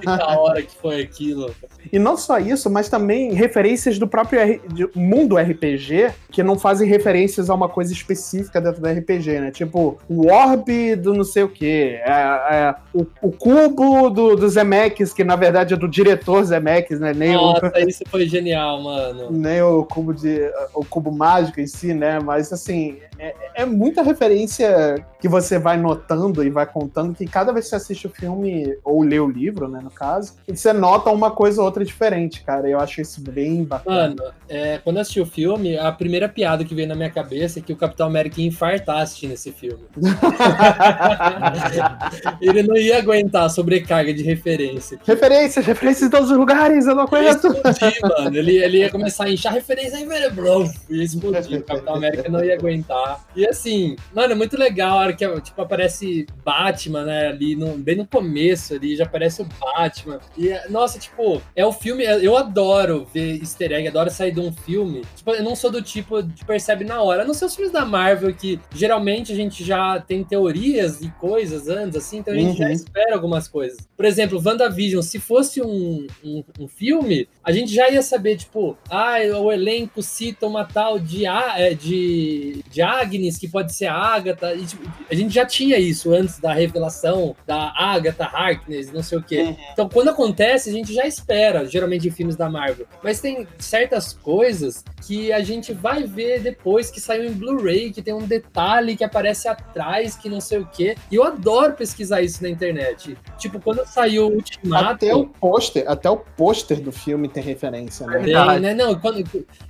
Que 0.01 0.07
da 0.07 0.39
hora 0.39 0.63
que 0.63 0.75
foi 0.75 1.01
aquilo. 1.01 1.55
E 1.93 1.99
não 1.99 2.17
só 2.17 2.39
isso, 2.39 2.69
mas 2.69 2.89
também 2.89 3.33
referências 3.33 3.99
do 3.99 4.07
próprio 4.09 4.41
R- 4.41 4.61
mundo 4.95 5.37
RPG 5.37 6.11
que 6.31 6.43
não 6.43 6.59
fazem 6.59 6.89
referências 6.89 7.49
a 7.49 7.55
uma 7.55 7.69
coisa 7.69 7.93
específica 7.93 8.61
dentro 8.61 8.81
do 8.83 8.89
RPG, 8.89 9.41
né? 9.41 9.51
Tipo, 9.51 9.99
o 10.09 10.27
orb 10.31 10.97
do 10.97 11.15
não 11.15 11.25
sei 11.25 11.43
o 11.45 11.49
quê, 11.49 12.01
é, 12.05 12.11
é, 12.11 12.75
o, 12.93 13.07
o 13.23 13.33
cubo 13.33 14.11
do, 14.11 14.37
do 14.37 14.49
Zemeckis, 14.49 15.13
que 15.13 15.25
na 15.25 15.37
verdade 15.37 15.75
é 15.75 15.77
do 15.77 15.89
diretor 15.89 16.45
Zemeckis, 16.45 17.01
né? 17.01 17.13
Nem 17.15 17.37
o, 17.37 17.41
Nossa, 17.41 17.73
isso 17.81 18.03
foi 18.09 18.27
genial, 18.27 18.83
mano. 18.83 19.29
nem 19.31 19.63
o 19.63 19.85
cubo 19.85 20.13
de 20.13 20.51
o 20.75 20.85
cubo 20.85 21.11
mágico 21.11 21.61
em 21.61 21.67
si, 21.67 21.95
né? 21.95 22.19
Mas 22.21 22.53
assim, 22.53 22.99
é, 23.19 23.35
é 23.55 23.65
muita 23.67 24.03
referência 24.03 24.97
que 25.21 25.29
você 25.29 25.59
vai 25.59 25.77
notando 25.77 26.45
e 26.45 26.51
vai 26.51 26.67
contando 26.67 27.15
que 27.15 27.27
cada 27.27 27.53
vez 27.53 27.65
que 27.65 27.71
você 27.71 27.77
assiste 27.77 28.07
o 28.07 28.11
filme 28.11 28.77
ou 28.85 29.03
lê 29.03 29.19
o 29.19 29.29
livro, 29.29 29.67
né, 29.69 29.81
no 29.83 29.91
caso, 29.91 30.35
você 30.47 30.73
nota 30.73 31.11
uma 31.11 31.31
coisa 31.31 31.61
ou 31.61 31.67
outra 31.67 31.78
diferente, 31.85 32.43
cara. 32.43 32.69
Eu 32.69 32.81
acho 32.81 33.01
isso 33.01 33.21
bem 33.21 33.65
bacana. 33.65 34.09
Mano, 34.09 34.23
é, 34.49 34.79
quando 34.79 34.97
eu 34.97 35.03
assisti 35.03 35.21
o 35.21 35.27
filme, 35.27 35.79
a 35.79 35.93
primeira 35.93 36.29
piada 36.29 36.65
que 36.65 36.75
veio 36.75 36.89
na 36.89 36.95
minha 36.95 37.11
cabeça 37.11 37.59
é 37.59 37.63
que 37.63 37.73
o 37.73 37.77
Capitão 37.77 38.07
América 38.07 38.41
ia 38.41 38.47
infartar 38.47 38.99
assistindo 38.99 39.33
esse 39.33 39.53
filme. 39.53 39.85
Ele 42.41 42.63
não 42.63 42.77
ia 42.77 42.99
aguentar 42.99 43.45
a 43.45 43.49
sobrecarga 43.49 44.13
de 44.13 44.23
referência. 44.23 44.99
referências, 45.05 45.65
referências 45.65 46.09
em 46.09 46.11
todos 46.11 46.31
os 46.31 46.37
lugares, 46.37 46.87
eu 46.87 46.95
não 46.95 47.07
conheço. 47.07 47.49
explodir, 47.49 48.01
mano. 48.03 48.37
Ele, 48.37 48.57
ele 48.57 48.79
ia 48.79 48.91
começar 48.91 49.25
a 49.25 49.31
inchar 49.31 49.53
referência 49.53 49.99
aí, 49.99 50.07
velho, 50.07 50.35
bro. 50.35 50.71
Ia 50.89 51.05
explodir. 51.05 51.59
O 51.59 51.63
Capitão 51.63 51.97
América 51.97 52.29
não 52.29 52.45
ia 52.45 52.55
aguentar. 52.55 53.25
E 53.35 53.47
assim, 53.47 53.97
mano, 54.15 54.33
é 54.33 54.37
muito 54.37 54.57
legal 54.57 54.99
a 54.99 55.03
hora 55.03 55.13
que 55.13 55.29
tipo, 55.41 55.61
aparece 55.61 56.27
Batman, 56.45 57.05
né? 57.05 57.29
Ali 57.29 57.55
no, 57.55 57.77
bem 57.77 57.97
no 57.97 58.07
começo 58.07 58.75
ali, 58.75 58.97
já 58.97 59.05
aparece 59.05 59.43
o 59.43 59.49
Batman. 59.61 60.21
E, 60.37 60.53
nossa, 60.71 60.99
tipo, 60.99 61.41
é 61.59 61.67
o 61.67 61.73
filme. 61.73 62.05
Eu 62.05 62.37
adoro 62.37 63.07
ver 63.13 63.41
easter 63.41 63.73
egg, 63.73 63.89
adoro 63.89 64.11
sair 64.11 64.31
de 64.33 64.39
um 64.41 64.53
filme. 64.53 65.03
Tipo, 65.17 65.33
eu 65.33 65.43
não 65.43 65.57
sou 65.57 65.71
do 65.71 65.83
tipo 65.83 66.23
que 66.23 66.45
percebe 66.45 66.85
na 66.85 67.03
hora. 67.03 67.25
Não 67.25 67.35
ser 67.35 67.47
os 67.47 67.55
filmes 67.57 67.73
da 67.73 67.85
Marvel, 67.85 68.33
que 68.33 68.61
geralmente 68.75 69.33
a 69.33 69.35
gente 69.35 69.65
já 69.65 69.99
tem 70.01 70.23
teorias 70.23 71.01
e 71.01 71.09
coisas 71.21 71.69
antes, 71.69 71.97
assim, 71.97 72.19
então 72.19 72.33
a 72.33 72.37
gente 72.37 72.57
já 72.59 72.67
Uhum. 72.67 72.73
espera 72.73 73.15
algumas 73.15 73.49
coisas. 73.49 73.79
Por 73.97 74.05
exemplo, 74.05 74.41
WandaVision, 74.45 75.03
se 75.03 75.19
fosse 75.19 75.61
um, 75.61 76.07
um, 76.25 76.45
um 76.61 76.69
filme, 76.69 77.29
a 77.43 77.51
gente 77.51 77.75
já 77.75 77.91
ia 77.91 78.03
saber, 78.03 78.37
tipo, 78.37 78.77
ah, 78.89 79.17
o 79.41 79.51
elenco 79.51 80.01
cita 80.03 80.47
uma 80.47 80.65
tal 80.65 80.99
de, 80.99 81.27
é, 81.27 81.75
de, 81.75 82.63
de 82.71 82.83
Agnes, 82.83 83.37
que 83.39 83.49
pode 83.49 83.75
ser 83.75 83.87
a 83.87 83.95
Agatha. 83.97 84.55
E, 84.55 84.65
tipo, 84.65 84.89
a 85.11 85.15
gente 85.15 85.35
já 85.35 85.45
tinha 85.45 85.77
isso 85.79 86.13
antes 86.15 86.39
da 86.39 86.53
revelação 86.53 87.35
da 87.47 87.73
Agatha 87.77 88.25
Harkness, 88.27 88.93
não 88.93 89.03
sei 89.03 89.19
o 89.19 89.23
quê. 89.23 89.57
Então, 89.73 89.89
quando 89.89 90.11
acontece, 90.11 90.71
a 90.71 90.73
gente 90.73 90.93
já 90.95 91.07
espera, 91.07 91.48
geralmente 91.65 92.09
em 92.09 92.11
filmes 92.11 92.37
da 92.37 92.49
Marvel. 92.49 92.87
Mas 93.03 93.21
tem 93.21 93.47
certas 93.59 94.13
coisas 94.13 94.85
que 95.07 95.33
a 95.33 95.41
gente 95.41 95.73
vai 95.73 96.05
ver 96.05 96.41
depois 96.41 96.91
que 96.91 97.01
saiu 97.01 97.25
em 97.25 97.33
Blu-ray, 97.33 97.91
que 97.93 98.03
tem 98.03 98.15
um 98.15 98.27
detalhe 98.27 98.97
que 98.97 99.05
aparece 99.05 99.49
atrás, 99.49 100.17
que 100.17 100.29
não 100.29 100.41
sei 100.41 100.59
o 100.59 100.67
quê. 100.67 100.97
E 101.11 101.17
eu 101.17 101.25
adoro 101.25 101.75
pesquisar 101.75 102.21
isso 102.23 102.43
na 102.43 102.49
internet. 102.49 103.17
Tipo, 103.39 103.61
quando 103.61 103.85
saiu 103.87 104.27
o 104.29 104.35
Ultimato. 104.35 104.89
Até 105.07 105.15
o 105.15 105.27
pôster, 105.27 105.85
até 105.87 106.11
o 106.11 106.17
pôster 106.17 106.81
do 106.81 106.93
filme 106.93 107.29
tem 107.29 107.43
referência, 107.43 108.07
né? 108.07 108.19
Tem, 108.23 108.61
né? 108.61 108.75
Não, 108.75 108.93
e 108.93 108.97
quando, 108.99 109.19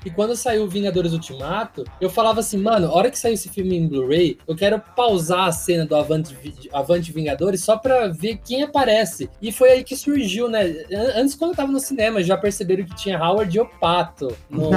e 0.04 0.10
quando 0.10 0.36
saiu 0.36 0.66
Vingadores 0.68 1.12
Ultimato, 1.12 1.84
eu 2.00 2.10
falava 2.10 2.40
assim, 2.40 2.58
mano, 2.58 2.86
a 2.88 2.94
hora 2.94 3.10
que 3.10 3.18
saiu 3.18 3.34
esse 3.34 3.48
filme 3.48 3.76
em 3.76 3.86
Blu-ray, 3.86 4.38
eu 4.46 4.56
quero 4.56 4.80
pausar 4.96 5.46
a 5.48 5.52
cena 5.52 5.86
do 5.86 5.94
Avante, 5.94 6.36
Avante 6.72 7.12
Vingadores 7.12 7.62
só 7.62 7.76
pra 7.76 8.08
ver 8.08 8.38
quem 8.44 8.62
aparece. 8.62 9.28
E 9.40 9.52
foi 9.52 9.70
aí 9.70 9.84
que 9.84 9.96
surgiu, 9.96 10.48
né? 10.48 10.62
An- 10.92 11.12
Antes, 11.20 11.34
quando 11.34 11.50
eu 11.52 11.56
tava 11.56 11.67
no 11.72 11.80
cinema, 11.80 12.22
já 12.22 12.36
perceberam 12.36 12.84
que 12.84 12.94
tinha 12.94 13.18
Howard 13.18 13.56
e 13.56 13.60
Opato 13.60 14.36
no, 14.48 14.70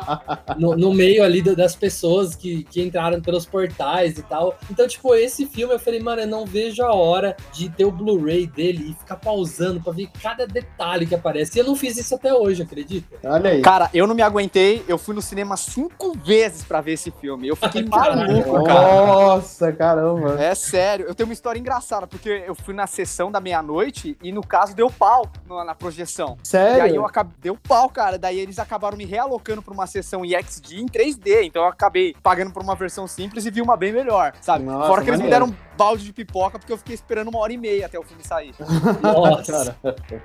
no, 0.58 0.76
no 0.76 0.94
meio 0.94 1.22
ali 1.22 1.42
das 1.42 1.74
pessoas 1.76 2.34
que, 2.34 2.64
que 2.64 2.82
entraram 2.82 3.20
pelos 3.20 3.46
portais 3.46 4.18
e 4.18 4.22
tal. 4.22 4.56
Então, 4.70 4.86
tipo, 4.86 5.14
esse 5.14 5.46
filme 5.46 5.74
eu 5.74 5.78
falei, 5.78 6.00
mano, 6.00 6.22
eu 6.22 6.26
não 6.26 6.46
vejo 6.46 6.82
a 6.82 6.92
hora 6.92 7.36
de 7.52 7.68
ter 7.68 7.84
o 7.84 7.92
Blu-ray 7.92 8.46
dele 8.46 8.90
e 8.90 8.94
ficar 8.94 9.16
pausando 9.16 9.80
pra 9.80 9.92
ver 9.92 10.08
cada 10.22 10.46
detalhe 10.46 11.06
que 11.06 11.14
aparece. 11.14 11.58
E 11.58 11.60
eu 11.60 11.66
não 11.66 11.76
fiz 11.76 11.96
isso 11.96 12.14
até 12.14 12.32
hoje, 12.32 12.62
acredita? 12.62 13.16
Olha 13.24 13.50
aí. 13.50 13.62
Cara, 13.62 13.90
eu 13.92 14.06
não 14.06 14.14
me 14.14 14.22
aguentei, 14.22 14.82
eu 14.88 14.98
fui 14.98 15.14
no 15.14 15.22
cinema 15.22 15.56
cinco 15.56 16.16
vezes 16.18 16.64
pra 16.64 16.80
ver 16.80 16.92
esse 16.92 17.10
filme. 17.10 17.48
Eu 17.48 17.56
fiquei 17.56 17.84
maluco, 17.86 18.64
cara. 18.64 19.06
Nossa, 19.06 19.72
caramba. 19.72 20.42
É 20.42 20.54
sério, 20.54 21.06
eu 21.06 21.14
tenho 21.14 21.28
uma 21.28 21.32
história 21.32 21.58
engraçada, 21.58 22.06
porque 22.06 22.44
eu 22.46 22.54
fui 22.54 22.74
na 22.74 22.86
sessão 22.86 23.30
da 23.30 23.40
meia-noite 23.40 24.16
e 24.22 24.32
no 24.32 24.46
caso 24.46 24.74
deu 24.74 24.90
pau 24.90 25.30
na, 25.46 25.64
na 25.64 25.74
projeção. 25.74 26.36
E 26.52 26.56
aí 26.56 26.78
Sério? 26.78 26.94
eu 26.96 27.04
acabei. 27.06 27.34
Deu 27.40 27.56
pau, 27.56 27.88
cara. 27.90 28.18
Daí 28.18 28.38
eles 28.38 28.58
acabaram 28.58 28.96
me 28.96 29.04
realocando 29.04 29.60
pra 29.62 29.74
uma 29.74 29.86
sessão 29.86 30.24
EXD 30.24 30.80
em 30.80 30.86
3D. 30.86 31.42
Então 31.44 31.62
eu 31.62 31.68
acabei 31.68 32.14
pagando 32.22 32.50
por 32.52 32.62
uma 32.62 32.74
versão 32.74 33.06
simples 33.06 33.44
e 33.44 33.50
vi 33.50 33.60
uma 33.60 33.76
bem 33.76 33.92
melhor, 33.92 34.32
sabe? 34.40 34.64
Nossa, 34.64 34.88
Fora 34.88 35.02
que 35.02 35.10
eles 35.10 35.20
me 35.20 35.28
deram 35.28 35.46
um 35.46 35.54
balde 35.76 36.04
de 36.04 36.12
pipoca 36.12 36.58
porque 36.58 36.72
eu 36.72 36.78
fiquei 36.78 36.94
esperando 36.94 37.28
uma 37.28 37.38
hora 37.38 37.52
e 37.52 37.56
meia 37.58 37.86
até 37.86 37.98
o 37.98 38.02
filme 38.02 38.24
sair. 38.24 38.52
Nossa. 39.02 39.76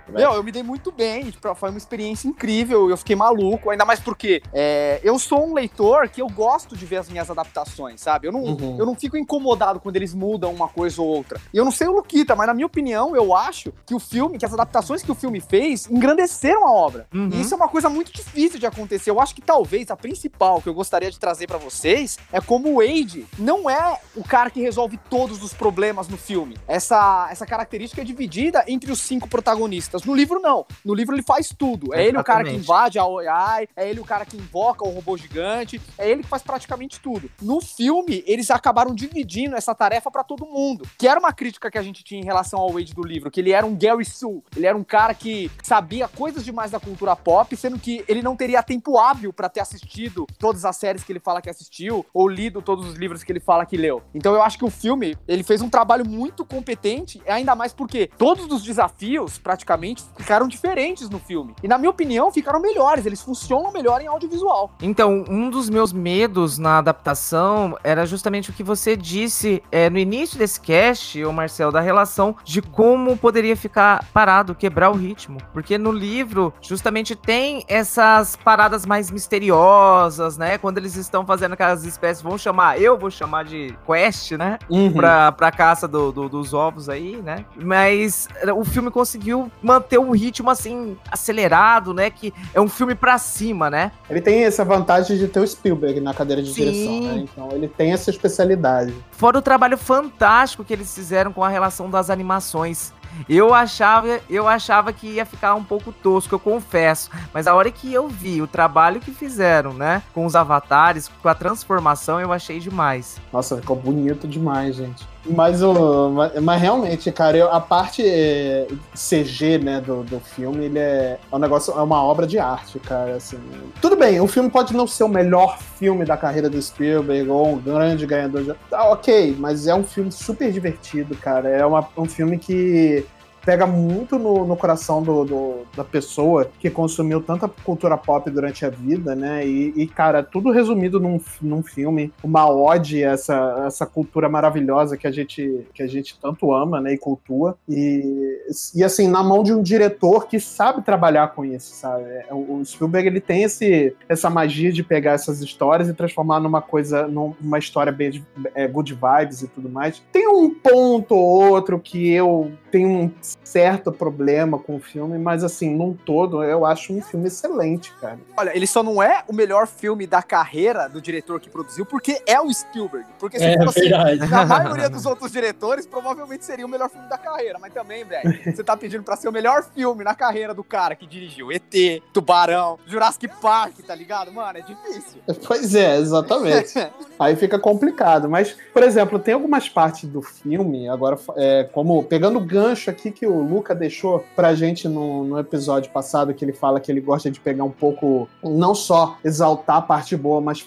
Meu, 0.09 0.31
eu 0.33 0.43
me 0.43 0.51
dei 0.51 0.63
muito 0.63 0.91
bem, 0.91 1.29
tipo, 1.29 1.53
foi 1.55 1.69
uma 1.69 1.77
experiência 1.77 2.27
incrível, 2.27 2.89
eu 2.89 2.97
fiquei 2.97 3.15
maluco, 3.15 3.69
ainda 3.69 3.85
mais 3.85 3.99
porque 3.99 4.41
é, 4.51 4.99
eu 5.03 5.19
sou 5.19 5.45
um 5.47 5.53
leitor 5.53 6.09
que 6.09 6.21
eu 6.21 6.27
gosto 6.27 6.75
de 6.75 6.85
ver 6.85 6.97
as 6.97 7.09
minhas 7.09 7.29
adaptações, 7.29 8.01
sabe? 8.01 8.27
Eu 8.27 8.31
não, 8.31 8.43
Uhum. 8.43 8.77
eu 8.79 8.85
não 8.85 8.95
fico 8.95 9.15
incomodado 9.17 9.79
quando 9.79 9.95
eles 9.95 10.13
mudam 10.13 10.51
uma 10.53 10.67
coisa 10.67 11.01
ou 11.01 11.07
outra. 11.07 11.39
E 11.53 11.57
eu 11.57 11.63
não 11.65 11.71
sei 11.71 11.87
o 11.87 11.91
Luquita, 11.93 12.35
mas 12.35 12.47
na 12.47 12.53
minha 12.53 12.65
opinião, 12.67 13.15
eu 13.15 13.35
acho 13.35 13.71
que 13.85 13.93
o 13.95 13.99
filme, 13.99 14.37
que 14.37 14.45
as 14.45 14.53
adaptações 14.53 15.01
que 15.03 15.11
o 15.11 15.15
filme 15.15 15.39
fez, 15.39 15.87
engrandeceram 16.03 16.67
a 16.67 16.71
obra. 16.71 17.07
Uhum. 17.13 17.29
E 17.31 17.41
isso 17.41 17.53
é 17.53 17.57
uma 17.57 17.69
coisa 17.69 17.89
muito 17.89 18.11
difícil 18.11 18.59
de 18.59 18.65
acontecer. 18.65 19.09
Eu 19.09 19.21
acho 19.21 19.33
que 19.33 19.41
talvez 19.41 19.89
a 19.89 19.95
principal 19.95 20.61
que 20.61 20.67
eu 20.67 20.73
gostaria 20.73 21.09
de 21.09 21.17
trazer 21.17 21.47
pra 21.47 21.57
vocês 21.57 22.19
é 22.31 22.41
como 22.41 22.69
o 22.69 22.75
Wade 22.75 23.25
não 23.39 23.69
é 23.69 23.99
o 24.15 24.23
cara 24.23 24.49
que 24.49 24.61
resolve 24.61 24.99
todos 25.09 25.41
os 25.41 25.53
problemas 25.53 26.07
no 26.09 26.17
filme. 26.17 26.57
Essa, 26.67 27.29
essa 27.31 27.45
característica 27.45 28.01
é 28.01 28.05
dividida 28.05 28.63
entre 28.67 28.91
os 28.91 28.99
cinco 28.99 29.29
protagonistas. 29.29 30.03
No 30.03 30.13
livro, 30.13 30.39
não. 30.39 30.65
No 30.83 30.93
livro, 30.93 31.15
ele 31.15 31.23
faz 31.23 31.53
tudo. 31.57 31.93
É 31.93 32.05
ele 32.05 32.17
o 32.17 32.23
cara 32.23 32.43
que 32.43 32.51
invade 32.51 32.99
a 32.99 33.05
OEI, 33.05 33.69
é 33.75 33.89
ele 33.89 33.99
o 33.99 34.05
cara 34.05 34.25
que 34.25 34.35
invoca 34.35 34.85
o 34.85 34.91
robô 34.91 35.15
gigante, 35.17 35.81
é 35.97 36.09
ele 36.09 36.23
que 36.23 36.29
faz 36.29 36.43
praticamente 36.43 36.99
tudo. 36.99 37.29
No 37.41 37.61
filme, 37.61 38.23
eles 38.27 38.51
acabaram 38.51 38.93
dividindo 38.93 39.55
essa 39.55 39.73
tarefa 39.73 40.11
pra 40.11 40.23
todo 40.23 40.45
mundo. 40.45 40.85
Que 40.97 41.07
era 41.07 41.19
uma 41.19 41.31
crítica 41.31 41.71
que 41.71 41.77
a 41.77 41.81
gente 41.81 42.03
tinha 42.03 42.21
em 42.21 42.25
relação 42.25 42.59
ao 42.59 42.73
Wade 42.73 42.93
do 42.93 43.03
livro, 43.03 43.31
que 43.31 43.39
ele 43.39 43.51
era 43.51 43.65
um 43.65 43.75
Gary 43.75 44.05
Sue. 44.05 44.43
Ele 44.55 44.65
era 44.65 44.77
um 44.77 44.83
cara 44.83 45.13
que 45.13 45.49
sabia 45.61 45.92
coisas 46.15 46.43
demais 46.43 46.71
da 46.71 46.79
cultura 46.79 47.15
pop, 47.15 47.55
sendo 47.55 47.79
que 47.79 48.03
ele 48.07 48.21
não 48.21 48.35
teria 48.35 48.63
tempo 48.63 48.97
hábil 48.97 49.31
pra 49.31 49.49
ter 49.49 49.59
assistido 49.59 50.25
todas 50.39 50.65
as 50.65 50.75
séries 50.75 51.03
que 51.03 51.11
ele 51.11 51.19
fala 51.19 51.41
que 51.41 51.49
assistiu, 51.49 52.05
ou 52.13 52.27
lido 52.27 52.61
todos 52.61 52.85
os 52.85 52.95
livros 52.95 53.23
que 53.23 53.31
ele 53.31 53.39
fala 53.39 53.65
que 53.65 53.77
leu. 53.77 54.01
Então 54.13 54.33
eu 54.33 54.41
acho 54.41 54.57
que 54.57 54.65
o 54.65 54.69
filme, 54.69 55.17
ele 55.27 55.43
fez 55.43 55.61
um 55.61 55.69
trabalho 55.69 56.07
muito 56.07 56.45
competente, 56.45 57.21
ainda 57.27 57.55
mais 57.55 57.73
porque 57.73 58.09
todos 58.17 58.51
os 58.51 58.63
desafios, 58.63 59.37
praticamente, 59.37 60.03
ficaram 60.17 60.47
diferentes 60.47 61.09
no 61.09 61.19
filme. 61.19 61.53
E 61.61 61.67
na 61.67 61.77
minha 61.77 61.89
opinião, 61.89 62.31
ficaram 62.31 62.59
melhores, 62.61 63.05
eles 63.05 63.21
funcionam 63.21 63.71
melhor 63.71 64.01
em 64.01 64.07
audiovisual. 64.07 64.71
Então, 64.81 65.23
um 65.29 65.49
dos 65.49 65.69
meus 65.69 65.93
medos 65.93 66.57
na 66.57 66.79
adaptação 66.79 67.77
era 67.83 68.05
justamente 68.05 68.49
o 68.49 68.53
que 68.53 68.63
você 68.63 68.95
disse 68.95 69.61
é, 69.71 69.89
no 69.89 69.97
início 69.97 70.37
desse 70.37 70.59
cast, 70.59 71.23
ô 71.23 71.31
Marcel, 71.31 71.71
da 71.71 71.81
relação 71.81 72.35
de 72.43 72.61
como 72.61 73.17
poderia 73.17 73.55
ficar 73.55 74.05
parado, 74.13 74.55
quebrar 74.55 74.89
o 74.89 74.95
ritmo. 74.95 75.37
Porque 75.51 75.77
no 75.83 75.91
livro, 75.91 76.53
justamente 76.61 77.15
tem 77.15 77.63
essas 77.67 78.35
paradas 78.37 78.85
mais 78.85 79.11
misteriosas, 79.11 80.37
né? 80.37 80.57
Quando 80.57 80.77
eles 80.77 80.95
estão 80.95 81.25
fazendo 81.25 81.53
aquelas 81.53 81.83
espécies, 81.83 82.23
vão 82.23 82.37
chamar, 82.37 82.79
eu 82.81 82.97
vou 82.97 83.11
chamar 83.11 83.43
de 83.45 83.75
quest, 83.85 84.31
né? 84.31 84.57
Uhum. 84.69 84.93
pra, 84.93 85.31
pra 85.31 85.51
caça 85.51 85.87
do- 85.87 86.11
do- 86.11 86.29
dos 86.29 86.53
ovos 86.53 86.87
aí, 86.89 87.21
né? 87.21 87.45
Mas 87.55 88.27
o 88.55 88.63
filme 88.63 88.89
conseguiu 88.89 89.51
manter 89.61 89.97
um 89.99 90.11
ritmo 90.11 90.49
assim, 90.49 90.97
acelerado, 91.11 91.93
né? 91.93 92.09
Que 92.09 92.33
é 92.53 92.61
um 92.61 92.69
filme 92.69 92.95
pra 92.95 93.17
cima, 93.17 93.69
né? 93.69 93.91
Ele 94.09 94.21
tem 94.21 94.43
essa 94.45 94.63
vantagem 94.63 95.17
de 95.17 95.27
ter 95.27 95.39
o 95.41 95.47
Spielberg 95.47 95.99
na 95.99 96.13
cadeira 96.13 96.41
de 96.41 96.53
Sim. 96.53 96.63
direção, 96.63 97.01
né? 97.01 97.15
Então 97.31 97.49
ele 97.51 97.67
tem 97.67 97.91
essa 97.91 98.09
especialidade. 98.09 98.93
Fora 99.11 99.37
o 99.37 99.41
trabalho 99.41 99.77
fantástico 99.77 100.63
que 100.63 100.71
eles 100.73 100.93
fizeram 100.93 101.33
com 101.33 101.43
a 101.43 101.49
relação 101.49 101.89
das 101.89 102.09
animações. 102.09 102.93
Eu 103.27 103.53
achava, 103.53 104.19
eu 104.29 104.47
achava 104.47 104.91
que 104.91 105.07
ia 105.07 105.25
ficar 105.25 105.55
um 105.55 105.63
pouco 105.63 105.91
tosco, 105.91 106.35
eu 106.35 106.39
confesso. 106.39 107.09
Mas 107.33 107.47
a 107.47 107.53
hora 107.53 107.71
que 107.71 107.93
eu 107.93 108.07
vi 108.07 108.41
o 108.41 108.47
trabalho 108.47 108.99
que 108.99 109.11
fizeram, 109.11 109.73
né? 109.73 110.03
Com 110.13 110.25
os 110.25 110.35
avatares, 110.35 111.09
com 111.21 111.29
a 111.29 111.35
transformação, 111.35 112.19
eu 112.19 112.31
achei 112.31 112.59
demais. 112.59 113.17
Nossa, 113.31 113.57
ficou 113.57 113.75
bonito 113.75 114.27
demais, 114.27 114.75
gente. 114.75 115.12
Mas, 115.25 115.63
o, 115.63 116.09
mas, 116.09 116.41
mas 116.41 116.61
realmente, 116.61 117.11
cara, 117.11 117.37
eu, 117.37 117.51
a 117.51 117.59
parte 117.59 118.03
é, 118.05 118.67
CG, 118.93 119.57
né, 119.57 119.79
do, 119.79 120.03
do 120.03 120.19
filme, 120.19 120.65
ele 120.65 120.79
é, 120.79 121.17
é 121.31 121.35
um 121.35 121.39
negócio, 121.39 121.73
é 121.73 121.81
uma 121.81 122.03
obra 122.03 122.27
de 122.27 122.37
arte, 122.37 122.77
cara, 122.79 123.15
assim. 123.15 123.37
Tudo 123.81 123.95
bem, 123.95 124.19
o 124.19 124.27
filme 124.27 124.49
pode 124.49 124.75
não 124.75 124.85
ser 124.85 125.05
o 125.05 125.09
melhor 125.09 125.57
filme 125.79 126.03
da 126.03 126.17
carreira 126.17 126.49
do 126.49 126.61
Spielberg 126.61 127.29
ou 127.29 127.53
um 127.53 127.57
grande 127.57 128.05
ganhador 128.05 128.43
de... 128.43 128.53
Tá, 128.69 128.89
ok, 128.89 129.35
mas 129.39 129.67
é 129.67 129.73
um 129.73 129.83
filme 129.83 130.11
super 130.11 130.51
divertido, 130.51 131.15
cara. 131.15 131.49
É 131.49 131.65
uma, 131.65 131.87
um 131.97 132.05
filme 132.05 132.37
que 132.37 133.05
pega 133.45 133.67
muito 133.67 134.17
no, 134.17 134.45
no 134.45 134.55
coração 134.55 135.01
do, 135.01 135.25
do, 135.25 135.53
da 135.75 135.83
pessoa 135.83 136.49
que 136.59 136.69
consumiu 136.69 137.21
tanta 137.21 137.47
cultura 137.47 137.97
pop 137.97 138.29
durante 138.29 138.65
a 138.65 138.69
vida, 138.69 139.15
né? 139.15 139.45
E, 139.45 139.73
e, 139.75 139.87
cara, 139.87 140.23
tudo 140.23 140.51
resumido 140.51 140.99
num, 140.99 141.19
num 141.41 141.61
filme, 141.61 142.11
uma 142.23 142.49
ode 142.49 143.03
a 143.03 143.11
essa, 143.11 143.63
essa 143.67 143.85
cultura 143.85 144.29
maravilhosa 144.29 144.97
que 144.97 145.07
a 145.07 145.11
gente, 145.11 145.65
que 145.73 145.83
a 145.83 145.87
gente 145.87 146.17
tanto 146.19 146.53
ama, 146.53 146.79
né? 146.79 146.93
E 146.93 146.97
cultua. 146.97 147.57
E, 147.67 148.39
e 148.75 148.83
assim, 148.83 149.07
na 149.07 149.23
mão 149.23 149.43
de 149.43 149.53
um 149.53 149.61
diretor 149.61 150.27
que 150.27 150.39
sabe 150.39 150.81
trabalhar 150.81 151.29
com 151.29 151.43
isso, 151.43 151.75
sabe? 151.75 152.03
É, 152.03 152.27
o 152.31 152.63
Spielberg, 152.63 153.07
ele 153.07 153.21
tem 153.21 153.43
esse, 153.43 153.95
essa 154.07 154.29
magia 154.29 154.71
de 154.71 154.83
pegar 154.83 155.13
essas 155.13 155.41
histórias 155.41 155.89
e 155.89 155.93
transformar 155.93 156.39
numa 156.39 156.61
coisa, 156.61 157.07
numa 157.07 157.59
história 157.59 157.91
bem 157.91 158.23
é, 158.55 158.67
good 158.67 158.93
vibes 158.93 159.41
e 159.41 159.47
tudo 159.47 159.69
mais. 159.69 160.01
Tem 160.11 160.27
um 160.27 160.49
ponto 160.49 161.15
ou 161.15 161.51
outro 161.51 161.79
que 161.79 162.11
eu 162.11 162.51
tenho 162.71 162.89
um 162.89 163.11
certo 163.43 163.91
problema 163.91 164.57
com 164.57 164.75
o 164.75 164.79
filme, 164.79 165.17
mas 165.17 165.43
assim, 165.43 165.69
num 165.75 165.93
todo, 165.93 166.43
eu 166.43 166.65
acho 166.65 166.93
um 166.93 167.01
filme 167.01 167.27
excelente, 167.27 167.93
cara. 168.01 168.17
Olha, 168.37 168.55
ele 168.55 168.65
só 168.67 168.81
não 168.83 169.01
é 169.01 169.23
o 169.27 169.33
melhor 169.33 169.67
filme 169.67 170.07
da 170.07 170.21
carreira 170.21 170.87
do 170.89 171.01
diretor 171.01 171.39
que 171.39 171.49
produziu, 171.49 171.85
porque 171.85 172.21
é 172.25 172.39
o 172.39 172.51
Spielberg. 172.51 173.05
Porque 173.19 173.37
se 173.37 173.45
É 173.45 173.63
fosse 173.63 173.81
verdade. 173.81 174.21
a 174.33 174.45
maioria 174.45 174.89
dos 174.89 175.05
outros 175.05 175.31
diretores, 175.31 175.85
provavelmente 175.85 176.45
seria 176.45 176.65
o 176.65 176.69
melhor 176.69 176.89
filme 176.89 177.07
da 177.07 177.17
carreira. 177.17 177.57
Mas 177.59 177.73
também, 177.73 178.03
velho, 178.03 178.53
você 178.55 178.63
tá 178.63 178.75
pedindo 178.75 179.03
pra 179.03 179.15
ser 179.15 179.27
o 179.27 179.31
melhor 179.31 179.63
filme 179.73 180.03
na 180.03 180.15
carreira 180.15 180.53
do 180.53 180.63
cara 180.63 180.95
que 180.95 181.05
dirigiu 181.05 181.51
ET, 181.51 181.73
Tubarão, 182.11 182.77
Jurassic 182.87 183.27
Park, 183.41 183.79
tá 183.85 183.93
ligado? 183.95 184.31
Mano, 184.31 184.57
é 184.57 184.61
difícil. 184.61 185.21
Pois 185.45 185.75
é, 185.75 185.97
exatamente. 185.97 186.73
Aí 187.19 187.35
fica 187.35 187.59
complicado. 187.59 188.29
Mas, 188.29 188.55
por 188.73 188.83
exemplo, 188.83 189.19
tem 189.19 189.33
algumas 189.33 189.69
partes 189.69 190.09
do 190.09 190.21
filme, 190.21 190.87
agora, 190.89 191.17
é, 191.35 191.69
como 191.71 192.03
pegando 192.03 192.37
o 192.39 192.41
gancho 192.45 192.89
aqui 192.89 193.11
que 193.11 193.22
o 193.25 193.41
Luca 193.41 193.73
deixou 193.73 194.23
pra 194.35 194.53
gente 194.53 194.87
no, 194.87 195.23
no 195.23 195.39
episódio 195.39 195.91
passado, 195.91 196.33
que 196.33 196.43
ele 196.43 196.53
fala 196.53 196.79
que 196.79 196.91
ele 196.91 197.01
gosta 197.01 197.29
de 197.29 197.39
pegar 197.39 197.63
um 197.63 197.71
pouco, 197.71 198.27
não 198.43 198.73
só 198.73 199.17
exaltar 199.23 199.77
a 199.77 199.81
parte 199.81 200.15
boa, 200.15 200.41
mas 200.41 200.63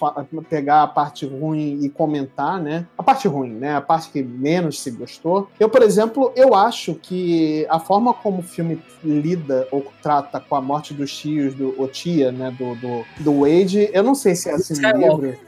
pegar 0.49 0.83
a 0.83 0.87
parte 0.87 1.25
ruim 1.25 1.79
e 1.81 1.89
comentar, 1.89 2.61
né? 2.61 2.85
A 2.97 3.03
parte 3.03 3.27
ruim, 3.27 3.51
né? 3.51 3.75
A 3.75 3.81
parte 3.81 4.09
que 4.09 4.21
menos 4.21 4.81
se 4.81 4.91
gostou. 4.91 5.49
Eu, 5.59 5.69
por 5.69 5.81
exemplo, 5.81 6.31
eu 6.35 6.55
acho 6.55 6.95
que 6.95 7.65
a 7.69 7.79
forma 7.79 8.13
como 8.13 8.39
o 8.39 8.43
filme 8.43 8.81
lida 9.03 9.67
ou 9.71 9.85
trata 10.01 10.39
com 10.39 10.55
a 10.55 10.61
morte 10.61 10.93
dos 10.93 11.15
tios, 11.15 11.53
do 11.53 11.73
ou 11.77 11.87
tia, 11.87 12.31
né? 12.31 12.55
Do, 12.57 12.75
do, 12.75 13.05
do 13.19 13.41
Wade, 13.41 13.89
eu 13.93 14.03
não 14.03 14.15
sei 14.15 14.35
se 14.35 14.49
é 14.49 14.53
assim 14.53 14.73
no 14.81 14.97
livro. 14.97 15.37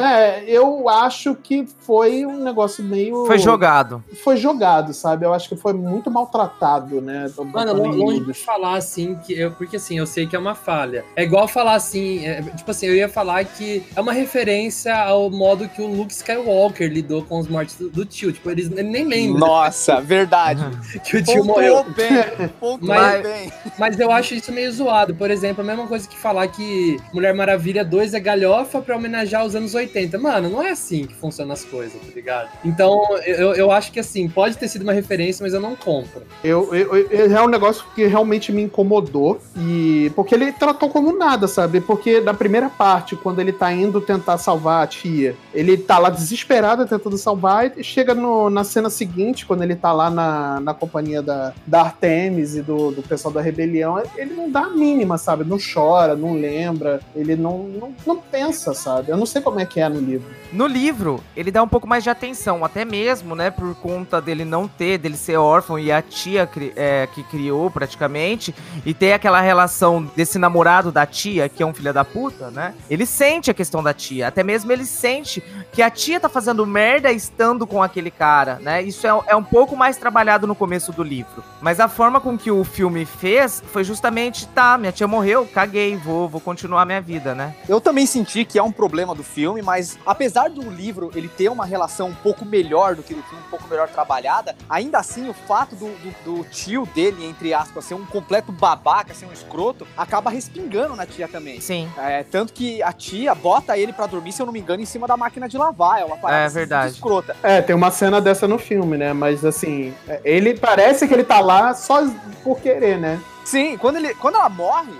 É, 0.00 0.44
eu 0.44 0.88
acho 0.88 1.34
que 1.34 1.66
foi 1.80 2.24
um 2.24 2.42
negócio 2.42 2.82
meio. 2.82 3.26
Foi 3.26 3.38
jogado. 3.38 4.02
Foi 4.22 4.36
jogado, 4.36 4.94
sabe? 4.94 5.26
Eu 5.26 5.34
acho 5.34 5.48
que 5.48 5.56
foi 5.56 5.72
muito 5.72 5.99
maltratado, 6.08 7.00
né? 7.00 7.28
do- 7.34 7.44
Mano, 7.44 7.74
do 7.74 7.82
longe 7.82 8.20
de 8.24 8.32
falar 8.32 8.76
assim, 8.76 9.16
que 9.26 9.32
eu, 9.38 9.50
porque 9.50 9.76
assim, 9.76 9.98
eu 9.98 10.06
sei 10.06 10.26
que 10.26 10.36
é 10.36 10.38
uma 10.38 10.54
falha. 10.54 11.04
É 11.16 11.22
igual 11.24 11.48
falar 11.48 11.74
assim, 11.74 12.24
é, 12.26 12.40
tipo 12.42 12.70
assim, 12.70 12.86
eu 12.86 12.94
ia 12.94 13.08
falar 13.08 13.44
que 13.44 13.82
é 13.94 14.00
uma 14.00 14.12
referência 14.12 14.94
ao 14.96 15.28
modo 15.30 15.68
que 15.68 15.82
o 15.82 15.86
Luke 15.86 16.12
Skywalker 16.12 16.90
lidou 16.90 17.24
com 17.24 17.38
os 17.40 17.48
mortes 17.48 17.74
do, 17.76 17.90
do 17.90 18.04
tio. 18.04 18.32
Tipo, 18.32 18.50
eles 18.50 18.70
ele 18.70 18.82
nem 18.84 19.04
lembram 19.04 19.40
Nossa, 19.40 20.00
verdade. 20.00 20.64
que 21.04 21.16
o 21.16 21.22
tio 21.24 21.44
morreu. 21.44 21.84
Pontuou 21.84 21.94
bem, 21.94 22.48
pontuou 22.60 22.78
Mas- 22.94 23.22
bem. 23.22 23.52
Mas 23.78 23.98
eu 23.98 24.10
acho 24.12 24.34
isso 24.34 24.52
meio 24.52 24.70
zoado. 24.72 25.14
Por 25.14 25.30
exemplo, 25.30 25.62
a 25.62 25.66
mesma 25.66 25.86
coisa 25.86 26.06
que 26.08 26.16
falar 26.16 26.46
que 26.48 26.96
Mulher 27.12 27.34
Maravilha 27.34 27.84
2 27.84 28.14
é 28.14 28.20
galhofa 28.20 28.80
pra 28.80 28.96
homenagear 28.96 29.44
os 29.44 29.54
anos 29.56 29.74
80. 29.74 30.18
Mano, 30.18 30.48
não 30.48 30.62
é 30.62 30.70
assim 30.70 31.06
que 31.06 31.14
funcionam 31.14 31.52
as 31.52 31.64
coisas, 31.64 32.00
tá 32.00 32.12
ligado? 32.14 32.48
Então, 32.64 33.00
eu, 33.24 33.54
eu 33.54 33.70
acho 33.72 33.90
que 33.90 33.98
assim, 33.98 34.28
pode 34.28 34.56
ter 34.58 34.68
sido 34.68 34.82
uma 34.82 34.92
referência, 34.92 35.42
mas 35.42 35.54
eu 35.54 35.60
não 35.60 35.74
compro. 35.90 36.22
Eu, 36.44 36.74
eu, 36.74 36.96
eu- 36.96 37.36
é 37.36 37.42
um 37.42 37.48
negócio 37.48 37.84
que 37.94 38.06
realmente 38.06 38.52
me 38.52 38.62
incomodou. 38.62 39.40
E. 39.56 40.10
Porque 40.14 40.34
ele 40.34 40.52
tratou 40.52 40.88
como 40.88 41.16
nada, 41.16 41.48
sabe? 41.48 41.80
Porque 41.80 42.20
na 42.20 42.32
primeira 42.34 42.68
parte, 42.68 43.16
quando 43.16 43.40
ele 43.40 43.52
tá 43.52 43.72
indo 43.72 44.00
tentar 44.00 44.38
salvar 44.38 44.84
a 44.84 44.86
tia, 44.86 45.34
ele 45.52 45.76
tá 45.76 45.98
lá 45.98 46.10
desesperado 46.10 46.86
tentando 46.86 47.18
salvar, 47.18 47.72
e 47.78 47.82
chega 47.84 48.14
no- 48.14 48.48
na 48.50 48.64
cena 48.64 48.88
seguinte, 48.90 49.44
quando 49.46 49.62
ele 49.62 49.74
tá 49.76 49.92
lá 49.92 50.08
na, 50.10 50.60
na 50.60 50.74
companhia 50.74 51.22
da, 51.22 51.52
da 51.66 51.80
Artemis 51.82 52.54
e 52.56 52.62
do, 52.62 52.90
do 52.90 53.02
pessoal 53.02 53.32
da 53.34 53.40
rebelião, 53.40 54.00
ele 54.16 54.34
não 54.34 54.50
dá 54.50 54.60
a 54.60 54.70
mínima, 54.70 55.18
sabe? 55.18 55.44
Não 55.44 55.58
chora, 55.58 56.14
não 56.14 56.34
lembra, 56.34 57.00
ele 57.14 57.36
não, 57.36 57.64
não, 57.64 57.94
não 58.06 58.16
pensa, 58.16 58.72
sabe? 58.74 59.10
Eu 59.10 59.16
não 59.16 59.26
sei 59.26 59.42
como 59.42 59.58
é 59.60 59.66
que 59.66 59.80
é 59.80 59.88
no 59.88 60.00
livro. 60.00 60.28
No 60.52 60.66
livro, 60.66 61.20
ele 61.36 61.50
dá 61.50 61.62
um 61.62 61.68
pouco 61.68 61.86
mais 61.86 62.02
de 62.04 62.10
atenção, 62.10 62.64
até 62.64 62.84
mesmo, 62.84 63.34
né, 63.34 63.50
por 63.50 63.74
conta 63.76 64.20
dele 64.20 64.44
não 64.44 64.66
ter, 64.66 64.98
dele 64.98 65.16
ser 65.16 65.36
órfão 65.36 65.78
e 65.80 65.90
a 65.90 66.02
tia 66.02 66.48
é, 66.76 67.08
que 67.12 67.22
criou 67.24 67.70
praticamente, 67.70 68.54
e 68.84 68.94
ter 68.94 69.12
aquela 69.12 69.40
relação 69.40 70.08
desse 70.14 70.38
namorado 70.38 70.92
da 70.92 71.06
tia, 71.06 71.48
que 71.48 71.62
é 71.62 71.66
um 71.66 71.74
filho 71.74 71.92
da 71.92 72.04
puta, 72.04 72.50
né? 72.50 72.74
Ele 72.88 73.06
sente 73.06 73.50
a 73.50 73.54
questão 73.54 73.82
da 73.82 73.92
tia, 73.92 74.28
até 74.28 74.42
mesmo 74.42 74.70
ele 74.70 74.84
sente 74.84 75.42
que 75.72 75.82
a 75.82 75.90
tia 75.90 76.20
tá 76.20 76.28
fazendo 76.28 76.66
merda 76.66 77.10
estando 77.10 77.66
com 77.66 77.82
aquele 77.82 78.10
cara, 78.10 78.58
né? 78.60 78.82
Isso 78.82 79.06
é, 79.06 79.10
é 79.28 79.36
um 79.36 79.42
pouco 79.42 79.76
mais 79.76 79.96
trabalhado 79.96 80.46
no 80.46 80.54
começo 80.54 80.92
do 80.92 81.02
livro. 81.02 81.42
Mas 81.60 81.80
a 81.80 81.88
forma 81.88 82.20
com 82.20 82.36
que 82.36 82.50
o 82.50 82.64
filme 82.64 83.04
fez 83.04 83.62
foi 83.72 83.84
justamente, 83.84 84.46
tá, 84.48 84.76
minha 84.78 84.92
tia 84.92 85.06
morreu, 85.06 85.46
caguei, 85.46 85.96
vou, 85.96 86.28
vou 86.28 86.40
continuar 86.40 86.84
minha 86.84 87.00
vida, 87.00 87.34
né? 87.34 87.54
Eu 87.68 87.80
também 87.80 88.06
senti 88.06 88.44
que 88.44 88.58
é 88.58 88.62
um 88.62 88.72
problema 88.72 89.14
do 89.14 89.22
filme, 89.22 89.62
mas 89.62 89.98
apesar 90.04 90.50
do 90.50 90.68
livro 90.70 91.10
ele 91.14 91.28
ter 91.28 91.48
uma 91.48 91.64
relação 91.64 92.08
um 92.08 92.14
pouco 92.14 92.44
melhor 92.44 92.94
do 92.94 93.02
que 93.02 93.14
do 93.14 93.22
filme, 93.22 93.44
um 93.46 93.50
pouco 93.50 93.68
melhor 93.68 93.88
trabalhada, 93.88 94.56
ainda 94.68 94.98
assim 94.98 95.28
o 95.28 95.34
fato 95.34 95.69
do, 95.76 95.86
do- 96.24 96.38
do 96.38 96.44
tio 96.44 96.86
dele, 96.94 97.24
entre 97.24 97.52
aspas, 97.54 97.84
ser 97.84 97.94
um 97.94 98.04
completo 98.04 98.50
babaca, 98.52 99.14
ser 99.14 99.26
um 99.26 99.32
escroto, 99.32 99.86
acaba 99.96 100.30
respingando 100.30 100.94
na 100.96 101.06
tia 101.06 101.26
também. 101.28 101.60
Sim. 101.60 101.88
É, 101.98 102.22
tanto 102.22 102.52
que 102.52 102.82
a 102.82 102.92
tia 102.92 103.34
bota 103.34 103.76
ele 103.78 103.92
pra 103.92 104.06
dormir, 104.06 104.32
se 104.32 104.40
eu 104.42 104.46
não 104.46 104.52
me 104.52 104.60
engano, 104.60 104.82
em 104.82 104.86
cima 104.86 105.06
da 105.06 105.16
máquina 105.16 105.48
de 105.48 105.56
lavar. 105.58 106.00
É 106.00 106.04
uma 106.04 106.16
parada 106.16 106.42
É 106.42 106.46
assim, 106.46 106.54
verdade. 106.54 106.92
escrota. 106.94 107.36
É, 107.42 107.60
tem 107.60 107.74
uma 107.74 107.90
cena 107.90 108.20
dessa 108.20 108.46
no 108.48 108.58
filme, 108.58 108.96
né? 108.96 109.12
Mas 109.12 109.44
assim, 109.44 109.94
é, 110.08 110.20
ele 110.24 110.58
parece 110.58 111.06
que 111.06 111.14
ele 111.14 111.24
tá 111.24 111.40
lá 111.40 111.74
só 111.74 112.06
por 112.42 112.60
querer, 112.60 112.98
né? 112.98 113.20
Sim, 113.44 113.76
quando, 113.78 113.96
ele, 113.96 114.14
quando 114.14 114.36
ela 114.36 114.48
morre 114.48 114.92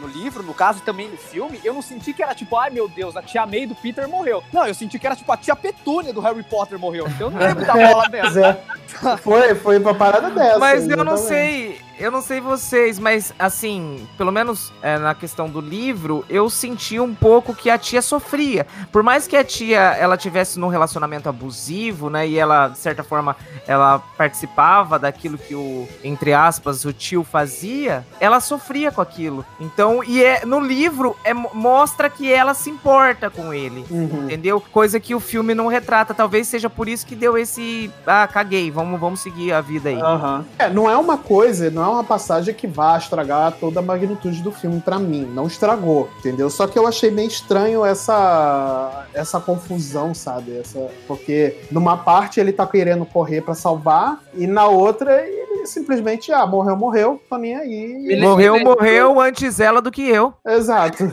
no, 0.00 0.08
livro, 0.08 0.42
no 0.42 0.54
caso 0.54 0.78
e 0.78 0.82
também 0.82 1.08
no 1.08 1.16
filme, 1.16 1.60
eu 1.62 1.74
não 1.74 1.82
senti 1.82 2.12
que 2.12 2.22
era 2.22 2.34
tipo, 2.34 2.56
ai 2.56 2.70
meu 2.70 2.88
Deus, 2.88 3.16
a 3.16 3.22
tia 3.22 3.46
May 3.46 3.66
do 3.66 3.74
Peter 3.74 4.08
morreu. 4.08 4.42
Não, 4.52 4.66
eu 4.66 4.74
senti 4.74 4.98
que 4.98 5.06
era 5.06 5.14
tipo 5.14 5.30
a 5.30 5.36
tia 5.36 5.54
Petúnia 5.54 6.12
do 6.12 6.20
Harry 6.20 6.42
Potter 6.42 6.78
morreu. 6.78 7.06
Então 7.08 7.28
eu 7.28 7.30
não 7.30 7.38
lembro 7.38 7.64
da 7.64 7.74
bola 7.74 8.04
Pois 8.10 8.34
dela. 8.34 8.62
é. 9.04 9.16
Foi, 9.18 9.54
foi 9.54 9.78
uma 9.78 9.94
parada 9.94 10.30
dessa. 10.30 10.58
Mas 10.58 10.88
eu 10.88 11.04
não 11.04 11.16
sei, 11.16 11.80
eu 12.00 12.10
não 12.10 12.22
sei 12.22 12.40
vocês, 12.40 12.98
mas 12.98 13.32
assim, 13.38 14.08
pelo 14.16 14.32
menos 14.32 14.72
é, 14.82 14.98
na 14.98 15.14
questão 15.14 15.48
do 15.48 15.60
livro, 15.60 16.24
eu 16.28 16.48
senti 16.48 16.98
um 16.98 17.14
pouco 17.14 17.54
que 17.54 17.68
a 17.68 17.76
tia 17.76 18.00
sofria. 18.00 18.66
Por 18.90 19.02
mais 19.02 19.26
que 19.26 19.36
a 19.36 19.44
tia 19.44 19.78
ela 19.78 20.16
tivesse 20.16 20.58
num 20.58 20.68
relacionamento 20.68 21.28
abusivo, 21.28 22.08
né, 22.08 22.26
e 22.26 22.38
ela 22.38 22.68
de 22.68 22.78
certa 22.78 23.04
forma 23.04 23.36
ela 23.66 23.98
participava 24.16 24.98
daquilo 24.98 25.36
que 25.36 25.54
o 25.54 25.86
entre 26.02 26.32
aspas 26.32 26.84
o 26.84 26.92
tio 26.92 27.22
fazia, 27.22 28.04
ela 28.18 28.40
sofria 28.40 28.90
com 28.90 29.00
aquilo. 29.00 29.44
Então, 29.60 30.02
e 30.02 30.24
é 30.24 30.44
no 30.46 30.58
livro 30.58 31.16
é, 31.22 31.34
mostra 31.34 32.08
que 32.08 32.32
ela 32.32 32.54
se 32.54 32.70
importa 32.70 33.28
com 33.28 33.52
ele. 33.52 33.84
Uhum. 33.90 34.24
Entendeu? 34.24 34.60
Coisa 34.72 34.98
que 34.98 35.14
o 35.14 35.20
filme 35.20 35.54
não 35.54 35.66
retrata. 35.66 36.14
Talvez 36.14 36.48
seja 36.48 36.70
por 36.70 36.88
isso 36.88 37.06
que 37.06 37.14
deu 37.14 37.36
esse. 37.36 37.90
Ah, 38.06 38.26
caguei, 38.26 38.70
vamos, 38.70 38.98
vamos 38.98 39.20
seguir 39.20 39.52
a 39.52 39.60
vida 39.60 39.90
aí. 39.90 40.00
Aham. 40.00 40.44
É, 40.58 40.70
não 40.70 40.88
é 40.88 40.96
uma 40.96 41.18
coisa, 41.18 41.70
não 41.70 41.84
é 41.84 41.89
uma 41.90 42.04
passagem 42.04 42.54
que 42.54 42.66
vá 42.66 42.96
estragar 42.96 43.52
toda 43.58 43.80
a 43.80 43.82
magnitude 43.82 44.42
do 44.42 44.52
filme 44.52 44.80
pra 44.80 44.98
mim. 44.98 45.24
Não 45.24 45.46
estragou, 45.46 46.08
entendeu? 46.18 46.50
Só 46.50 46.66
que 46.66 46.78
eu 46.78 46.86
achei 46.86 47.10
meio 47.10 47.28
estranho 47.28 47.84
essa 47.84 49.06
essa 49.14 49.40
confusão, 49.40 50.14
sabe? 50.14 50.58
Essa, 50.58 50.88
porque 51.06 51.56
numa 51.70 51.96
parte 51.96 52.40
ele 52.40 52.52
tá 52.52 52.66
querendo 52.66 53.04
correr 53.04 53.42
pra 53.42 53.54
salvar 53.54 54.20
e 54.34 54.46
na 54.46 54.66
outra 54.66 55.24
e 55.62 55.66
simplesmente, 55.66 56.32
ah, 56.32 56.46
morreu, 56.46 56.76
morreu, 56.76 57.20
tô 57.28 57.36
nem 57.36 57.54
aí. 57.56 57.74
Ele- 58.08 58.20
Morreu, 58.20 58.58
morreu 58.60 59.20
antes 59.20 59.60
ela 59.60 59.80
do 59.82 59.90
que 59.90 60.02
eu. 60.02 60.32
Exato. 60.46 61.04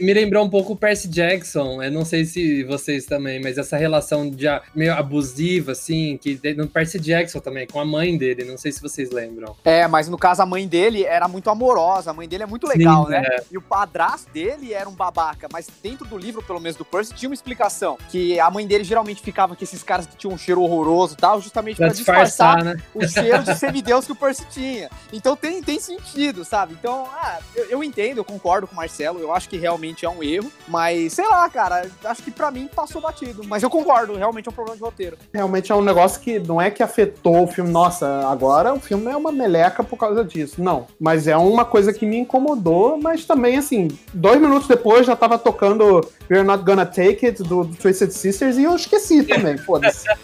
Me 0.00 0.12
lembrou 0.14 0.44
um 0.44 0.50
pouco 0.50 0.72
o 0.72 0.76
Percy 0.76 1.08
Jackson. 1.08 1.82
Eu 1.82 1.90
não 1.90 2.04
sei 2.04 2.24
se 2.24 2.62
vocês 2.64 3.04
também, 3.06 3.40
mas 3.42 3.58
essa 3.58 3.76
relação 3.76 4.28
de 4.28 4.46
a- 4.48 4.62
meio 4.74 4.92
abusiva, 4.94 5.72
assim, 5.72 6.18
que 6.20 6.36
tem 6.36 6.54
no 6.54 6.66
Percy 6.68 6.98
Jackson 6.98 7.40
também, 7.40 7.66
com 7.66 7.80
a 7.80 7.84
mãe 7.84 8.16
dele. 8.16 8.44
Não 8.44 8.56
sei 8.58 8.72
se 8.72 8.80
vocês 8.80 9.10
lembram. 9.10 9.54
É, 9.64 9.86
mas 9.86 10.08
no 10.08 10.18
caso 10.18 10.42
a 10.42 10.46
mãe 10.46 10.66
dele 10.66 11.04
era 11.04 11.28
muito 11.28 11.48
amorosa, 11.50 12.10
a 12.10 12.14
mãe 12.14 12.28
dele 12.28 12.42
é 12.42 12.46
muito 12.46 12.66
legal, 12.66 13.04
Sim, 13.04 13.10
né? 13.12 13.22
é. 13.26 13.42
E 13.50 13.58
o 13.58 13.62
padrasto 13.62 14.30
dele 14.32 14.72
era 14.72 14.88
um 14.88 14.92
babaca, 14.94 15.48
mas 15.52 15.68
dentro 15.82 16.06
do 16.06 16.16
livro, 16.16 16.42
pelo 16.42 16.60
menos 16.60 16.76
do 16.76 16.84
Percy, 16.84 17.14
tinha 17.14 17.28
uma 17.28 17.34
explicação. 17.34 17.96
Que 18.10 18.38
a 18.40 18.50
mãe 18.50 18.66
dele 18.66 18.84
geralmente 18.84 19.22
ficava 19.22 19.54
com 19.56 19.64
esses 19.64 19.82
caras 19.82 20.06
que 20.06 20.16
tinham 20.16 20.34
um 20.34 20.38
cheiro 20.38 20.60
horroroso 20.62 21.14
e 21.14 21.16
tal, 21.16 21.40
justamente 21.40 21.76
Pra 21.76 21.86
pra 21.86 21.94
disfarçar 21.94 22.24
disfarçar, 22.56 22.64
né? 22.64 22.76
o 22.94 23.06
cheiro 23.06 23.42
de 23.42 23.54
semideus 23.74 24.06
que 24.06 24.12
o 24.12 24.14
Percy 24.14 24.46
tinha. 24.50 24.88
Então 25.12 25.34
tem, 25.34 25.60
tem 25.60 25.80
sentido, 25.80 26.44
sabe? 26.44 26.74
Então, 26.78 27.06
ah, 27.12 27.38
eu, 27.56 27.64
eu 27.64 27.84
entendo, 27.84 28.18
eu 28.18 28.24
concordo 28.24 28.68
com 28.68 28.72
o 28.72 28.76
Marcelo, 28.76 29.18
eu 29.18 29.34
acho 29.34 29.48
que 29.48 29.56
realmente 29.56 30.06
é 30.06 30.08
um 30.08 30.22
erro, 30.22 30.50
mas 30.68 31.14
sei 31.14 31.26
lá, 31.26 31.48
cara, 31.50 31.90
acho 32.04 32.22
que 32.22 32.30
pra 32.30 32.50
mim 32.50 32.68
passou 32.72 33.00
batido. 33.00 33.42
Mas 33.46 33.62
eu 33.62 33.70
concordo, 33.70 34.14
realmente 34.14 34.48
é 34.48 34.50
um 34.50 34.54
problema 34.54 34.76
de 34.76 34.82
roteiro. 34.82 35.18
Realmente 35.32 35.72
é 35.72 35.74
um 35.74 35.82
negócio 35.82 36.20
que 36.20 36.38
não 36.38 36.60
é 36.60 36.70
que 36.70 36.82
afetou 36.82 37.42
o 37.42 37.46
filme. 37.48 37.70
Nossa, 37.70 38.28
agora 38.28 38.72
o 38.72 38.78
filme 38.78 39.10
é 39.10 39.16
uma 39.16 39.32
meleca 39.32 39.82
por 39.82 39.96
causa 39.96 40.24
disso. 40.24 40.62
Não. 40.62 40.86
Mas 41.00 41.26
é 41.26 41.36
uma 41.36 41.64
coisa 41.64 41.92
que 41.92 42.06
me 42.06 42.18
incomodou, 42.18 42.98
mas 43.00 43.24
também, 43.24 43.56
assim, 43.56 43.88
dois 44.12 44.40
minutos 44.40 44.68
depois 44.68 45.06
já 45.06 45.16
tava 45.16 45.36
tocando 45.38 46.08
We're 46.30 46.44
Not 46.44 46.62
Gonna 46.64 46.86
Take 46.86 47.26
It 47.26 47.42
do, 47.42 47.64
do 47.64 47.76
Twisted 47.76 48.12
Sisters 48.12 48.56
e 48.56 48.64
eu 48.64 48.76
esqueci 48.76 49.24
também, 49.24 49.56
foda-se. 49.58 50.04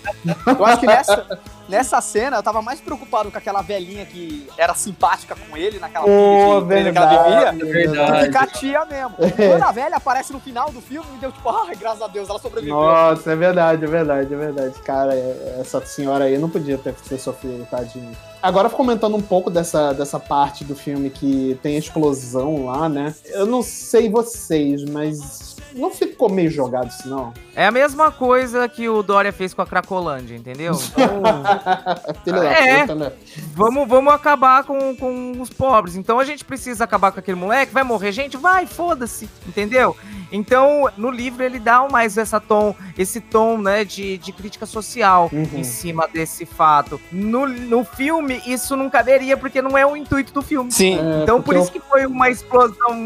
Eu 0.47 0.65
acho 0.65 0.81
que 0.81 0.87
nessa, 0.87 1.27
nessa 1.71 2.01
cena 2.01 2.37
eu 2.37 2.43
tava 2.43 2.61
mais 2.61 2.81
preocupado 2.81 3.31
com 3.31 3.39
aquela 3.39 3.63
velhinha 3.63 4.05
que 4.05 4.47
era 4.59 4.75
simpática 4.75 5.35
com 5.35 5.57
ele 5.57 5.79
naquela 5.79 6.05
Pô, 6.05 6.11
pilha 6.11 6.61
de 6.61 6.67
trailer 6.67 6.93
que 6.93 6.99
ela 6.99 7.23
vivia. 7.23 7.73
Verdade. 7.73 8.13
Do 8.13 8.25
que 8.25 8.33
com 8.33 8.39
a 8.39 8.47
tia 8.47 8.85
mesmo. 8.85 9.15
Quando 9.51 9.63
a 9.63 9.73
velha 9.73 9.97
aparece 9.97 10.33
no 10.33 10.41
final 10.41 10.71
do 10.71 10.81
filme, 10.81 11.09
me 11.13 11.19
deu 11.19 11.31
tipo, 11.33 11.49
ai, 11.49 11.75
graças 11.77 12.03
a 12.03 12.09
Deus, 12.09 12.29
ela 12.29 12.39
sobreviveu. 12.39 12.75
Nossa, 12.77 13.33
é 13.33 13.37
verdade, 13.37 13.85
é 13.85 13.89
verdade, 13.89 14.35
é 14.35 14.37
verdade. 14.37 14.79
Cara, 14.81 15.15
é- 15.15 15.59
essa 15.61 15.85
senhora 15.87 16.25
aí 16.25 16.37
não 16.37 16.51
podia 16.51 16.77
ter, 16.77 16.95
ter 16.95 17.19
sofrido, 17.19 17.67
tadinho. 17.71 18.15
Agora 18.43 18.71
comentando 18.71 19.17
um 19.17 19.21
pouco 19.23 19.51
dessa, 19.51 19.93
dessa 19.93 20.19
parte 20.19 20.65
do 20.65 20.75
filme 20.75 21.11
que 21.11 21.59
tem 21.63 21.77
a 21.77 21.79
explosão 21.79 22.67
lá, 22.67 22.89
né? 22.89 23.15
Eu 23.27 23.45
não 23.47 23.63
sei 23.63 24.09
vocês, 24.09 24.83
mas 24.85 25.57
não 25.75 25.91
ficou 25.91 26.29
meio 26.31 26.51
jogado 26.51 26.89
isso, 26.89 27.09
não. 27.09 27.33
É 27.55 27.67
a 27.67 27.71
mesma 27.71 28.11
coisa 28.11 28.67
que 28.69 28.89
o 28.89 29.03
Dória 29.03 29.33
fez 29.33 29.53
com 29.53 29.63
a 29.63 29.67
Cracolândia, 29.67 30.35
entendeu? 30.35 30.73
Então, 30.91 32.15
Filho 32.25 32.41
da 32.41 32.53
É. 32.53 32.81
puta, 32.81 32.95
né? 32.95 33.13
vamos, 33.55 33.89
vamos 33.89 34.13
acabar 34.13 34.65
com, 34.65 34.95
com 34.97 35.41
os 35.41 35.51
pobres. 35.51 35.97
Então 35.97 36.19
a 36.19 36.25
gente 36.25 36.45
precisa 36.45 36.85
acabar 36.85 37.13
com 37.13 37.21
aquele 37.21 37.37
moleque. 37.37 37.73
Vai 37.73 37.83
morrer 37.83 38.13
gente? 38.13 38.37
Vai, 38.37 38.67
foda-se, 38.67 39.29
entendeu? 39.47 39.97
Então, 40.33 40.89
no 40.97 41.11
livro 41.11 41.43
ele 41.43 41.59
dá 41.59 41.87
mais 41.89 42.17
essa 42.19 42.41
tom, 42.41 42.75
esse 42.97 43.21
tom, 43.21 43.59
né, 43.59 43.85
de, 43.85 44.19
de 44.19 44.33
crítica 44.33 44.67
social 44.67 45.29
Uhum. 45.33 45.47
em 45.55 45.65
cima 45.65 46.09
desse 46.09 46.45
fato. 46.47 47.01
No, 47.13 47.47
no 47.47 47.85
filme, 47.85 48.41
isso 48.47 48.77
não 48.77 48.89
caberia, 48.91 49.37
porque 49.37 49.61
não 49.63 49.77
é 49.77 49.85
o 49.87 49.97
intuito 49.97 50.33
do 50.33 50.43
filme. 50.43 50.71
Sim. 50.71 50.99
É, 50.99 51.23
Então, 51.23 51.41
por 51.43 51.55
isso 51.57 51.71
que 51.71 51.81
foi 51.81 52.07
uma 52.07 52.29
explosão 52.31 52.97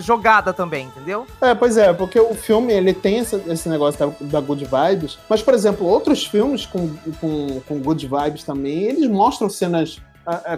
jogada 0.00 0.52
também, 0.52 0.86
entendeu? 0.86 1.26
É, 1.40 1.54
pois 1.54 1.76
é, 1.76 1.92
porque 1.92 2.18
o 2.18 2.34
filme 2.34 2.72
ele 2.72 2.92
tem 2.92 3.18
esse, 3.18 3.36
esse 3.48 3.68
negócio 3.68 3.98
da, 4.20 4.38
da 4.38 4.40
good 4.40 4.64
vibes, 4.64 5.18
mas, 5.28 5.42
por 5.42 5.54
exemplo, 5.54 5.86
outros 5.86 6.24
filmes 6.26 6.66
com, 6.66 6.90
com, 7.20 7.60
com 7.66 7.78
good 7.78 8.06
vibes 8.06 8.44
também, 8.44 8.84
eles 8.84 9.08
mostram 9.08 9.48
cenas 9.48 10.00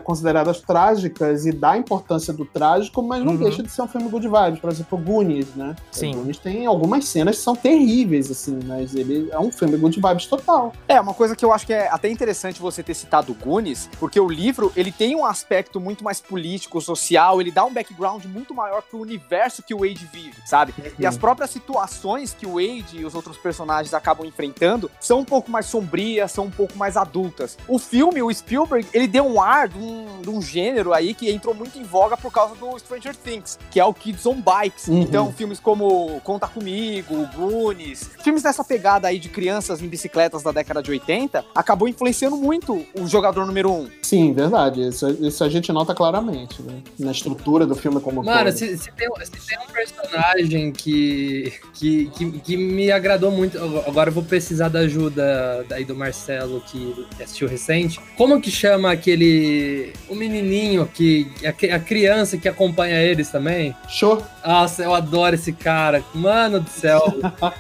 consideradas 0.05 0.61
trágicas 0.61 1.47
e 1.47 1.53
dá 1.53 1.77
importância 1.77 2.33
do 2.33 2.45
trágico, 2.45 3.03
mas 3.03 3.23
não 3.25 3.33
Uhum. 3.33 3.39
deixa 3.39 3.63
de 3.63 3.71
ser 3.71 3.83
um 3.83 3.89
filme 3.89 4.09
good 4.09 4.27
vibes. 4.29 4.61
Por 4.61 4.71
exemplo, 4.71 4.99
Goonies, 4.99 5.55
né? 5.55 5.75
Sim. 5.91 6.13
O 6.13 6.19
Goonies 6.19 6.39
tem 6.39 6.67
algumas 6.67 7.05
cenas 7.07 7.37
que 7.37 7.43
são 7.43 7.55
terríveis, 7.57 8.31
assim, 8.31 8.59
mas 8.65 8.95
ele 8.95 9.29
é 9.31 9.39
um 9.39 9.51
filme 9.51 9.77
good 9.77 10.01
vibes 10.01 10.27
total. 10.27 10.73
É, 10.89 11.01
uma 11.01 11.15
coisa 11.15 11.35
que 11.37 11.45
eu 11.45 11.53
acho 11.53 11.67
que 11.67 11.73
é 11.73 11.89
até 11.89 12.09
interessante 12.09 12.61
você 12.61 12.83
ter 12.83 12.95
citado 12.95 13.33
o 13.33 13.35
Goonies, 13.35 13.89
porque 13.99 14.19
o 14.21 14.29
livro, 14.29 14.73
ele 14.77 14.93
tem 14.93 15.15
um 15.17 15.25
aspecto 15.25 15.81
muito 15.81 16.03
mais 16.05 16.21
político, 16.21 16.81
social, 16.81 17.41
ele 17.41 17.51
dá 17.51 17.65
um 17.65 17.73
background 17.73 18.25
muito 18.27 18.55
maior 18.55 18.83
pro 18.83 19.01
universo 19.01 19.63
que 19.63 19.75
o 19.75 19.79
Wade 19.81 20.09
vive, 20.13 20.35
sabe? 20.45 20.75
E 20.99 21.05
as 21.07 21.17
próprias 21.19 21.51
situações 21.51 22.35
que 22.39 22.47
o 22.47 22.55
Wade 22.55 22.99
e 23.01 23.05
os 23.05 23.15
outros 23.15 23.37
personagens 23.37 23.93
acabam 23.95 24.27
enfrentando 24.27 24.91
são 25.01 25.21
um 25.21 25.25
pouco 25.25 25.51
mais 25.51 25.67
sombrias, 25.67 26.33
são 26.33 26.45
um 26.45 26.51
pouco 26.51 26.77
mais 26.79 26.97
adultas. 26.97 27.57
O 27.69 27.79
filme, 27.79 28.23
o 28.23 28.33
Spielberg, 28.33 28.87
ele 28.93 29.07
deu 29.07 29.27
um 29.27 29.41
ar 29.41 29.56
de 29.65 29.79
um, 29.79 30.21
de 30.21 30.29
um 30.29 30.43
gênero 30.43 30.93
aí 30.93 31.15
que 31.15 31.31
entrou 31.31 31.55
muito 31.55 31.79
em 31.79 31.83
voga 31.83 32.17
por 32.17 32.31
causa 32.31 32.55
do 32.57 32.79
Stranger 32.79 33.17
Things, 33.17 33.59
que 33.71 33.81
é 33.81 33.85
o 33.85 33.95
Kids 33.95 34.27
on 34.27 34.43
Bikes. 34.43 34.89
Uhum. 34.89 35.01
Então, 35.01 35.33
filmes 35.33 35.59
como 35.59 36.21
Conta 36.23 36.47
Comigo, 36.47 37.27
Goonies, 37.35 38.11
filmes 38.23 38.43
nessa 38.43 38.63
pegada 38.63 39.09
aí 39.09 39.19
de 39.19 39.29
crianças 39.29 39.81
em 39.81 39.89
bicicletas 39.89 40.43
da 40.43 40.53
década 40.53 40.83
de 40.83 40.91
80, 40.91 41.45
acabou 41.55 41.89
influenciando 41.89 42.37
muito 42.37 42.85
o 42.95 43.07
jogador 43.07 43.47
número 43.47 43.73
um. 43.73 43.89
Sim, 44.07 44.33
verdade. 44.33 44.87
Isso, 44.87 45.09
isso 45.21 45.43
a 45.43 45.49
gente 45.49 45.73
nota 45.73 45.93
claramente, 45.93 46.63
né? 46.63 46.75
Na 46.97 47.11
estrutura 47.11 47.67
do 47.67 47.75
filme 47.75 48.01
como 48.01 48.23
Mano, 48.23 48.45
todo. 48.45 48.53
se, 48.57 48.79
se 48.79 48.93
tem, 48.93 49.09
se 49.25 49.49
tem 49.49 49.59
um 49.59 49.73
personagem 49.73 50.71
que, 50.71 51.53
que, 51.75 52.07
que, 52.17 52.31
que 52.39 52.57
me 52.57 52.93
agradou 52.93 53.33
muito, 53.33 53.59
agora 53.85 54.11
eu 54.11 54.15
vou 54.15 54.23
precisar 54.23 54.69
da 54.69 54.79
ajuda 54.81 55.67
aí 55.73 55.85
do 55.85 55.97
Marcelo, 55.97 56.63
que 56.69 57.05
assistiu 57.21 57.49
recente. 57.49 57.99
Como 58.17 58.41
que 58.41 58.49
chama 58.49 58.93
aquele. 58.93 59.93
O 60.09 60.15
menininho, 60.15 60.87
que 60.87 61.27
a, 61.45 61.75
a 61.75 61.81
criança 61.81 62.37
que 62.37 62.49
acompanha 62.49 63.03
eles 63.03 63.29
também? 63.29 63.75
Show. 63.89 64.23
Nossa, 64.47 64.85
eu 64.85 64.95
adoro 64.95 65.35
esse 65.35 65.53
cara. 65.53 66.05
Mano 66.15 66.61
do 66.61 66.71
céu. 66.71 67.03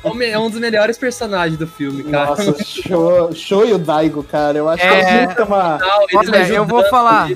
É 0.04 0.09
um 0.09 0.22
É 0.22 0.38
um 0.38 0.48
dos 0.48 0.61
melhores 0.61 0.96
personagens 0.96 1.59
do 1.59 1.66
filme, 1.66 2.04
cara. 2.04 2.28
Nossa, 2.28 2.62
show, 2.62 3.32
show 3.35 3.66
e 3.66 3.72
o 3.72 3.78
Daigo, 3.78 4.22
cara. 4.22 4.59
Eu 4.59 4.68
acho 4.68 4.85
É. 4.85 5.26
que 5.26 5.35
gente 5.35 5.42
uma... 5.42 5.78
Não, 5.78 6.02
eles 6.11 6.30
Olha, 6.44 6.53
eu 6.55 6.64
vou 6.64 6.85
falar. 6.88 7.29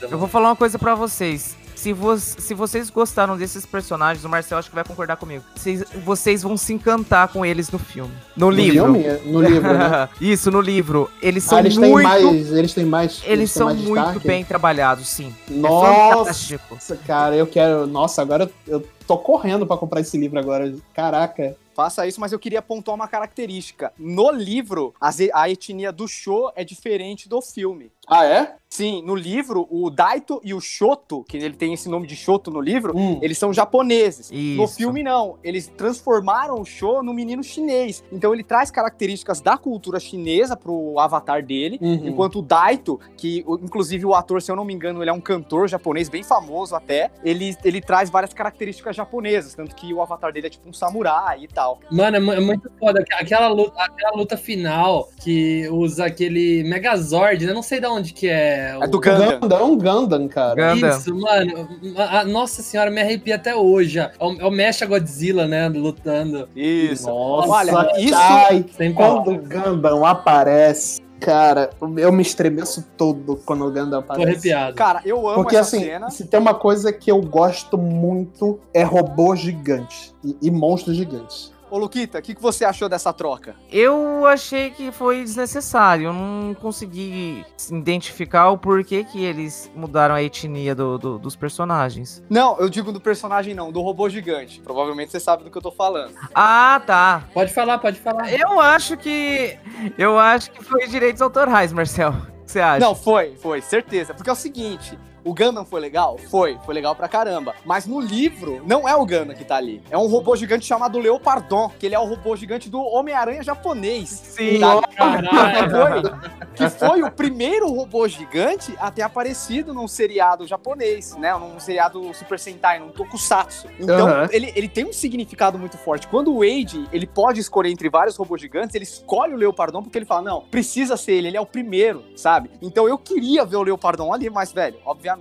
Eu 0.00 0.18
vou 0.18 0.28
falar 0.28 0.48
uma 0.50 0.56
coisa 0.56 0.78
pra 0.78 0.94
vocês. 0.94 1.56
Se, 1.74 1.92
vo 1.92 2.16
se 2.16 2.54
vocês 2.54 2.88
gostaram 2.88 3.36
desses 3.36 3.66
personagens, 3.66 4.24
o 4.24 4.28
Marcel 4.28 4.56
acho 4.56 4.70
que 4.70 4.74
vai 4.74 4.84
concordar 4.84 5.16
comigo. 5.18 5.44
Vocês, 5.54 5.84
vocês 6.02 6.42
vão 6.42 6.56
se 6.56 6.72
encantar 6.72 7.28
com 7.28 7.44
eles 7.44 7.70
no 7.70 7.78
filme. 7.78 8.14
No, 8.34 8.46
No 8.46 8.50
livro. 8.52 8.84
filme? 8.94 9.04
No 9.26 9.42
livro, 9.42 9.74
né? 9.76 10.08
Isso, 10.18 10.50
no 10.50 10.62
livro. 10.62 11.10
Eles 11.20 11.44
são 11.44 11.58
Ah, 11.58 11.60
eles 11.60 11.76
têm 11.76 11.90
muito. 11.90 12.04
mais. 12.08 12.52
Eles 12.52 12.72
têm 12.72 12.86
mais. 12.86 13.22
Eles 13.26 13.52
têm 13.52 13.58
são 13.58 13.66
mais 13.66 13.80
muito 13.80 14.02
destaque? 14.02 14.26
bem 14.26 14.44
trabalhados, 14.44 15.08
sim. 15.08 15.34
É 15.50 15.52
Nossa, 15.52 16.16
fantástico. 16.16 16.78
cara, 17.06 17.36
eu 17.36 17.46
quero. 17.46 17.86
Nossa, 17.86 18.22
agora 18.22 18.50
eu 18.66 18.82
tô 19.06 19.18
correndo 19.18 19.66
pra 19.66 19.76
comprar 19.76 20.00
esse 20.00 20.16
livro 20.16 20.38
agora. 20.38 20.74
Caraca. 20.94 21.54
Faça 21.74 22.06
isso, 22.06 22.20
mas 22.20 22.32
eu 22.32 22.38
queria 22.38 22.62
pontuar 22.62 22.94
uma 22.94 23.08
característica. 23.08 23.92
No 23.98 24.30
livro, 24.30 24.94
a 25.34 25.50
etnia 25.50 25.90
do 25.90 26.06
Sho 26.06 26.52
é 26.54 26.62
diferente 26.64 27.28
do 27.28 27.42
filme. 27.42 27.90
Ah, 28.08 28.24
é? 28.24 28.54
Sim, 28.68 29.02
no 29.06 29.14
livro, 29.14 29.68
o 29.70 29.88
Daito 29.88 30.40
e 30.42 30.52
o 30.52 30.60
Shoto, 30.60 31.22
que 31.28 31.36
ele 31.36 31.54
tem 31.54 31.72
esse 31.74 31.88
nome 31.88 32.08
de 32.08 32.16
Shoto 32.16 32.50
no 32.50 32.60
livro, 32.60 32.92
Hum. 32.96 33.20
eles 33.22 33.38
são 33.38 33.52
japoneses. 33.52 34.32
No 34.32 34.64
Isso. 34.64 34.74
filme, 34.76 35.00
não. 35.00 35.38
Eles 35.44 35.68
transformaram 35.68 36.60
o 36.60 36.64
Sho 36.64 37.00
num 37.00 37.12
menino 37.14 37.40
chinês. 37.44 38.02
Então 38.10 38.34
ele 38.34 38.42
traz 38.42 38.72
características 38.72 39.40
da 39.40 39.56
cultura 39.56 40.00
chinesa 40.00 40.56
pro 40.56 40.98
avatar 40.98 41.40
dele. 41.40 41.78
Uhum. 41.80 42.08
Enquanto 42.08 42.40
o 42.40 42.42
Daito, 42.42 42.98
que 43.16 43.44
inclusive 43.62 44.04
o 44.04 44.12
ator, 44.12 44.42
se 44.42 44.50
eu 44.50 44.56
não 44.56 44.64
me 44.64 44.74
engano, 44.74 45.00
ele 45.04 45.10
é 45.10 45.12
um 45.12 45.20
cantor 45.20 45.68
japonês 45.68 46.08
bem 46.08 46.24
famoso 46.24 46.74
até, 46.74 47.12
ele, 47.24 47.56
ele 47.64 47.80
traz 47.80 48.10
várias 48.10 48.34
características 48.34 48.96
japonesas, 48.96 49.54
tanto 49.54 49.72
que 49.76 49.94
o 49.94 50.02
avatar 50.02 50.32
dele 50.32 50.48
é 50.48 50.50
tipo 50.50 50.68
um 50.68 50.72
samurai 50.72 51.44
e 51.44 51.46
tal. 51.48 51.78
Mano, 51.92 52.16
é 52.32 52.36
é 52.36 52.40
muito 52.40 52.68
foda. 52.80 53.00
Aqu- 53.00 53.14
Aquela 53.20 53.46
luta, 53.48 53.80
aquela 53.80 54.16
luta 54.16 54.36
final 54.36 55.08
que 55.22 55.68
usa 55.70 56.06
aquele 56.06 56.64
Megazord, 56.64 57.46
né? 57.46 57.52
Não 57.52 57.62
sei 57.62 57.78
de 57.80 57.86
onde 57.86 57.93
que 58.02 58.28
é. 58.28 58.76
É 58.80 58.86
do 58.86 58.98
o- 58.98 59.00
Gundam. 59.00 59.40
Gundam, 59.40 59.58
é 59.58 59.62
um 59.62 59.78
Gundam, 59.78 60.28
cara. 60.28 60.74
Gundam. 60.74 60.90
Isso, 60.98 61.14
mano. 61.14 61.68
A- 61.96 62.20
a- 62.20 62.24
nossa 62.24 62.62
senhora, 62.62 62.90
me 62.90 63.00
arrepia 63.00 63.36
até 63.36 63.54
hoje. 63.54 63.98
É 63.98 64.10
o, 64.20 64.40
é 64.40 64.44
o 64.46 64.50
Mecha 64.50 64.86
Godzilla, 64.86 65.46
né? 65.46 65.68
Lutando. 65.68 66.48
Isso. 66.56 67.08
Nossa, 67.08 67.48
Olha, 67.50 68.00
isso- 68.00 68.14
Ai, 68.14 68.64
quando 68.94 69.30
o 69.32 69.38
Gundam 69.38 70.04
aparece, 70.04 71.00
cara, 71.20 71.70
eu 71.98 72.12
me 72.12 72.22
estremeço 72.22 72.84
todo 72.96 73.36
quando 73.46 73.64
o 73.66 73.70
Gundam 73.70 74.02
Tô 74.02 74.12
aparece. 74.12 74.28
arrepiado. 74.30 74.74
Cara, 74.76 75.00
eu 75.04 75.26
amo 75.28 75.36
Porque 75.42 75.56
essa 75.56 75.76
assim, 75.76 75.86
cena. 75.86 76.10
se 76.10 76.26
tem 76.26 76.38
uma 76.40 76.54
coisa 76.54 76.92
que 76.92 77.10
eu 77.10 77.20
gosto 77.22 77.78
muito 77.78 78.58
é 78.74 78.82
robô 78.82 79.34
gigante 79.34 80.12
e, 80.24 80.36
e 80.42 80.50
monstros 80.50 80.96
gigantes. 80.96 81.53
Ô, 81.74 81.78
Luquita, 81.78 82.20
o 82.20 82.22
que, 82.22 82.36
que 82.36 82.40
você 82.40 82.64
achou 82.64 82.88
dessa 82.88 83.12
troca? 83.12 83.56
Eu 83.68 84.24
achei 84.26 84.70
que 84.70 84.92
foi 84.92 85.24
desnecessário. 85.24 86.06
Eu 86.06 86.12
não 86.12 86.54
consegui 86.54 87.44
identificar 87.68 88.50
o 88.50 88.56
porquê 88.56 89.02
que 89.02 89.20
eles 89.24 89.68
mudaram 89.74 90.14
a 90.14 90.22
etnia 90.22 90.72
do- 90.72 90.96
do- 90.96 91.18
dos 91.18 91.34
personagens. 91.34 92.22
Não, 92.30 92.56
eu 92.60 92.68
digo 92.68 92.92
do 92.92 93.00
personagem 93.00 93.54
não, 93.54 93.72
do 93.72 93.80
robô 93.82 94.08
gigante. 94.08 94.60
Provavelmente 94.60 95.10
você 95.10 95.18
sabe 95.18 95.42
do 95.42 95.50
que 95.50 95.58
eu 95.58 95.62
tô 95.62 95.72
falando. 95.72 96.14
Ah, 96.32 96.80
tá. 96.86 97.24
Pode 97.34 97.52
falar, 97.52 97.78
pode 97.78 97.98
falar. 97.98 98.32
Eu 98.32 98.60
acho 98.60 98.96
que. 98.96 99.58
Eu 99.98 100.16
acho 100.16 100.52
que 100.52 100.62
foi 100.62 100.86
direitos 100.86 101.20
autorais, 101.20 101.72
Marcel. 101.72 102.12
que 102.46 102.52
você 102.52 102.60
acha? 102.60 102.78
Não, 102.86 102.94
foi, 102.94 103.34
foi, 103.42 103.60
certeza. 103.60 104.14
Porque 104.14 104.30
é 104.30 104.32
o 104.32 104.36
seguinte, 104.36 104.96
o 105.24 105.34
Gundam 105.34 105.64
foi 105.64 105.80
legal? 105.80 106.18
Foi, 106.30 106.58
foi 106.66 106.74
legal 106.74 106.94
pra 106.94 107.08
caramba. 107.08 107.54
Mas 107.64 107.86
no 107.86 107.98
livro, 107.98 108.62
não 108.66 108.86
é 108.86 108.94
o 108.94 109.06
Gundam 109.06 109.34
que 109.34 109.44
tá 109.44 109.56
ali. 109.56 109.82
É 109.90 109.96
um 109.96 110.06
robô 110.06 110.36
gigante 110.36 110.66
chamado 110.66 110.98
Leopardon, 110.98 111.70
que 111.78 111.86
ele 111.86 111.94
é 111.94 111.98
o 111.98 112.04
robô 112.04 112.36
gigante 112.36 112.68
do 112.68 112.78
Homem-Aranha 112.78 113.42
japonês. 113.42 114.10
Sim. 114.10 114.60
Tá? 114.60 114.82
Que 114.84 115.70
foi, 115.70 116.66
que 116.68 116.68
foi 116.68 117.02
o 117.02 117.10
primeiro 117.10 117.68
robô 117.70 118.06
gigante 118.06 118.74
a 118.78 118.90
ter 118.90 119.02
aparecido 119.02 119.72
num 119.72 119.88
seriado 119.88 120.46
japonês, 120.46 121.16
né? 121.16 121.34
Num 121.34 121.58
seriado 121.58 122.12
Super 122.12 122.38
Sentai, 122.38 122.78
num 122.78 122.90
tokusatsu. 122.90 123.66
Então, 123.80 124.06
Aham. 124.06 124.28
ele, 124.30 124.52
ele 124.54 124.68
tem 124.68 124.84
um 124.84 124.92
significado 124.92 125.58
muito 125.58 125.78
forte. 125.78 126.06
Quando 126.06 126.34
o 126.34 126.40
Wade, 126.40 126.86
ele 126.92 127.06
pode 127.06 127.40
escolher 127.40 127.70
entre 127.70 127.88
vários 127.88 128.16
robôs 128.16 128.40
gigantes, 128.40 128.74
ele 128.74 128.84
escolhe 128.84 129.32
o 129.32 129.36
Leopardon 129.36 129.82
porque 129.82 129.96
ele 129.96 130.04
fala, 130.04 130.22
não, 130.22 130.42
precisa 130.42 130.96
ser 130.96 131.12
ele, 131.12 131.28
ele 131.28 131.36
é 131.36 131.40
o 131.40 131.46
primeiro, 131.46 132.04
sabe? 132.14 132.50
Então 132.60 132.86
eu 132.86 132.98
queria 132.98 133.44
ver 133.44 133.56
o 133.56 133.62
Leopardon 133.62 134.12
ali, 134.12 134.28
mas, 134.28 134.52
velho, 134.52 134.76
obviamente 134.84 135.13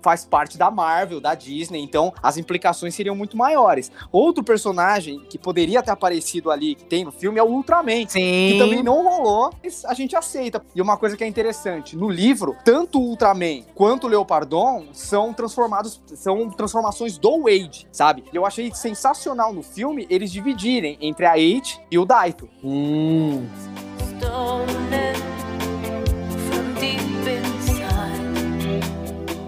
faz 0.00 0.24
parte 0.24 0.56
da 0.56 0.70
Marvel, 0.70 1.20
da 1.20 1.34
Disney, 1.34 1.80
então 1.80 2.12
as 2.22 2.36
implicações 2.36 2.94
seriam 2.94 3.14
muito 3.14 3.36
maiores. 3.36 3.90
Outro 4.10 4.42
personagem 4.42 5.20
que 5.28 5.38
poderia 5.38 5.82
ter 5.82 5.90
aparecido 5.90 6.50
ali, 6.50 6.74
que 6.74 6.84
tem 6.84 7.04
no 7.04 7.12
filme, 7.12 7.38
é 7.38 7.42
o 7.42 7.46
Ultraman. 7.46 8.06
Que 8.06 8.58
também 8.58 8.78
Sim. 8.78 8.82
não 8.82 9.02
rolou, 9.02 9.52
mas 9.62 9.84
a 9.84 9.94
gente 9.94 10.16
aceita. 10.16 10.62
E 10.74 10.80
uma 10.80 10.96
coisa 10.96 11.16
que 11.16 11.24
é 11.24 11.26
interessante, 11.26 11.96
no 11.96 12.08
livro, 12.08 12.56
tanto 12.64 12.98
o 13.00 13.02
Ultraman 13.02 13.62
quanto 13.74 14.06
o 14.06 14.10
Leopardon 14.10 14.86
são 14.92 15.32
transformados, 15.32 16.00
são 16.14 16.50
transformações 16.50 17.18
do 17.18 17.42
Wade, 17.42 17.86
sabe? 17.90 18.24
E 18.32 18.36
eu 18.36 18.46
achei 18.46 18.72
sensacional 18.74 19.52
no 19.52 19.62
filme 19.62 20.06
eles 20.08 20.30
dividirem 20.30 20.98
entre 21.00 21.26
a 21.26 21.38
Eight 21.38 21.80
e 21.90 21.98
o 21.98 22.04
Daito. 22.04 22.48
Hum. 22.62 23.46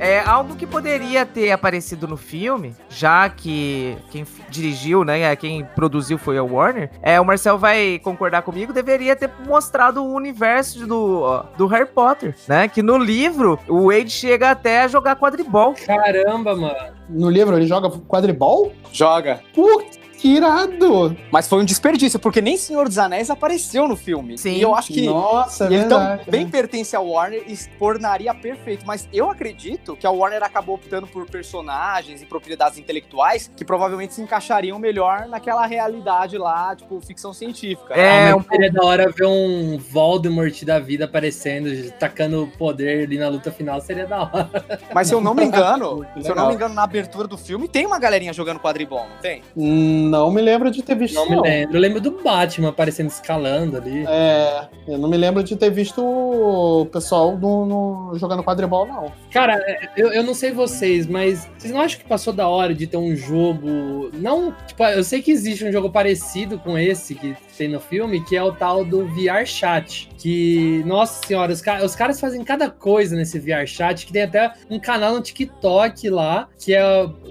É 0.05 0.21
algo 0.21 0.55
que 0.55 0.67
poderia 0.67 1.25
ter 1.25 1.51
aparecido 1.51 2.07
no 2.07 2.19
filme, 2.19 2.77
já 2.91 3.27
que 3.31 3.97
quem 4.11 4.27
dirigiu, 4.51 5.03
né, 5.03 5.35
quem 5.35 5.65
produziu 5.65 6.19
foi 6.19 6.37
a 6.37 6.43
Warner. 6.43 6.91
É, 7.01 7.19
o 7.19 7.25
Marcel 7.25 7.57
vai 7.57 7.99
concordar 8.05 8.43
comigo, 8.43 8.71
deveria 8.71 9.17
ter 9.17 9.31
mostrado 9.47 10.05
o 10.05 10.13
universo 10.13 10.87
do, 10.87 11.43
do 11.57 11.67
Harry 11.69 11.87
Potter, 11.87 12.35
né? 12.47 12.69
Que 12.69 12.83
no 12.83 12.99
livro 12.99 13.59
o 13.67 13.87
Wade 13.87 14.11
chega 14.11 14.51
até 14.51 14.83
a 14.83 14.89
jogar 14.89 15.17
quadribol. 15.17 15.75
Caramba, 15.87 16.55
mano. 16.55 16.95
No 17.09 17.31
livro 17.31 17.57
ele 17.57 17.67
joga 17.67 17.89
quadribol? 18.07 18.75
Joga. 18.93 19.41
Putz, 19.55 19.99
que 20.25 20.29
irado! 20.37 21.15
Mas 21.31 21.47
foi 21.47 21.61
um 21.61 21.65
desperdício, 21.67 22.19
porque 22.19 22.41
nem 22.41 22.57
Senhor 22.57 22.89
dos 22.89 22.97
Anéis 22.97 23.29
apareceu 23.29 23.87
no 23.87 23.95
filme. 23.95 24.39
Sim. 24.39 24.55
E 24.55 24.63
eu 24.63 24.75
acho 24.75 24.91
que 24.91 25.05
Nossa, 25.07 25.65
é 25.65 25.67
ele 25.67 25.77
verdade. 25.81 26.25
também 26.25 26.49
pertence 26.49 26.97
ao 26.97 27.07
Warner 27.07 27.45
e 27.47 27.55
tornaria 27.79 28.33
perfeito. 28.33 28.87
Mas 28.87 29.07
eu 29.13 29.31
acredito 29.31 29.95
que 29.95 30.07
a 30.07 30.11
Warner 30.11 30.43
acabou 30.43 30.77
optando 30.77 31.07
por 31.07 31.27
personagens 31.27 32.23
e 32.23 32.27
propriedades 32.27 32.79
intelectuais 32.79 33.51
que 33.55 33.67
provavelmente 33.67 34.15
se 34.15 34.23
encaixariam 34.23 34.79
melhor 34.79 35.27
naquela 35.29 35.67
realidade 35.67 36.39
lá, 36.39 36.75
tipo, 36.75 36.99
ficção 37.03 37.35
científica. 37.35 37.93
É, 37.93 38.31
Ah, 38.31 38.37
um 38.37 38.39
mas 38.39 38.47
seria 38.47 38.73
da 38.73 38.83
hora 38.83 39.11
ver 39.11 39.27
um 39.27 39.77
Voldemort 39.79 40.65
da 40.65 40.79
vida 40.79 41.05
aparecendo, 41.05 41.69
tacando 41.99 42.51
poder 42.57 43.05
ali 43.05 43.19
na 43.19 43.29
luta 43.29 43.53
final, 43.53 43.79
seria 43.83 44.07
da 44.07 44.23
hora. 44.23 44.81
Mas 44.95 45.09
se 45.09 45.15
eu 45.15 45.21
não 45.21 45.35
me 45.35 45.45
engano, 45.45 46.07
se 46.23 46.31
eu 46.31 46.35
não 46.35 46.49
me 46.49 46.55
engano, 46.55 46.75
na 46.75 46.85
abertura 46.85 47.29
do 47.29 47.37
filme 47.37 47.69
tem 47.69 47.85
uma 47.85 47.99
galerinha 47.99 48.33
jogando 48.33 48.59
quadribol, 48.59 49.07
não 49.07 49.19
tem? 49.19 49.43
Hum, 49.55 50.14
Não 50.19 50.31
me 50.31 50.41
lembro 50.41 50.71
de 50.71 50.83
ter 50.83 50.95
visto. 50.97 51.15
Não 51.15 51.29
me 51.29 51.41
lembro. 51.41 51.77
Eu 51.77 51.81
lembro 51.81 52.01
do 52.01 52.11
Batman 52.23 52.69
aparecendo 52.71 53.09
escalando 53.09 53.77
ali. 53.77 54.05
É, 54.07 54.69
eu 54.89 54.99
não 54.99 55.09
me 55.09 55.17
lembro 55.17 55.43
de 55.43 55.57
ter 55.57 55.71
visto 55.71 56.03
o 56.03 56.87
pessoal 56.87 57.37
no, 57.37 57.67
no- 57.67 58.19
jogando 58.19 58.43
quadribol, 58.43 58.87
não. 58.87 59.13
Cara, 59.31 59.61
eu, 59.97 60.13
eu 60.13 60.23
não 60.23 60.35
sei 60.35 60.51
vocês, 60.53 61.07
mas 61.07 61.49
vocês 61.59 61.73
não 61.73 61.81
acham 61.81 61.99
que 62.01 62.07
passou 62.07 62.33
da 62.33 62.49
hora 62.49 62.75
de 62.75 62.87
ter 62.87 62.97
um 62.97 63.15
jogo. 63.17 64.11
Não, 64.15 64.55
tipo, 64.67 64.83
eu 64.85 65.03
sei 65.05 65.21
que 65.23 65.31
existe 65.31 65.65
um 65.65 65.73
jogo 65.73 65.91
parecido 65.91 66.59
com 66.59 66.79
esse 66.79 67.15
que 67.15 67.35
tem 67.57 67.69
no 67.69 67.81
filme, 67.81 68.25
que 68.25 68.37
é 68.37 68.43
o 68.43 68.53
tal 68.53 68.85
do 68.85 69.07
VR 69.09 69.45
Chat. 69.47 70.09
Que, 70.19 70.83
nossa 70.87 71.27
senhora, 71.27 71.53
os, 71.53 71.61
ca- 71.61 71.85
os 71.85 71.95
caras 71.95 72.19
fazem 72.19 72.43
cada 72.43 72.71
coisa 72.71 73.15
nesse 73.15 73.39
VR 73.39 73.67
Chat, 73.67 74.07
que 74.07 74.13
tem 74.13 74.23
até 74.23 74.53
um 74.71 74.79
canal 74.79 75.15
no 75.15 75.21
TikTok 75.21 76.09
lá, 76.09 76.49
que 76.59 76.75
é 76.75 76.83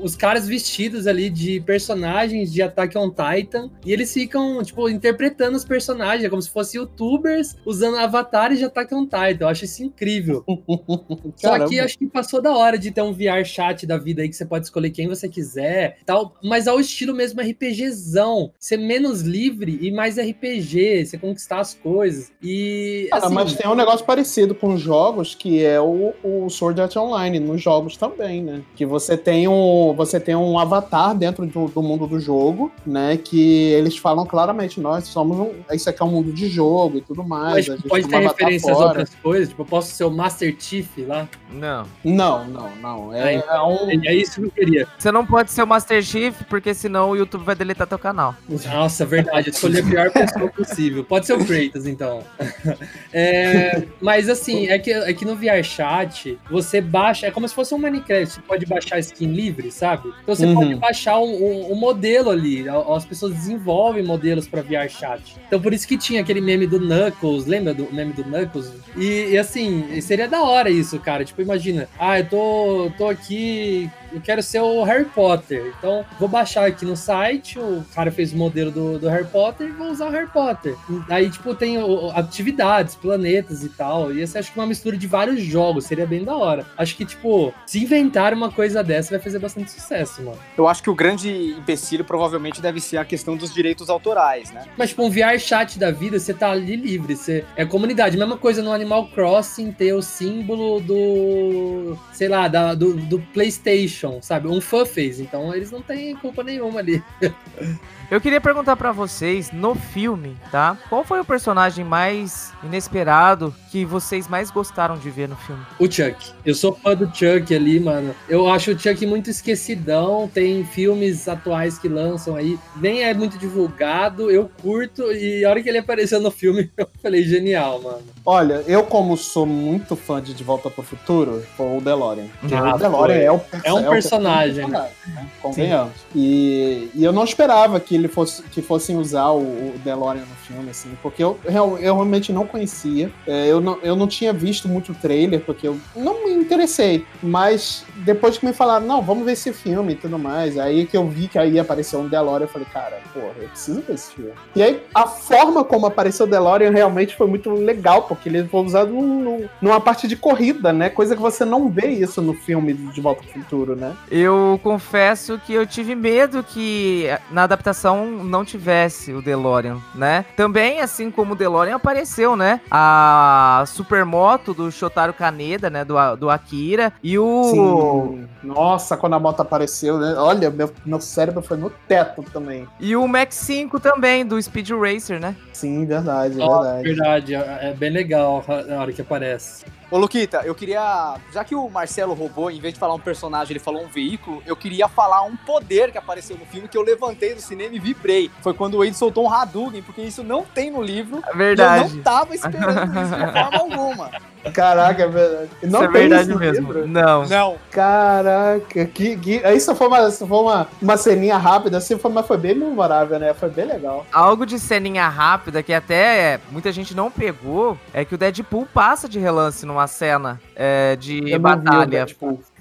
os 0.01 0.15
caras 0.15 0.47
vestidos 0.47 1.07
ali 1.07 1.29
de 1.29 1.59
personagens 1.61 2.51
de 2.53 2.61
Attack 2.61 2.97
on 2.97 3.09
Titan, 3.09 3.71
e 3.85 3.91
eles 3.91 4.13
ficam, 4.13 4.61
tipo, 4.63 4.87
interpretando 4.89 5.55
os 5.55 5.65
personagens, 5.65 6.23
é 6.23 6.29
como 6.29 6.41
se 6.41 6.49
fossem 6.51 6.79
youtubers 6.81 7.55
usando 7.65 7.97
avatares 7.97 8.59
de 8.59 8.65
Attack 8.65 8.93
on 8.93 9.05
Titan. 9.05 9.37
Eu 9.41 9.47
acho 9.47 9.65
isso 9.65 9.83
incrível. 9.83 10.43
Só 11.35 11.67
que 11.67 11.79
acho 11.79 11.97
que 11.97 12.05
passou 12.07 12.41
da 12.41 12.55
hora 12.55 12.77
de 12.77 12.91
ter 12.91 13.01
um 13.01 13.11
VR 13.13 13.43
chat 13.43 13.85
da 13.87 13.97
vida 13.97 14.21
aí 14.21 14.29
que 14.29 14.35
você 14.35 14.45
pode 14.45 14.65
escolher 14.65 14.91
quem 14.91 15.07
você 15.07 15.27
quiser, 15.27 15.97
tal, 16.05 16.35
mas 16.43 16.67
ao 16.67 16.79
estilo 16.79 17.13
mesmo 17.15 17.41
RPGzão, 17.41 18.51
ser 18.59 18.77
menos 18.77 19.21
livre 19.21 19.79
e 19.81 19.91
mais 19.91 20.12
RPG, 20.21 21.05
você 21.05 21.17
conquistar 21.17 21.59
as 21.59 21.73
coisas. 21.73 22.31
E 22.41 23.07
Cara, 23.09 23.25
assim, 23.25 23.35
mas 23.35 23.53
tem 23.53 23.69
um 23.69 23.75
negócio 23.75 24.05
parecido 24.05 24.55
com 24.55 24.77
jogos 24.77 25.35
que 25.35 25.63
é 25.63 25.79
o, 25.79 26.13
o 26.23 26.49
Sword 26.49 26.81
Art 26.81 26.95
Online, 26.95 27.39
nos 27.39 27.61
jogos 27.61 27.97
também, 27.97 28.41
né? 28.43 28.61
Que 28.75 28.85
você 28.85 29.17
tem 29.17 29.47
um, 29.47 29.93
você 29.95 30.19
tem 30.19 30.35
um 30.35 30.57
avatar 30.57 31.15
dentro 31.15 31.45
do, 31.45 31.67
do 31.67 31.81
mundo 31.81 32.07
do 32.07 32.19
jogo, 32.19 32.71
né? 32.85 33.17
Que 33.17 33.71
eles 33.71 33.97
falam 33.97 34.25
claramente, 34.25 34.79
nós 34.79 35.05
somos 35.05 35.37
um. 35.37 35.51
Isso 35.71 35.89
aqui 35.89 36.01
é 36.01 36.05
um 36.05 36.11
mundo 36.11 36.31
de 36.31 36.47
jogo 36.47 36.97
e 36.97 37.01
tudo 37.01 37.23
mais. 37.23 37.67
mas 37.67 37.69
a 37.69 37.75
gente 37.75 37.87
pode 37.87 38.05
um 38.05 38.09
ter 38.09 38.19
referência 38.19 38.71
às 38.71 38.79
outras 38.79 39.15
coisas, 39.15 39.49
tipo, 39.49 39.61
eu 39.61 39.65
posso 39.65 39.91
ser 39.93 40.03
o 40.03 40.11
Master 40.11 40.55
Chief 40.59 40.87
lá. 41.07 41.27
Não. 41.51 41.85
Não, 42.03 42.45
não, 42.45 42.75
não. 42.81 43.13
É, 43.13 43.35
É, 43.35 43.43
é 43.47 43.61
um. 43.61 43.89
É 44.03 44.15
isso 44.15 44.41
que 44.41 44.47
eu 44.47 44.51
queria. 44.51 44.87
Você 44.97 45.11
não 45.11 45.25
pode 45.25 45.51
ser 45.51 45.63
o 45.63 45.67
Master 45.67 46.01
Chief, 46.03 46.35
porque 46.49 46.73
senão 46.73 47.11
o 47.11 47.15
YouTube 47.15 47.43
vai 47.43 47.55
deletar 47.55 47.87
teu 47.87 47.99
canal. 47.99 48.35
Nossa, 48.49 49.05
verdade, 49.05 49.49
eu 49.49 49.53
escolhi 49.53 49.79
a 49.79 49.83
pior 49.83 50.02
pessoa 50.11 50.49
possível. 50.49 51.03
Pode 51.03 51.25
ser 51.25 51.33
o 51.33 51.45
Kratos, 51.45 51.85
então. 51.87 52.23
É, 53.15 53.83
mas 54.01 54.27
assim, 54.27 54.67
é 54.69 54.79
que, 54.79 54.91
é 54.91 55.13
que 55.13 55.23
no 55.23 55.35
VRChat, 55.35 56.37
você 56.49 56.81
baixa, 56.81 57.27
é 57.27 57.31
como 57.31 57.47
se 57.47 57.53
fosse 57.53 57.73
um 57.73 57.77
Minecraft, 57.77 58.25
você 58.33 58.41
pode 58.41 58.65
baixar 58.65 58.97
skin 58.99 59.27
livre, 59.27 59.71
sabe? 59.71 60.11
Então 60.23 60.35
você 60.35 60.45
Uhum. 60.47 60.55
pode 60.55 60.75
baixar 60.75 61.19
um, 61.19 61.31
um- 61.31 61.73
um 61.73 61.75
modelo 61.75 62.29
ali, 62.31 62.65
as 62.69 63.05
pessoas 63.05 63.33
desenvolvem 63.33 64.03
modelos 64.03 64.47
para 64.47 64.61
VRChat. 64.61 65.35
Então 65.47 65.61
por 65.61 65.73
isso 65.73 65.87
que 65.87 65.97
tinha 65.97 66.21
aquele 66.21 66.41
meme 66.41 66.65
do 66.65 66.79
Knuckles, 66.79 67.45
lembra 67.45 67.73
do 67.73 67.87
meme 67.93 68.13
do 68.13 68.23
Knuckles? 68.23 68.71
E, 68.97 69.29
e, 69.33 69.37
assim, 69.37 70.01
seria 70.01 70.27
da 70.27 70.41
hora 70.41 70.69
isso, 70.69 70.99
cara. 70.99 71.23
Tipo, 71.23 71.41
imagina, 71.41 71.87
ah, 71.99 72.19
eu 72.19 72.25
tô, 72.27 72.91
tô 72.97 73.07
aqui 73.09 73.89
eu 74.11 74.21
quero 74.21 74.43
ser 74.43 74.59
o 74.59 74.83
Harry 74.83 75.05
Potter. 75.05 75.73
Então, 75.79 76.05
vou 76.19 76.29
baixar 76.29 76.67
aqui 76.67 76.85
no 76.85 76.95
site, 76.95 77.57
o 77.57 77.83
cara 77.95 78.11
fez 78.11 78.31
o 78.31 78.37
modelo 78.37 78.69
do, 78.69 78.99
do 78.99 79.09
Harry 79.09 79.25
Potter 79.25 79.67
e 79.67 79.71
vou 79.71 79.89
usar 79.93 80.07
o 80.07 80.09
Harry 80.11 80.27
Potter. 80.27 80.75
Aí, 81.09 81.29
tipo, 81.29 81.53
tem 81.55 81.77
atividades, 82.13 82.95
planetas 82.95 83.63
e 83.63 83.69
tal. 83.69 84.13
E 84.13 84.21
essa 84.21 84.39
acho 84.39 84.51
que 84.51 84.59
uma 84.59 84.67
mistura 84.67 84.97
de 84.97 85.07
vários 85.07 85.41
jogos, 85.41 85.85
seria 85.85 86.05
bem 86.05 86.23
da 86.23 86.35
hora. 86.35 86.65
Acho 86.77 86.95
que, 86.95 87.05
tipo, 87.05 87.53
se 87.65 87.79
inventar 87.83 88.33
uma 88.33 88.51
coisa 88.51 88.83
dessa 88.83 89.11
vai 89.11 89.19
fazer 89.19 89.39
bastante 89.39 89.71
sucesso, 89.71 90.21
mano. 90.21 90.37
Eu 90.57 90.67
acho 90.67 90.81
que 90.83 90.89
o 90.89 90.95
grande 90.95 91.29
empecilho 91.57 92.03
provavelmente 92.03 92.61
deve 92.61 92.79
ser 92.79 92.97
a 92.97 93.05
questão 93.05 93.35
dos 93.37 93.53
direitos 93.53 93.89
autorais, 93.89 94.51
né? 94.51 94.65
Mas, 94.77 94.89
tipo, 94.89 95.03
um 95.03 95.09
VR 95.09 95.37
chat 95.39 95.77
da 95.79 95.91
vida, 95.91 96.19
você 96.19 96.33
tá 96.33 96.51
ali 96.51 96.75
livre, 96.75 97.15
você 97.15 97.45
é 97.55 97.65
comunidade. 97.65 98.17
Mesma 98.17 98.37
coisa 98.37 98.61
no 98.61 98.71
Animal 98.71 99.07
Crossing 99.07 99.71
ter 99.71 99.93
o 99.93 100.01
símbolo 100.01 100.79
do, 100.79 101.97
sei 102.11 102.27
lá, 102.27 102.47
da- 102.47 102.73
do, 102.75 102.93
do 102.95 103.19
PlayStation, 103.33 104.19
sabe? 104.21 104.47
Um 104.47 104.59
fã 104.61 104.85
fez, 104.85 105.19
então 105.19 105.53
eles 105.53 105.71
não 105.71 105.81
têm 105.81 106.15
culpa 106.15 106.43
nenhuma 106.43 106.79
ali. 106.79 107.03
Eu 108.11 108.21
queria 108.21 108.39
perguntar 108.39 108.75
pra 108.75 108.91
vocês, 108.91 109.51
no 109.51 109.73
filme, 109.73 110.37
tá? 110.51 110.77
Qual 110.87 111.03
foi 111.03 111.19
o 111.19 111.25
personagem 111.25 111.83
mais 111.83 112.51
inesperado 112.63 113.53
que 113.71 113.83
vocês 113.85 114.27
mais 114.27 114.51
gostaram 114.51 114.97
de 114.97 115.09
ver 115.09 115.27
no 115.27 115.35
filme? 115.37 115.63
O 115.79 115.89
Chuck. 115.91 116.31
Eu 116.45 116.53
sou 116.53 116.75
fã 116.75 116.93
do 116.95 117.05
Chuck 117.07 117.55
ali, 117.55 117.79
mano. 117.79 118.13
Eu 118.29 118.47
acho 118.51 118.71
o 118.71 118.77
Chuck 118.79 119.03
muito 119.07 119.31
esquecidão. 119.31 120.29
Tem 120.31 120.63
filmes 120.63 121.27
atuais 121.27 121.79
que 121.79 121.87
lançam 121.87 122.35
aí, 122.35 122.59
nem 122.75 123.03
é 123.03 123.13
muito 123.15 123.37
divulgado. 123.37 124.29
Eu 124.29 124.49
curto 124.61 125.11
e 125.11 125.43
a 125.43 125.49
hora 125.49 125.63
que 125.63 125.69
ele 125.69 125.79
apareceu 125.79 126.19
no 126.21 126.29
filme, 126.29 126.69
eu 126.77 126.87
falei, 127.01 127.23
genial, 127.23 127.81
mano. 127.81 128.03
Olha, 128.25 128.63
eu 128.67 128.83
como 128.83 129.17
sou 129.17 129.45
muito 129.45 129.95
fã 129.95 130.21
de 130.21 130.33
De 130.35 130.43
Volta 130.43 130.69
pro 130.69 130.83
Futuro, 130.83 131.43
foi 131.57 131.77
o 131.77 131.81
DeLorean. 131.81 132.27
Porque 132.39 132.53
Ah, 132.53 132.75
o 132.75 132.77
DeLorean 132.77 133.15
é, 133.17 133.31
o 133.31 133.39
perso- 133.39 133.67
É 133.67 133.73
um 133.73 133.89
personagem, 133.89 134.67
né? 134.67 134.87
né? 135.07 135.27
Convenhamos. 135.41 135.93
E, 136.15 136.89
e 136.93 137.03
eu 137.03 137.11
não 137.11 137.23
esperava 137.23 137.79
que 137.79 137.95
ele 137.95 138.02
fosse 138.07 138.41
que 138.43 138.61
fossem 138.61 138.97
usar 138.97 139.29
o, 139.31 139.39
o 139.41 139.73
DeLorean 139.83 140.21
no 140.21 140.35
filme, 140.47 140.69
assim, 140.69 140.89
porque 141.01 141.23
eu, 141.23 141.37
real- 141.47 141.77
eu 141.77 141.95
realmente 141.95 142.31
não 142.33 142.45
conhecia. 142.45 143.11
É, 143.27 143.47
eu, 143.47 143.59
não, 143.61 143.77
eu 143.81 143.95
não 143.95 144.07
tinha 144.07 144.31
visto 144.33 144.67
muito 144.67 144.93
trailer, 144.93 145.41
porque 145.41 145.67
eu 145.67 145.77
não 145.95 146.25
me 146.25 146.33
interessei. 146.33 147.05
Mas 147.21 147.85
depois 147.97 148.37
que 148.37 148.45
me 148.45 148.53
falaram, 148.53 148.85
não, 148.85 149.01
vamos 149.01 149.25
ver 149.25 149.33
esse 149.33 149.51
filme 149.53 149.93
e 149.93 149.95
tudo 149.95 150.17
mais, 150.19 150.57
aí 150.57 150.85
que 150.85 150.95
eu 150.97 151.07
vi 151.07 151.27
que 151.27 151.37
aí 151.39 151.59
apareceu 151.59 151.99
um 151.99 152.07
DeLorean, 152.07 152.45
eu 152.45 152.49
falei, 152.49 152.67
cara, 152.71 152.97
porra, 153.13 153.33
eu 153.41 153.47
preciso 153.49 153.81
ver 153.81 153.93
esse 153.93 154.13
filme. 154.13 154.31
E 154.55 154.61
aí, 154.63 154.81
a 154.93 155.07
forma 155.07 155.63
como 155.63 155.85
apareceu 155.85 156.25
o 156.25 156.29
DeLorean 156.29 156.71
realmente 156.71 157.15
foi 157.15 157.27
muito 157.27 157.49
legal, 157.51 158.03
porque 158.03 158.29
ele 158.29 158.43
foi 158.47 158.61
usado 158.61 158.91
num- 158.93 159.47
numa 159.61 159.79
parte 159.81 160.07
de 160.07 160.15
corrida, 160.15 160.71
né? 160.73 160.89
Coisa 160.89 161.15
que 161.15 161.21
você 161.21 161.43
não 161.45 161.69
vê 161.69 161.87
isso 161.87 162.21
no 162.21 162.33
filme 162.33 162.73
de 162.73 163.01
Volta 163.01 163.23
ao 163.23 163.29
Futuro, 163.41 163.75
né? 163.75 163.93
Eu 164.11 164.59
confesso 164.63 165.39
que 165.45 165.53
eu 165.53 165.65
tive 165.65 165.95
medo 165.95 166.43
que 166.43 167.07
na 167.31 167.43
adaptação 167.43 167.82
não 167.91 168.45
tivesse 168.45 169.13
o 169.13 169.21
DeLorean, 169.21 169.77
né? 169.95 170.25
Também, 170.35 170.79
assim 170.81 171.09
como 171.09 171.33
o 171.33 171.35
DeLorean 171.35 171.75
apareceu, 171.75 172.35
né? 172.35 172.61
A 172.69 173.63
supermoto 173.67 174.53
do 174.53 174.71
Shotaro 174.71 175.13
Kaneda, 175.13 175.69
né? 175.69 175.83
Do, 175.83 175.95
do 176.15 176.29
Akira. 176.29 176.93
E 177.03 177.17
o. 177.17 177.43
Sim. 177.51 178.27
Nossa, 178.43 178.97
quando 178.97 179.13
a 179.13 179.19
moto 179.19 179.41
apareceu, 179.41 179.97
né? 179.97 180.15
Olha, 180.17 180.49
meu, 180.49 180.71
meu 180.85 181.01
cérebro 181.01 181.41
foi 181.41 181.57
no 181.57 181.69
teto 181.69 182.23
também. 182.23 182.67
E 182.79 182.95
o 182.95 183.07
Max 183.07 183.35
5 183.35 183.79
também, 183.79 184.25
do 184.25 184.41
Speed 184.41 184.71
Racer, 184.71 185.19
né? 185.19 185.35
Sim, 185.51 185.85
verdade, 185.85 186.37
Ó, 186.39 186.61
verdade. 186.61 186.83
verdade, 186.83 187.35
é 187.35 187.63
é 187.63 187.73
bem 187.73 187.89
legal 187.91 188.43
na 188.67 188.81
hora 188.81 188.91
que 188.91 189.01
aparece. 189.01 189.65
Ô, 189.93 189.97
Luquita, 189.99 190.41
eu 190.43 190.55
queria. 190.55 191.17
Já 191.31 191.43
que 191.43 191.53
o 191.53 191.69
Marcelo 191.69 192.15
roubou, 192.15 192.49
em 192.49 192.59
vez 192.59 192.73
de 192.73 192.79
falar 192.79 192.95
um 192.95 192.99
personagem, 192.99 193.51
ele 193.51 193.59
falou 193.59 193.83
um 193.83 193.87
veículo, 193.87 194.41
eu 194.43 194.55
queria 194.55 194.87
falar 194.87 195.21
um 195.21 195.35
poder 195.35 195.91
que 195.91 195.99
apareceu 195.99 196.35
no 196.35 196.47
filme 196.47 196.67
que 196.67 196.75
eu 196.75 196.81
levantei 196.81 197.35
do 197.35 197.41
cinema 197.41 197.75
e 197.75 197.79
vibrei. 197.79 198.31
Foi 198.41 198.55
quando 198.55 198.73
o 198.73 198.79
Wade 198.79 198.95
soltou 198.97 199.25
um 199.25 199.31
Hadouken, 199.31 199.83
porque 199.83 200.01
isso 200.01 200.23
não 200.23 200.43
tem 200.43 200.71
no 200.71 200.81
livro. 200.81 201.17
É 201.23 201.27
E 201.27 201.31
eu 201.33 201.37
verdade. 201.37 201.93
não 201.95 202.01
tava 202.01 202.33
esperando 202.33 202.91
isso 203.03 203.15
de 203.15 203.19
forma 203.31 203.57
alguma. 203.59 204.09
Caraca, 204.51 205.03
é 205.03 205.07
verdade. 205.07 205.49
Não 205.63 205.79
Isso 205.79 205.89
é 205.89 205.91
tem 205.91 206.01
verdade 206.09 206.21
isso 206.23 206.33
no 206.33 206.39
mesmo. 206.39 206.73
livro? 206.73 206.87
Não. 206.87 207.25
Não. 207.27 207.55
Caraca, 207.71 208.85
que, 208.87 209.15
que... 209.15 209.35
Isso 209.55 209.73
foi, 209.73 209.87
uma, 209.87 210.07
isso 210.09 210.27
foi 210.27 210.37
uma, 210.37 210.67
uma 210.81 210.97
ceninha 210.97 211.37
rápida, 211.37 211.77
assim, 211.77 211.97
foi, 211.97 212.11
mas 212.11 212.27
foi 212.27 212.37
bem 212.37 212.53
memorável, 212.53 213.17
né? 213.19 213.33
Foi 213.33 213.49
bem 213.49 213.65
legal. 213.65 214.05
Algo 214.11 214.45
de 214.45 214.59
ceninha 214.59 215.07
rápida 215.07 215.63
que 215.63 215.71
até 215.73 216.41
muita 216.51 216.73
gente 216.73 216.93
não 216.93 217.09
pegou 217.09 217.77
é 217.93 218.03
que 218.03 218.15
o 218.15 218.17
Deadpool 218.17 218.67
passa 218.73 219.07
de 219.07 219.17
relance 219.17 219.65
numa 219.65 219.82
cena 219.87 220.39
é, 220.55 220.95
de 220.95 221.17
Eu 221.17 221.21
não 221.21 221.29
vi 221.29 221.35
o 221.35 221.39
batalha. 221.39 222.05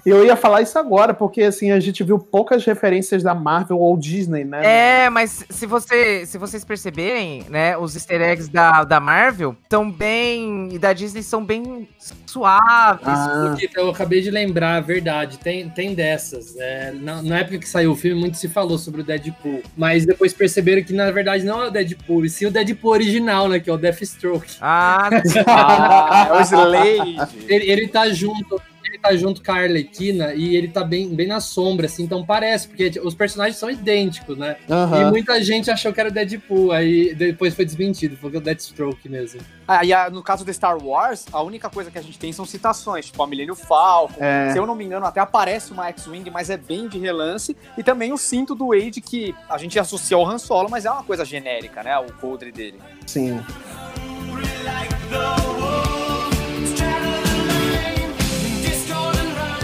Eu 0.05 0.25
ia 0.25 0.35
falar 0.35 0.61
isso 0.61 0.77
agora, 0.77 1.13
porque 1.13 1.43
assim, 1.43 1.71
a 1.71 1.79
gente 1.79 2.03
viu 2.03 2.19
poucas 2.19 2.65
referências 2.65 3.23
da 3.23 3.33
Marvel 3.33 3.79
ou 3.79 3.97
Disney, 3.97 4.43
né? 4.43 4.61
É, 5.05 5.09
mas 5.09 5.45
se, 5.49 5.65
você, 5.65 6.25
se 6.25 6.37
vocês 6.37 6.65
perceberem, 6.65 7.45
né, 7.49 7.77
os 7.77 7.95
easter 7.95 8.21
eggs 8.21 8.49
da, 8.51 8.83
da 8.83 8.99
Marvel 8.99 9.55
são 9.71 9.89
bem. 9.89 10.69
e 10.73 10.77
da 10.79 10.91
Disney 10.91 11.23
são 11.23 11.43
bem 11.43 11.87
suaves. 12.25 13.07
Ah, 13.07 13.55
Porque 13.57 13.69
eu 13.79 13.89
acabei 13.89 14.21
de 14.21 14.29
lembrar, 14.29 14.75
a 14.75 14.81
verdade, 14.81 15.37
tem, 15.39 15.69
tem 15.69 15.93
dessas. 15.95 16.55
né? 16.55 16.91
na, 16.99 17.21
na 17.21 17.39
época 17.39 17.59
que 17.59 17.69
saiu 17.69 17.91
o 17.91 17.95
filme, 17.95 18.19
muito 18.19 18.37
se 18.37 18.49
falou 18.49 18.77
sobre 18.77 19.01
o 19.01 19.03
Deadpool. 19.03 19.61
Mas 19.77 20.05
depois 20.05 20.33
perceberam 20.33 20.83
que, 20.83 20.91
na 20.93 21.09
verdade, 21.11 21.43
não 21.45 21.63
é 21.63 21.67
o 21.67 21.71
Deadpool, 21.71 22.25
e 22.25 22.29
sim 22.29 22.45
o 22.45 22.51
Deadpool 22.51 22.91
original, 22.91 23.47
né? 23.47 23.59
Que 23.59 23.69
é 23.69 23.73
o 23.73 23.77
Deathstroke. 23.77 24.57
Ah, 24.59 25.09
Ah, 25.47 26.27
é 26.29 26.33
o 26.33 26.41
Slade. 26.41 27.17
Ele, 27.47 27.71
ele 27.71 27.87
tá 27.87 28.09
junto. 28.09 28.61
Ele 29.03 29.15
tá 29.15 29.15
junto 29.17 29.43
com 29.43 29.51
a 29.51 29.55
Arlequina 29.55 30.33
e 30.33 30.55
ele 30.55 30.69
tá 30.69 30.81
bem, 30.83 31.09
bem 31.13 31.27
na 31.27 31.41
sombra, 31.41 31.87
assim, 31.87 32.03
então 32.03 32.25
parece, 32.25 32.67
porque 32.69 32.89
os 33.03 33.13
personagens 33.13 33.57
são 33.57 33.69
idênticos, 33.69 34.37
né? 34.37 34.55
E 35.01 35.05
muita 35.11 35.43
gente 35.43 35.69
achou 35.69 35.91
que 35.91 35.99
era 35.99 36.07
o 36.09 36.11
Deadpool, 36.11 36.71
aí 36.71 37.13
depois 37.13 37.53
foi 37.53 37.65
desmentido, 37.65 38.15
foi 38.15 38.31
o 38.31 38.39
Deathstroke 38.39 39.09
mesmo. 39.09 39.41
Ah, 39.67 39.83
e 39.83 39.91
a- 39.91 40.09
no 40.09 40.23
caso 40.23 40.45
de 40.45 40.53
Star 40.53 40.77
Wars, 40.81 41.25
a 41.33 41.41
única 41.41 41.69
coisa 41.69 41.91
que 41.91 41.97
a 41.97 42.01
gente 42.01 42.17
tem 42.17 42.31
são 42.31 42.45
citações, 42.45 43.07
tipo 43.07 43.21
a 43.21 43.27
Millennium 43.27 43.55
Falcon. 43.55 44.23
É. 44.23 44.51
Se 44.51 44.57
eu 44.57 44.65
não 44.65 44.75
me 44.75 44.85
engano, 44.85 45.05
até 45.05 45.19
aparece 45.19 45.71
uma 45.73 45.87
X-Wing, 45.89 46.29
mas 46.31 46.49
é 46.49 46.55
bem 46.57 46.87
de 46.87 46.97
relance. 46.97 47.55
E 47.77 47.83
também 47.83 48.13
o 48.13 48.17
cinto 48.17 48.55
do 48.55 48.67
Wade, 48.69 49.01
que 49.01 49.35
a 49.49 49.57
gente 49.57 49.77
associa 49.77 50.15
ao 50.15 50.25
Han 50.25 50.37
Solo, 50.37 50.69
mas 50.69 50.85
é 50.85 50.91
uma 50.91 51.03
coisa 51.03 51.25
genérica, 51.25 51.83
né? 51.83 51.97
O 51.97 52.11
coldre 52.13 52.51
dele. 52.51 52.79
Sim. 53.05 53.41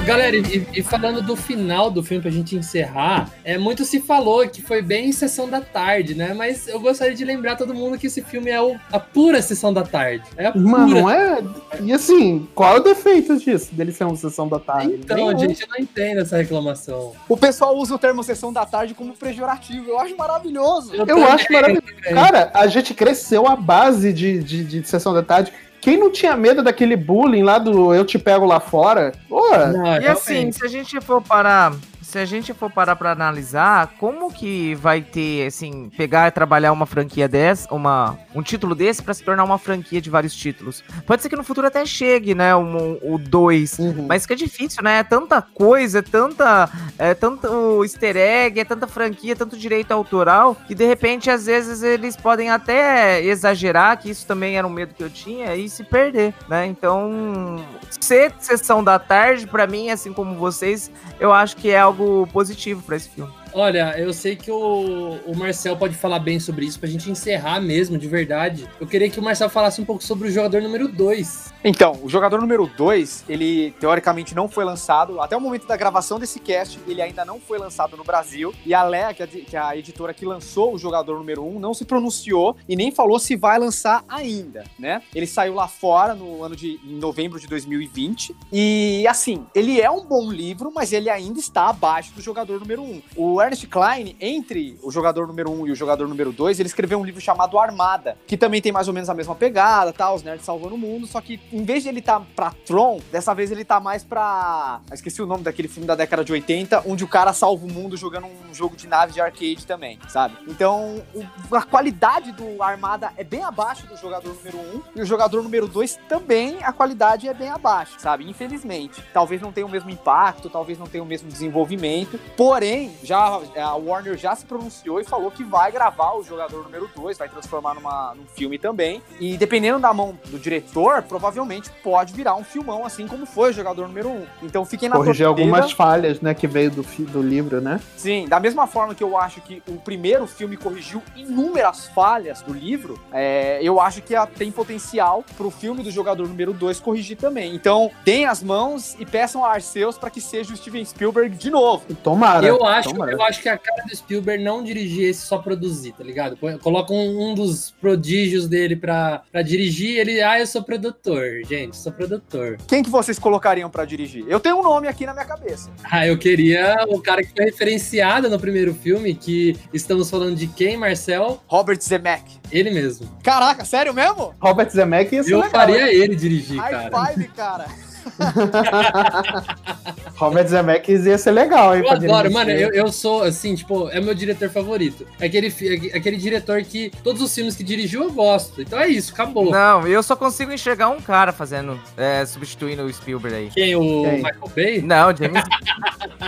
Galera, 0.10 0.36
e, 0.36 0.68
e 0.76 0.84
falando 0.84 1.22
do 1.22 1.36
final 1.36 1.90
do 1.92 2.04
filme 2.04 2.22
pra 2.22 2.32
gente 2.32 2.56
encerrar, 2.56 3.30
é, 3.44 3.58
muito 3.58 3.86
se 3.86 4.00
falou 4.00 4.48
que 4.48 4.62
foi 4.62 4.82
bem 4.82 5.12
sessão 5.12 5.48
da 5.50 5.62
tarde, 5.62 6.16
né? 6.16 6.34
Mas 6.34 6.68
eu 6.68 6.80
gostaria 6.80 7.14
de 7.16 7.24
lembrar 7.24 7.56
todo 7.56 7.74
mundo 7.74 7.98
que 7.98 8.08
esse 8.08 8.22
filme 8.22 8.50
é 8.50 8.62
o- 8.62 8.76
a 8.92 9.00
pura 9.00 9.42
sessão 9.42 9.74
da 9.74 9.84
tarde. 9.84 10.24
É 10.38 10.48
a 10.48 10.56
Mano, 10.56 10.88
pura. 10.88 11.02
não 11.02 11.10
é. 11.10 11.40
E 11.84 11.94
assim, 11.94 12.48
qual 12.56 12.76
é 12.76 12.80
o 12.80 12.84
defeito 12.84 13.38
disso, 13.38 13.74
dele 13.74 13.92
ser 13.92 14.04
uma 14.06 14.16
sessão 14.16 14.48
da 14.48 14.60
tarde? 14.60 14.94
Então, 14.96 15.16
Nenhum. 15.18 15.38
gente, 15.38 15.62
eu 15.62 15.68
não 15.70 15.78
entendo 15.78 16.22
essa 16.22 16.38
reclamação. 16.38 17.14
O 17.28 17.38
pessoal 17.38 17.76
usa 17.78 17.94
o 17.96 18.00
termo 18.00 18.24
sessão 18.24 18.52
da 18.52 18.66
tarde 18.66 18.94
como 18.94 19.14
pejorativo. 19.16 19.90
Eu 19.90 20.00
acho 20.00 20.16
maravilhoso. 20.18 20.94
Eu 20.96 21.06
também, 21.06 21.24
acho 21.24 21.52
maravilhoso. 21.52 21.86
também. 22.04 22.14
Cara, 22.14 22.52
a 22.54 22.68
gente 22.68 22.94
cresceu 22.94 23.48
à 23.48 23.56
base 23.56 24.12
de, 24.12 24.40
de, 24.44 24.64
de 24.64 24.88
sessão 24.88 25.14
da 25.14 25.22
tarde. 25.24 25.54
Quem 25.82 25.98
não 25.98 26.12
tinha 26.12 26.36
medo 26.36 26.62
daquele 26.62 26.96
bullying 26.96 27.44
lá 27.44 27.58
do 27.58 27.94
eu 27.94 28.04
te 28.06 28.20
pego 28.20 28.46
lá 28.46 28.60
fora? 28.60 29.14
Pô, 29.28 29.42
Não, 29.50 29.86
E 29.86 30.00
realmente. 30.00 30.08
assim, 30.08 30.52
se 30.52 30.66
a 30.66 30.68
gente 30.68 31.00
for 31.02 31.22
parar. 31.22 31.74
Se 32.10 32.18
a 32.18 32.26
gente 32.26 32.56
for 32.56 32.72
parar 32.72 32.96
pra 32.96 33.12
analisar, 33.12 33.94
como 34.00 34.34
que 34.34 34.74
vai 34.74 35.00
ter, 35.00 35.46
assim, 35.46 35.92
pegar 35.96 36.28
e 36.28 36.32
trabalhar 36.32 36.72
uma 36.72 36.88
franquia 36.88 37.28
dessa, 37.28 37.72
uma, 37.72 38.18
um 38.34 38.42
título 38.42 38.74
desse 38.74 39.04
pra 39.04 39.14
se 39.14 39.24
tornar 39.24 39.44
uma 39.44 39.60
franquia 39.60 40.02
de 40.02 40.10
vários 40.10 40.34
títulos? 40.36 40.84
Pode 41.06 41.22
ser 41.22 41.30
que 41.30 41.36
no 41.36 41.44
futuro 41.44 41.68
até 41.68 41.86
chegue, 41.86 42.34
né, 42.34 42.56
um- 42.56 42.98
o 43.04 43.20
2, 43.20 43.78
Uhum. 43.78 44.08
mas 44.10 44.26
que 44.26 44.34
é 44.34 44.36
difícil, 44.36 44.82
né? 44.82 44.98
É 44.98 45.04
tanta 45.04 45.40
coisa, 45.40 46.00
é 46.00 46.02
tanta, 46.02 46.68
é 46.98 47.14
tanto 47.14 47.84
easter 47.84 48.18
egg, 48.18 48.60
é 48.60 48.66
tanta 48.66 48.88
franquia, 48.88 49.36
tanto 49.36 49.56
direito 49.56 49.92
autoral, 49.92 50.58
que 50.68 50.74
de 50.74 50.86
repente, 50.88 51.30
às 51.30 51.46
vezes, 51.46 51.84
eles 51.84 52.16
podem 52.18 52.50
até 52.50 53.24
exagerar, 53.24 54.00
que 54.00 54.10
isso 54.10 54.26
também 54.26 54.58
era 54.58 54.66
um 54.66 54.72
medo 54.72 54.96
que 54.96 55.04
eu 55.04 55.12
tinha, 55.12 55.56
e 55.56 55.70
se 55.70 55.84
perder, 55.84 56.34
né? 56.48 56.66
Então, 56.66 57.64
ser 58.00 58.34
sessão 58.40 58.84
da 58.84 58.98
tarde, 58.98 59.46
pra 59.46 59.68
mim, 59.68 59.92
assim 59.92 60.12
como 60.12 60.34
vocês, 60.34 60.90
eu 61.20 61.32
acho 61.32 61.56
que 61.56 61.70
é 61.70 61.78
algo 61.80 61.99
positivo 62.32 62.82
pra 62.82 62.96
esse 62.96 63.10
filme. 63.10 63.32
Olha, 63.54 63.96
eu 63.98 64.14
sei 64.14 64.36
que 64.36 64.52
o, 64.52 65.18
o 65.26 65.36
Marcel 65.36 65.76
pode 65.76 65.96
falar 65.96 66.20
bem 66.20 66.40
sobre 66.40 66.66
isso 66.66 66.80
pra 66.80 66.88
gente 66.88 67.10
encerrar 67.10 67.60
mesmo, 67.60 67.98
de 67.98 68.08
verdade. 68.08 68.68
Eu 68.80 68.88
queria 68.88 69.10
que 69.10 69.20
o 69.20 69.24
Marcel 69.24 69.50
falasse 69.50 69.82
um 69.82 69.86
pouco 69.86 70.04
sobre 70.04 70.28
o 70.28 70.32
jogador 70.32 70.62
número 70.62 70.88
2. 70.88 71.54
Então, 71.64 72.00
o 72.02 72.08
jogador 72.08 72.40
número 72.40 72.68
2, 72.68 73.26
ele 73.28 73.72
teoricamente 73.80 74.34
não 74.34 74.48
foi 74.48 74.64
lançado. 74.64 75.20
Até 75.20 75.36
o 75.36 75.42
momento 75.42 75.68
da 75.68 75.76
gravação 75.76 76.20
desse 76.20 76.40
cast, 76.40 76.80
ele 76.88 77.02
ainda 77.02 77.26
não 77.26 77.40
foi 77.40 77.58
lançado 77.58 77.98
no 77.98 78.04
Brasil. 78.04 78.54
E 78.66 78.74
a 78.74 78.84
Lea, 78.84 79.14
que 79.14 79.24
é 79.56 79.60
a, 79.60 79.76
é 79.76 79.80
editora 79.80 80.14
que 80.14 80.26
lançou 80.26 80.74
o 80.74 80.78
jogador 80.78 81.18
número 81.18 81.44
1, 81.44 81.56
um, 81.56 81.60
não 81.60 81.74
se 81.74 81.86
pronunciou 81.86 82.56
e 82.68 82.76
nem 82.76 82.92
falou 82.92 83.20
se 83.20 83.36
vai 83.36 83.60
lançar 83.60 84.04
ainda, 84.08 84.64
né? 84.78 85.02
Ele 85.14 85.28
saiu 85.28 85.56
lá 85.56 85.68
fora 85.68 86.14
no 86.14 86.44
ano 86.44 86.56
de 86.56 86.80
em 86.86 86.98
novembro 86.98 87.40
de 87.40 87.48
2020. 87.48 88.36
E 88.52 89.06
assim, 89.08 89.46
ele 89.54 89.82
é 89.82 89.90
um 89.90 90.06
bom 90.06 90.32
livro, 90.32 90.72
mas 90.74 90.94
ele 90.94 91.10
ainda 91.10 91.40
está 91.40 91.68
abaixo 91.70 92.14
do 92.14 92.22
jogador 92.22 92.60
número 92.60 92.82
1. 92.82 92.86
Um. 92.86 93.02
O 93.16 93.39
Ernest 93.42 93.68
Klein, 93.68 94.16
entre 94.20 94.78
o 94.84 94.92
jogador 94.92 95.28
número 95.28 95.50
1 95.52 95.60
um 95.62 95.68
e 95.68 95.72
o 95.72 95.76
jogador 95.76 96.08
número 96.08 96.32
2, 96.32 96.60
ele 96.60 96.68
escreveu 96.68 97.00
um 97.00 97.04
livro 97.06 97.22
chamado 97.22 97.58
Armada, 97.60 98.18
que 98.28 98.38
também 98.38 98.62
tem 98.62 98.72
mais 98.72 98.88
ou 98.88 98.94
menos 98.94 99.10
a 99.10 99.14
mesma 99.14 99.36
pegada, 99.36 99.92
tá? 99.94 100.12
Os 100.14 100.24
nerds 100.24 100.46
salvando 100.46 100.76
o 100.76 100.78
mundo, 100.78 101.08
só 101.08 101.20
que 101.22 101.40
em 101.52 101.64
vez 101.64 101.84
de 101.84 101.90
ele 101.90 102.02
tá 102.02 102.20
pra 102.36 102.52
Tron, 102.66 103.00
dessa 103.12 103.34
vez 103.34 103.52
ele 103.52 103.64
tá 103.66 103.80
mais 103.80 104.04
pra. 104.04 104.82
Eu 104.90 104.96
esqueci 104.96 105.22
o 105.22 105.26
nome 105.26 105.44
daquele 105.44 105.68
filme 105.68 105.88
da 105.88 105.96
década 105.96 106.24
de 106.24 106.32
80, 106.32 106.84
onde 106.86 107.04
o 107.04 107.08
cara 107.08 107.34
salva 107.34 107.66
o 107.66 107.72
mundo 107.72 107.96
jogando 107.98 108.28
um 108.28 108.54
jogo 108.54 108.76
de 108.76 108.88
nave 108.88 109.14
de 109.14 109.22
arcade 109.22 109.66
também, 109.66 110.00
sabe? 110.08 110.36
Então, 110.48 111.02
o- 111.14 111.56
a 111.56 111.62
qualidade 111.64 112.32
do 112.32 112.62
Armada 112.62 113.12
é 113.18 113.24
bem 113.24 113.44
abaixo 113.44 113.88
do 113.88 113.96
jogador 113.98 114.34
número 114.34 114.58
1, 114.58 114.82
e 114.96 115.02
o 115.02 115.06
jogador 115.06 115.42
número 115.44 115.68
2 115.68 115.98
também 116.08 116.58
a 116.64 116.72
qualidade 116.72 117.28
é 117.28 117.34
bem 117.34 117.50
abaixo, 117.50 117.96
sabe? 118.00 118.30
Infelizmente. 118.30 119.04
Talvez 119.14 119.42
não 119.42 119.52
tenha 119.52 119.66
o 119.66 119.70
mesmo 119.70 119.90
impacto, 119.90 120.50
talvez 120.50 120.78
não 120.80 120.88
tenha 120.88 121.04
o 121.04 121.08
mesmo 121.08 121.30
desenvolvimento, 121.30 122.20
porém, 122.38 122.92
já 123.04 123.29
a 123.58 123.76
Warner 123.76 124.18
já 124.18 124.36
se 124.36 124.46
pronunciou 124.46 125.00
e 125.00 125.04
falou 125.04 125.30
que 125.32 125.44
vai 125.44 125.72
gravar 125.72 126.14
o 126.16 126.24
jogador 126.24 126.64
número 126.64 126.90
2, 126.96 127.18
vai 127.18 127.30
transformar 127.30 127.74
numa, 127.76 128.14
num 128.16 128.26
filme 128.36 128.58
também. 128.58 129.02
E 129.20 129.38
dependendo 129.38 129.80
da 129.80 129.94
mão 129.94 130.18
do 130.28 130.40
diretor, 130.40 131.04
provavelmente 131.04 131.70
pode 131.84 132.14
virar 132.14 132.36
um 132.36 132.44
filmão, 132.44 132.86
assim 132.86 133.08
como 133.08 133.26
foi 133.26 133.50
o 133.52 133.54
jogador 133.54 133.88
número 133.88 134.10
1. 134.10 134.12
Um. 134.12 134.26
Então 134.44 134.66
fiquem 134.66 134.90
na 134.90 134.96
Corrigir 134.96 135.26
torcida. 135.26 135.42
algumas 135.50 135.72
falhas, 135.72 136.20
né, 136.22 136.34
que 136.34 136.48
veio 136.48 136.72
do, 136.72 136.82
do 136.84 137.22
livro, 137.22 137.62
né? 137.62 137.80
Sim, 137.96 138.28
da 138.28 138.40
mesma 138.40 138.66
forma 138.68 138.96
que 138.96 139.04
eu 139.04 139.18
acho 139.18 139.42
que 139.42 139.62
o 139.68 139.78
primeiro 139.78 140.26
filme 140.28 140.58
corrigiu 140.58 141.02
inúmeras 141.16 141.88
falhas 141.88 142.42
do 142.42 142.54
livro, 142.54 143.00
é, 143.12 143.60
eu 143.62 143.80
acho 143.80 144.02
que 144.02 144.16
a- 144.16 144.26
tem 144.26 144.52
potencial 144.52 145.24
pro 145.38 145.50
filme 145.52 145.84
do 145.84 145.92
jogador 145.92 146.28
número 146.28 146.54
2 146.54 146.80
corrigir 146.80 147.18
também. 147.18 147.54
Então, 147.54 147.92
deem 148.04 148.26
as 148.26 148.42
mãos 148.42 148.96
e 149.00 149.06
peçam 149.06 149.44
a 149.46 149.52
Arceus 149.52 149.98
para 149.98 150.10
que 150.10 150.22
seja 150.22 150.54
o 150.54 150.58
Steven 150.58 150.84
Spielberg 150.86 151.36
de 151.36 151.50
novo. 151.50 151.84
Tomara. 152.04 152.46
eu 152.46 152.66
acho, 152.66 152.90
tomara. 152.90 153.12
Eu 153.20 153.26
acho 153.28 153.42
que 153.42 153.50
a 153.50 153.58
cara 153.58 153.84
do 153.84 153.96
Spielberg 153.96 154.44
não 154.44 154.64
dirigir 154.64 155.10
esse 155.10 155.22
só 155.26 155.38
produzir, 155.38 155.94
tá 155.94 156.04
ligado? 156.04 156.38
Coloca 156.62 156.94
um, 156.94 157.30
um 157.32 157.36
dos 157.36 157.72
prodígios 157.72 158.48
dele 158.48 158.76
pra, 158.76 159.24
pra 159.32 159.42
dirigir, 159.42 159.98
ele, 159.98 160.22
ah, 160.22 160.40
eu 160.40 160.48
sou 160.48 160.64
produtor, 160.64 161.42
gente, 161.48 161.76
sou 161.78 161.92
produtor. 161.92 162.58
Quem 162.68 162.84
que 162.84 162.90
vocês 162.90 163.20
colocariam 163.20 163.70
pra 163.70 163.86
dirigir? 163.86 164.26
Eu 164.28 164.40
tenho 164.40 164.58
um 164.60 164.64
nome 164.64 164.88
aqui 164.88 165.06
na 165.06 165.14
minha 165.14 165.26
cabeça. 165.26 165.70
Ah, 165.84 166.08
eu 166.08 166.18
queria 166.18 166.76
o 166.90 167.02
cara 167.02 167.24
que 167.24 167.32
foi 167.36 167.46
referenciado 167.46 168.30
no 168.30 168.40
primeiro 168.40 168.74
filme, 168.74 169.14
que 169.14 169.56
estamos 169.74 170.10
falando 170.10 170.36
de 170.36 170.48
quem, 170.48 170.78
Marcel? 170.78 171.42
Robert 171.48 171.80
Zemeck. 171.82 172.40
Ele 172.52 172.72
mesmo. 172.72 173.10
Caraca, 173.24 173.66
sério 173.66 173.94
mesmo? 173.94 174.34
Robert 174.40 174.70
Zemeckis 174.70 175.12
ia 175.14 175.24
ser 175.24 175.34
Eu 175.34 175.38
legal, 175.42 175.52
faria 175.52 175.94
ele 175.94 176.16
dirigir, 176.16 176.60
High 176.60 176.72
cara. 176.90 177.08
five, 177.14 177.28
cara. 177.30 177.66
Robert 180.18 180.48
Zemeckis 180.48 181.06
ia 181.06 181.18
ser 181.18 181.32
legal, 181.32 181.76
hein? 181.76 181.84
Eu 181.86 181.92
adoro, 181.92 182.32
mano, 182.32 182.52
eu, 182.52 182.70
eu 182.74 182.92
sou, 182.92 183.24
assim, 183.24 183.56
tipo, 183.56 183.88
é 183.90 184.00
meu 184.02 184.14
diretor 184.14 184.50
favorito. 184.50 185.06
É 185.20 185.26
aquele, 185.28 185.50
fi- 185.50 185.92
aquele 185.94 186.18
diretor 186.18 186.62
que 186.64 186.92
todos 187.04 187.22
os 187.22 187.34
filmes 187.34 187.56
que 187.56 187.64
dirigiu 187.64 188.04
eu 188.04 188.12
gosto. 188.12 188.62
Então 188.62 188.80
é 188.80 188.88
isso, 188.88 189.14
acabou. 189.14 189.50
Não, 189.52 189.88
eu 189.88 190.04
só 190.04 190.16
consigo 190.16 190.52
enxergar 190.52 190.90
um 190.90 191.00
cara 191.00 191.32
fazendo, 191.32 191.80
é, 191.96 192.26
substituindo 192.26 192.84
o 192.84 192.94
Spielberg 192.94 193.36
aí. 193.38 193.50
Quem? 193.54 193.76
O 193.76 194.04
Quem? 194.04 194.16
Michael 194.18 194.52
Bay? 194.56 194.82
Não, 194.82 195.16
James. 195.16 195.44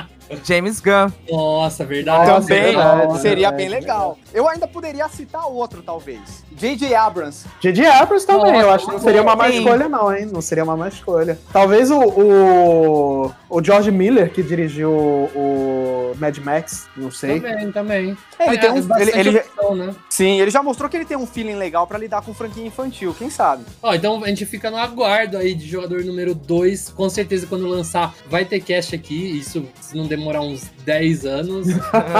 James 0.43 0.79
Gunn. 0.79 1.11
Nossa, 1.29 1.85
verdade. 1.85 2.29
Nossa, 2.29 2.47
Também 2.47 2.63
verdade, 2.63 3.19
seria 3.19 3.49
verdade, 3.49 3.55
bem 3.57 3.69
legal. 3.69 4.17
Eu 4.33 4.47
ainda 4.47 4.67
poderia 4.67 5.07
citar 5.09 5.45
outro, 5.47 5.81
talvez. 5.81 6.43
J.J. 6.53 6.93
Abrams. 6.95 7.45
J.J. 7.59 7.85
Abrams 7.87 8.25
também, 8.25 8.51
Nossa, 8.53 8.65
eu 8.65 8.71
acho 8.71 8.85
que 8.85 8.91
não 8.91 8.99
seria 8.99 9.21
uma 9.21 9.35
má 9.35 9.49
sim. 9.49 9.57
escolha, 9.57 9.89
não, 9.89 10.15
hein? 10.15 10.29
Não 10.31 10.41
seria 10.41 10.63
uma 10.63 10.77
má 10.77 10.87
escolha. 10.87 11.39
Talvez 11.51 11.89
o, 11.89 11.99
o, 11.99 13.31
o 13.49 13.63
George 13.63 13.91
Miller, 13.91 14.31
que 14.31 14.43
dirigiu 14.43 14.91
o 14.91 16.13
Mad 16.19 16.37
Max, 16.39 16.87
não 16.95 17.11
sei. 17.11 17.39
Também, 17.39 17.71
também. 17.71 18.17
Ele 18.39 18.57
tem 18.57 18.71
um- 18.71 18.77
É, 18.77 18.81
bastante 18.81 19.17
ele- 19.17 19.29
ele- 19.29 19.39
opção, 19.39 19.75
né? 19.75 19.95
Sim, 20.09 20.39
ele 20.39 20.51
já 20.51 20.61
mostrou 20.63 20.89
que 20.89 20.97
ele 20.97 21.05
tem 21.05 21.17
um 21.17 21.25
feeling 21.25 21.55
legal 21.55 21.85
pra 21.87 21.97
lidar 21.97 22.21
com 22.21 22.33
franquia 22.33 22.65
infantil, 22.65 23.15
quem 23.17 23.29
sabe? 23.29 23.63
Ó, 23.81 23.93
então 23.93 24.23
a 24.23 24.27
gente 24.27 24.45
fica 24.45 24.69
no 24.69 24.77
aguardo 24.77 25.37
aí 25.37 25.53
de 25.53 25.67
jogador 25.67 26.03
número 26.03 26.33
2. 26.35 26.89
Com 26.89 27.09
certeza, 27.09 27.45
quando 27.47 27.67
lançar, 27.67 28.13
vai 28.29 28.45
ter 28.45 28.59
cast 28.61 28.93
aqui. 28.95 29.39
Isso 29.39 29.65
se 29.79 29.95
não 29.97 30.07
demorar 30.21 30.41
uns 30.41 30.69
10 30.85 31.25
anos. 31.25 31.67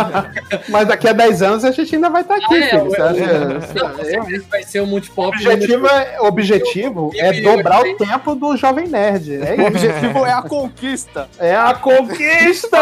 Mas 0.70 0.88
daqui 0.88 1.08
a 1.08 1.14
10 1.14 1.42
anos 1.42 1.64
a 1.66 1.72
gente 1.72 1.96
ainda 1.96 2.10
vai 2.10 2.22
estar 2.24 2.36
aqui, 2.36 2.56
Ah, 2.56 2.58
é, 2.58 2.70
filho. 2.70 2.86
Você 2.86 3.02
acha? 3.02 3.62
Certeza 4.04 4.46
vai 4.50 4.64
ser 4.64 4.80
o 4.82 4.84
O 4.84 4.88
multipop. 4.88 5.36
objetivo, 5.36 5.88
é, 5.88 6.18
o 6.22 6.26
objetivo 6.26 7.12
é 7.16 7.42
dobrar 7.42 7.82
o 7.82 7.96
tempo 7.98 8.36
do 8.36 8.58
Jovem 8.58 8.88
Nerd. 8.88 9.36
É 9.36 9.56
O 9.62 9.68
objetivo 9.68 10.26
é 10.26 10.32
a 10.34 10.42
conquista. 10.42 11.30
É 11.40 11.56
a 11.56 11.74
conquista! 11.74 12.78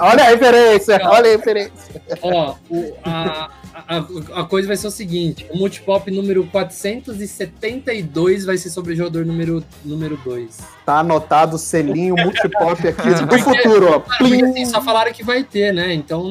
Olha 0.00 0.22
a 0.24 0.26
referência, 0.30 1.00
olha 1.04 1.28
a 1.28 1.36
referência. 1.36 2.02
Ó, 2.22 2.54
o- 2.70 2.94
a, 3.04 3.50
a, 3.86 4.40
a 4.40 4.44
coisa 4.44 4.66
vai 4.68 4.76
ser 4.76 4.86
o 4.86 4.90
seguinte: 4.90 5.46
o 5.50 5.56
multipop 5.58 6.10
número 6.10 6.46
472 6.46 8.44
vai 8.44 8.56
ser 8.56 8.70
sobre 8.70 8.92
o 8.94 8.96
jogador 8.96 9.24
número 9.24 9.54
2. 9.60 9.64
Número 9.84 10.16
dois. 10.24 10.58
Tá 10.84 11.00
anotado 11.00 11.56
o 11.56 11.58
selinho 11.58 12.14
multipop 12.16 12.86
aqui 12.88 13.10
do 13.20 13.26
Porque- 13.28 13.42
futuro, 13.42 13.92
ó. 13.92 13.98
Porque 14.00 14.42
assim, 14.44 14.64
só 14.66 14.80
falaram 14.80 15.12
que 15.12 15.22
vai 15.22 15.42
ter, 15.44 15.72
né? 15.72 15.92
Então 15.94 16.24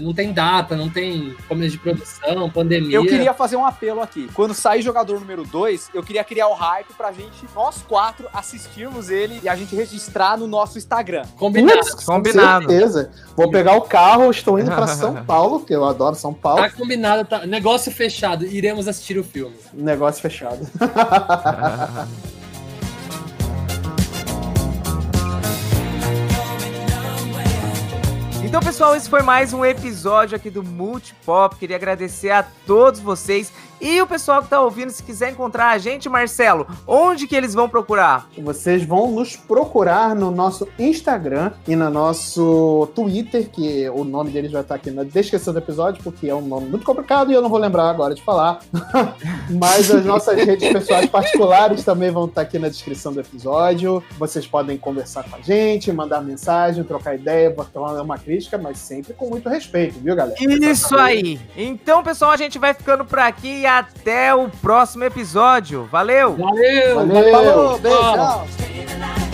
não 0.00 0.12
tem 0.14 0.32
data, 0.32 0.76
não 0.76 0.88
tem 0.88 1.34
começo 1.48 1.72
de 1.72 1.78
produção, 1.78 2.48
pandemia. 2.50 2.96
Eu 2.96 3.06
queria 3.06 3.34
fazer 3.34 3.56
um 3.56 3.66
apelo 3.66 4.00
aqui. 4.00 4.28
Quando 4.34 4.54
sair 4.54 4.82
jogador 4.82 5.18
número 5.20 5.44
2, 5.44 5.90
eu 5.94 6.02
queria 6.02 6.22
criar 6.22 6.48
o 6.48 6.54
hype 6.54 6.92
pra 6.96 7.12
gente, 7.12 7.44
nós 7.54 7.82
quatro, 7.88 8.26
assistirmos 8.32 9.10
ele 9.10 9.40
e 9.42 9.48
a 9.48 9.56
gente 9.56 9.74
registrar 9.74 10.36
no 10.38 10.46
nosso 10.46 10.78
Instagram. 10.78 11.24
Combinado. 11.36 11.78
Putz, 11.80 12.04
Combinado. 12.04 12.66
Com 12.66 12.70
certeza. 12.72 13.10
Vou 13.36 13.50
pegar 13.50 13.76
o 13.76 13.82
carro, 13.82 14.30
estou 14.30 14.58
indo 14.58 14.70
pra 14.70 14.86
São 14.94 15.24
Paulo, 15.24 15.60
que 15.64 15.74
eu 15.74 15.84
adoro 15.84 16.14
São 16.14 16.32
Paulo. 16.32 16.62
Tá 16.62 16.70
combinado, 16.70 16.93
tá. 17.28 17.46
Negócio 17.46 17.90
fechado. 17.92 18.46
Iremos 18.46 18.88
assistir 18.88 19.18
o 19.18 19.24
filme. 19.24 19.56
Negócio 19.72 20.20
fechado. 20.22 20.66
Então, 28.54 28.62
pessoal, 28.62 28.94
esse 28.94 29.10
foi 29.10 29.20
mais 29.20 29.52
um 29.52 29.64
episódio 29.64 30.36
aqui 30.36 30.48
do 30.48 30.62
Multipop. 30.62 31.56
Queria 31.56 31.74
agradecer 31.74 32.30
a 32.30 32.44
todos 32.64 33.00
vocês 33.00 33.52
e 33.80 34.00
o 34.00 34.06
pessoal 34.06 34.42
que 34.42 34.48
tá 34.48 34.60
ouvindo. 34.60 34.90
Se 34.90 35.02
quiser 35.02 35.30
encontrar 35.30 35.70
a 35.70 35.78
gente, 35.78 36.08
Marcelo, 36.08 36.66
onde 36.86 37.26
que 37.26 37.34
eles 37.34 37.54
vão 37.54 37.68
procurar? 37.68 38.28
Vocês 38.38 38.84
vão 38.84 39.10
nos 39.10 39.36
procurar 39.36 40.14
no 40.14 40.30
nosso 40.30 40.68
Instagram 40.78 41.52
e 41.66 41.74
no 41.76 41.90
nosso 41.90 42.88
Twitter, 42.94 43.48
que 43.50 43.88
o 43.90 44.04
nome 44.04 44.30
deles 44.30 44.52
vai 44.52 44.62
estar 44.62 44.76
aqui 44.76 44.90
na 44.90 45.04
descrição 45.04 45.52
do 45.52 45.58
episódio, 45.58 46.02
porque 46.02 46.28
é 46.28 46.34
um 46.34 46.42
nome 46.42 46.68
muito 46.68 46.84
complicado 46.84 47.30
e 47.30 47.34
eu 47.34 47.42
não 47.42 47.48
vou 47.48 47.58
lembrar 47.58 47.90
agora 47.90 48.14
de 48.14 48.22
falar. 48.22 48.60
Mas 49.50 49.90
as 49.90 50.04
nossas 50.04 50.36
redes 50.36 50.72
pessoais 50.72 51.08
particulares 51.08 51.84
também 51.84 52.10
vão 52.10 52.26
estar 52.26 52.42
aqui 52.42 52.58
na 52.58 52.68
descrição 52.68 53.12
do 53.12 53.20
episódio. 53.20 54.02
Vocês 54.18 54.46
podem 54.46 54.76
conversar 54.76 55.24
com 55.24 55.36
a 55.36 55.40
gente, 55.40 55.92
mandar 55.92 56.20
mensagem, 56.22 56.84
trocar 56.84 57.14
ideia, 57.14 57.50
botar 57.50 57.80
uma 57.80 58.18
crítica, 58.18 58.56
mas 58.56 58.78
sempre 58.78 59.14
com 59.14 59.28
muito 59.28 59.48
respeito, 59.48 59.98
viu, 60.00 60.14
galera? 60.14 60.36
Isso 60.40 60.96
aí! 60.96 61.40
Então, 61.56 62.02
pessoal, 62.02 62.30
a 62.30 62.36
gente 62.36 62.58
vai 62.58 62.74
ficando 62.74 63.04
por 63.04 63.18
aqui 63.18 63.63
e 63.64 63.66
até 63.66 64.34
o 64.34 64.50
próximo 64.60 65.04
episódio. 65.04 65.88
Valeu! 65.90 66.36
Valeu! 66.36 66.96
Valeu! 66.96 67.32
Falou, 67.32 67.78
beijo, 67.78 69.33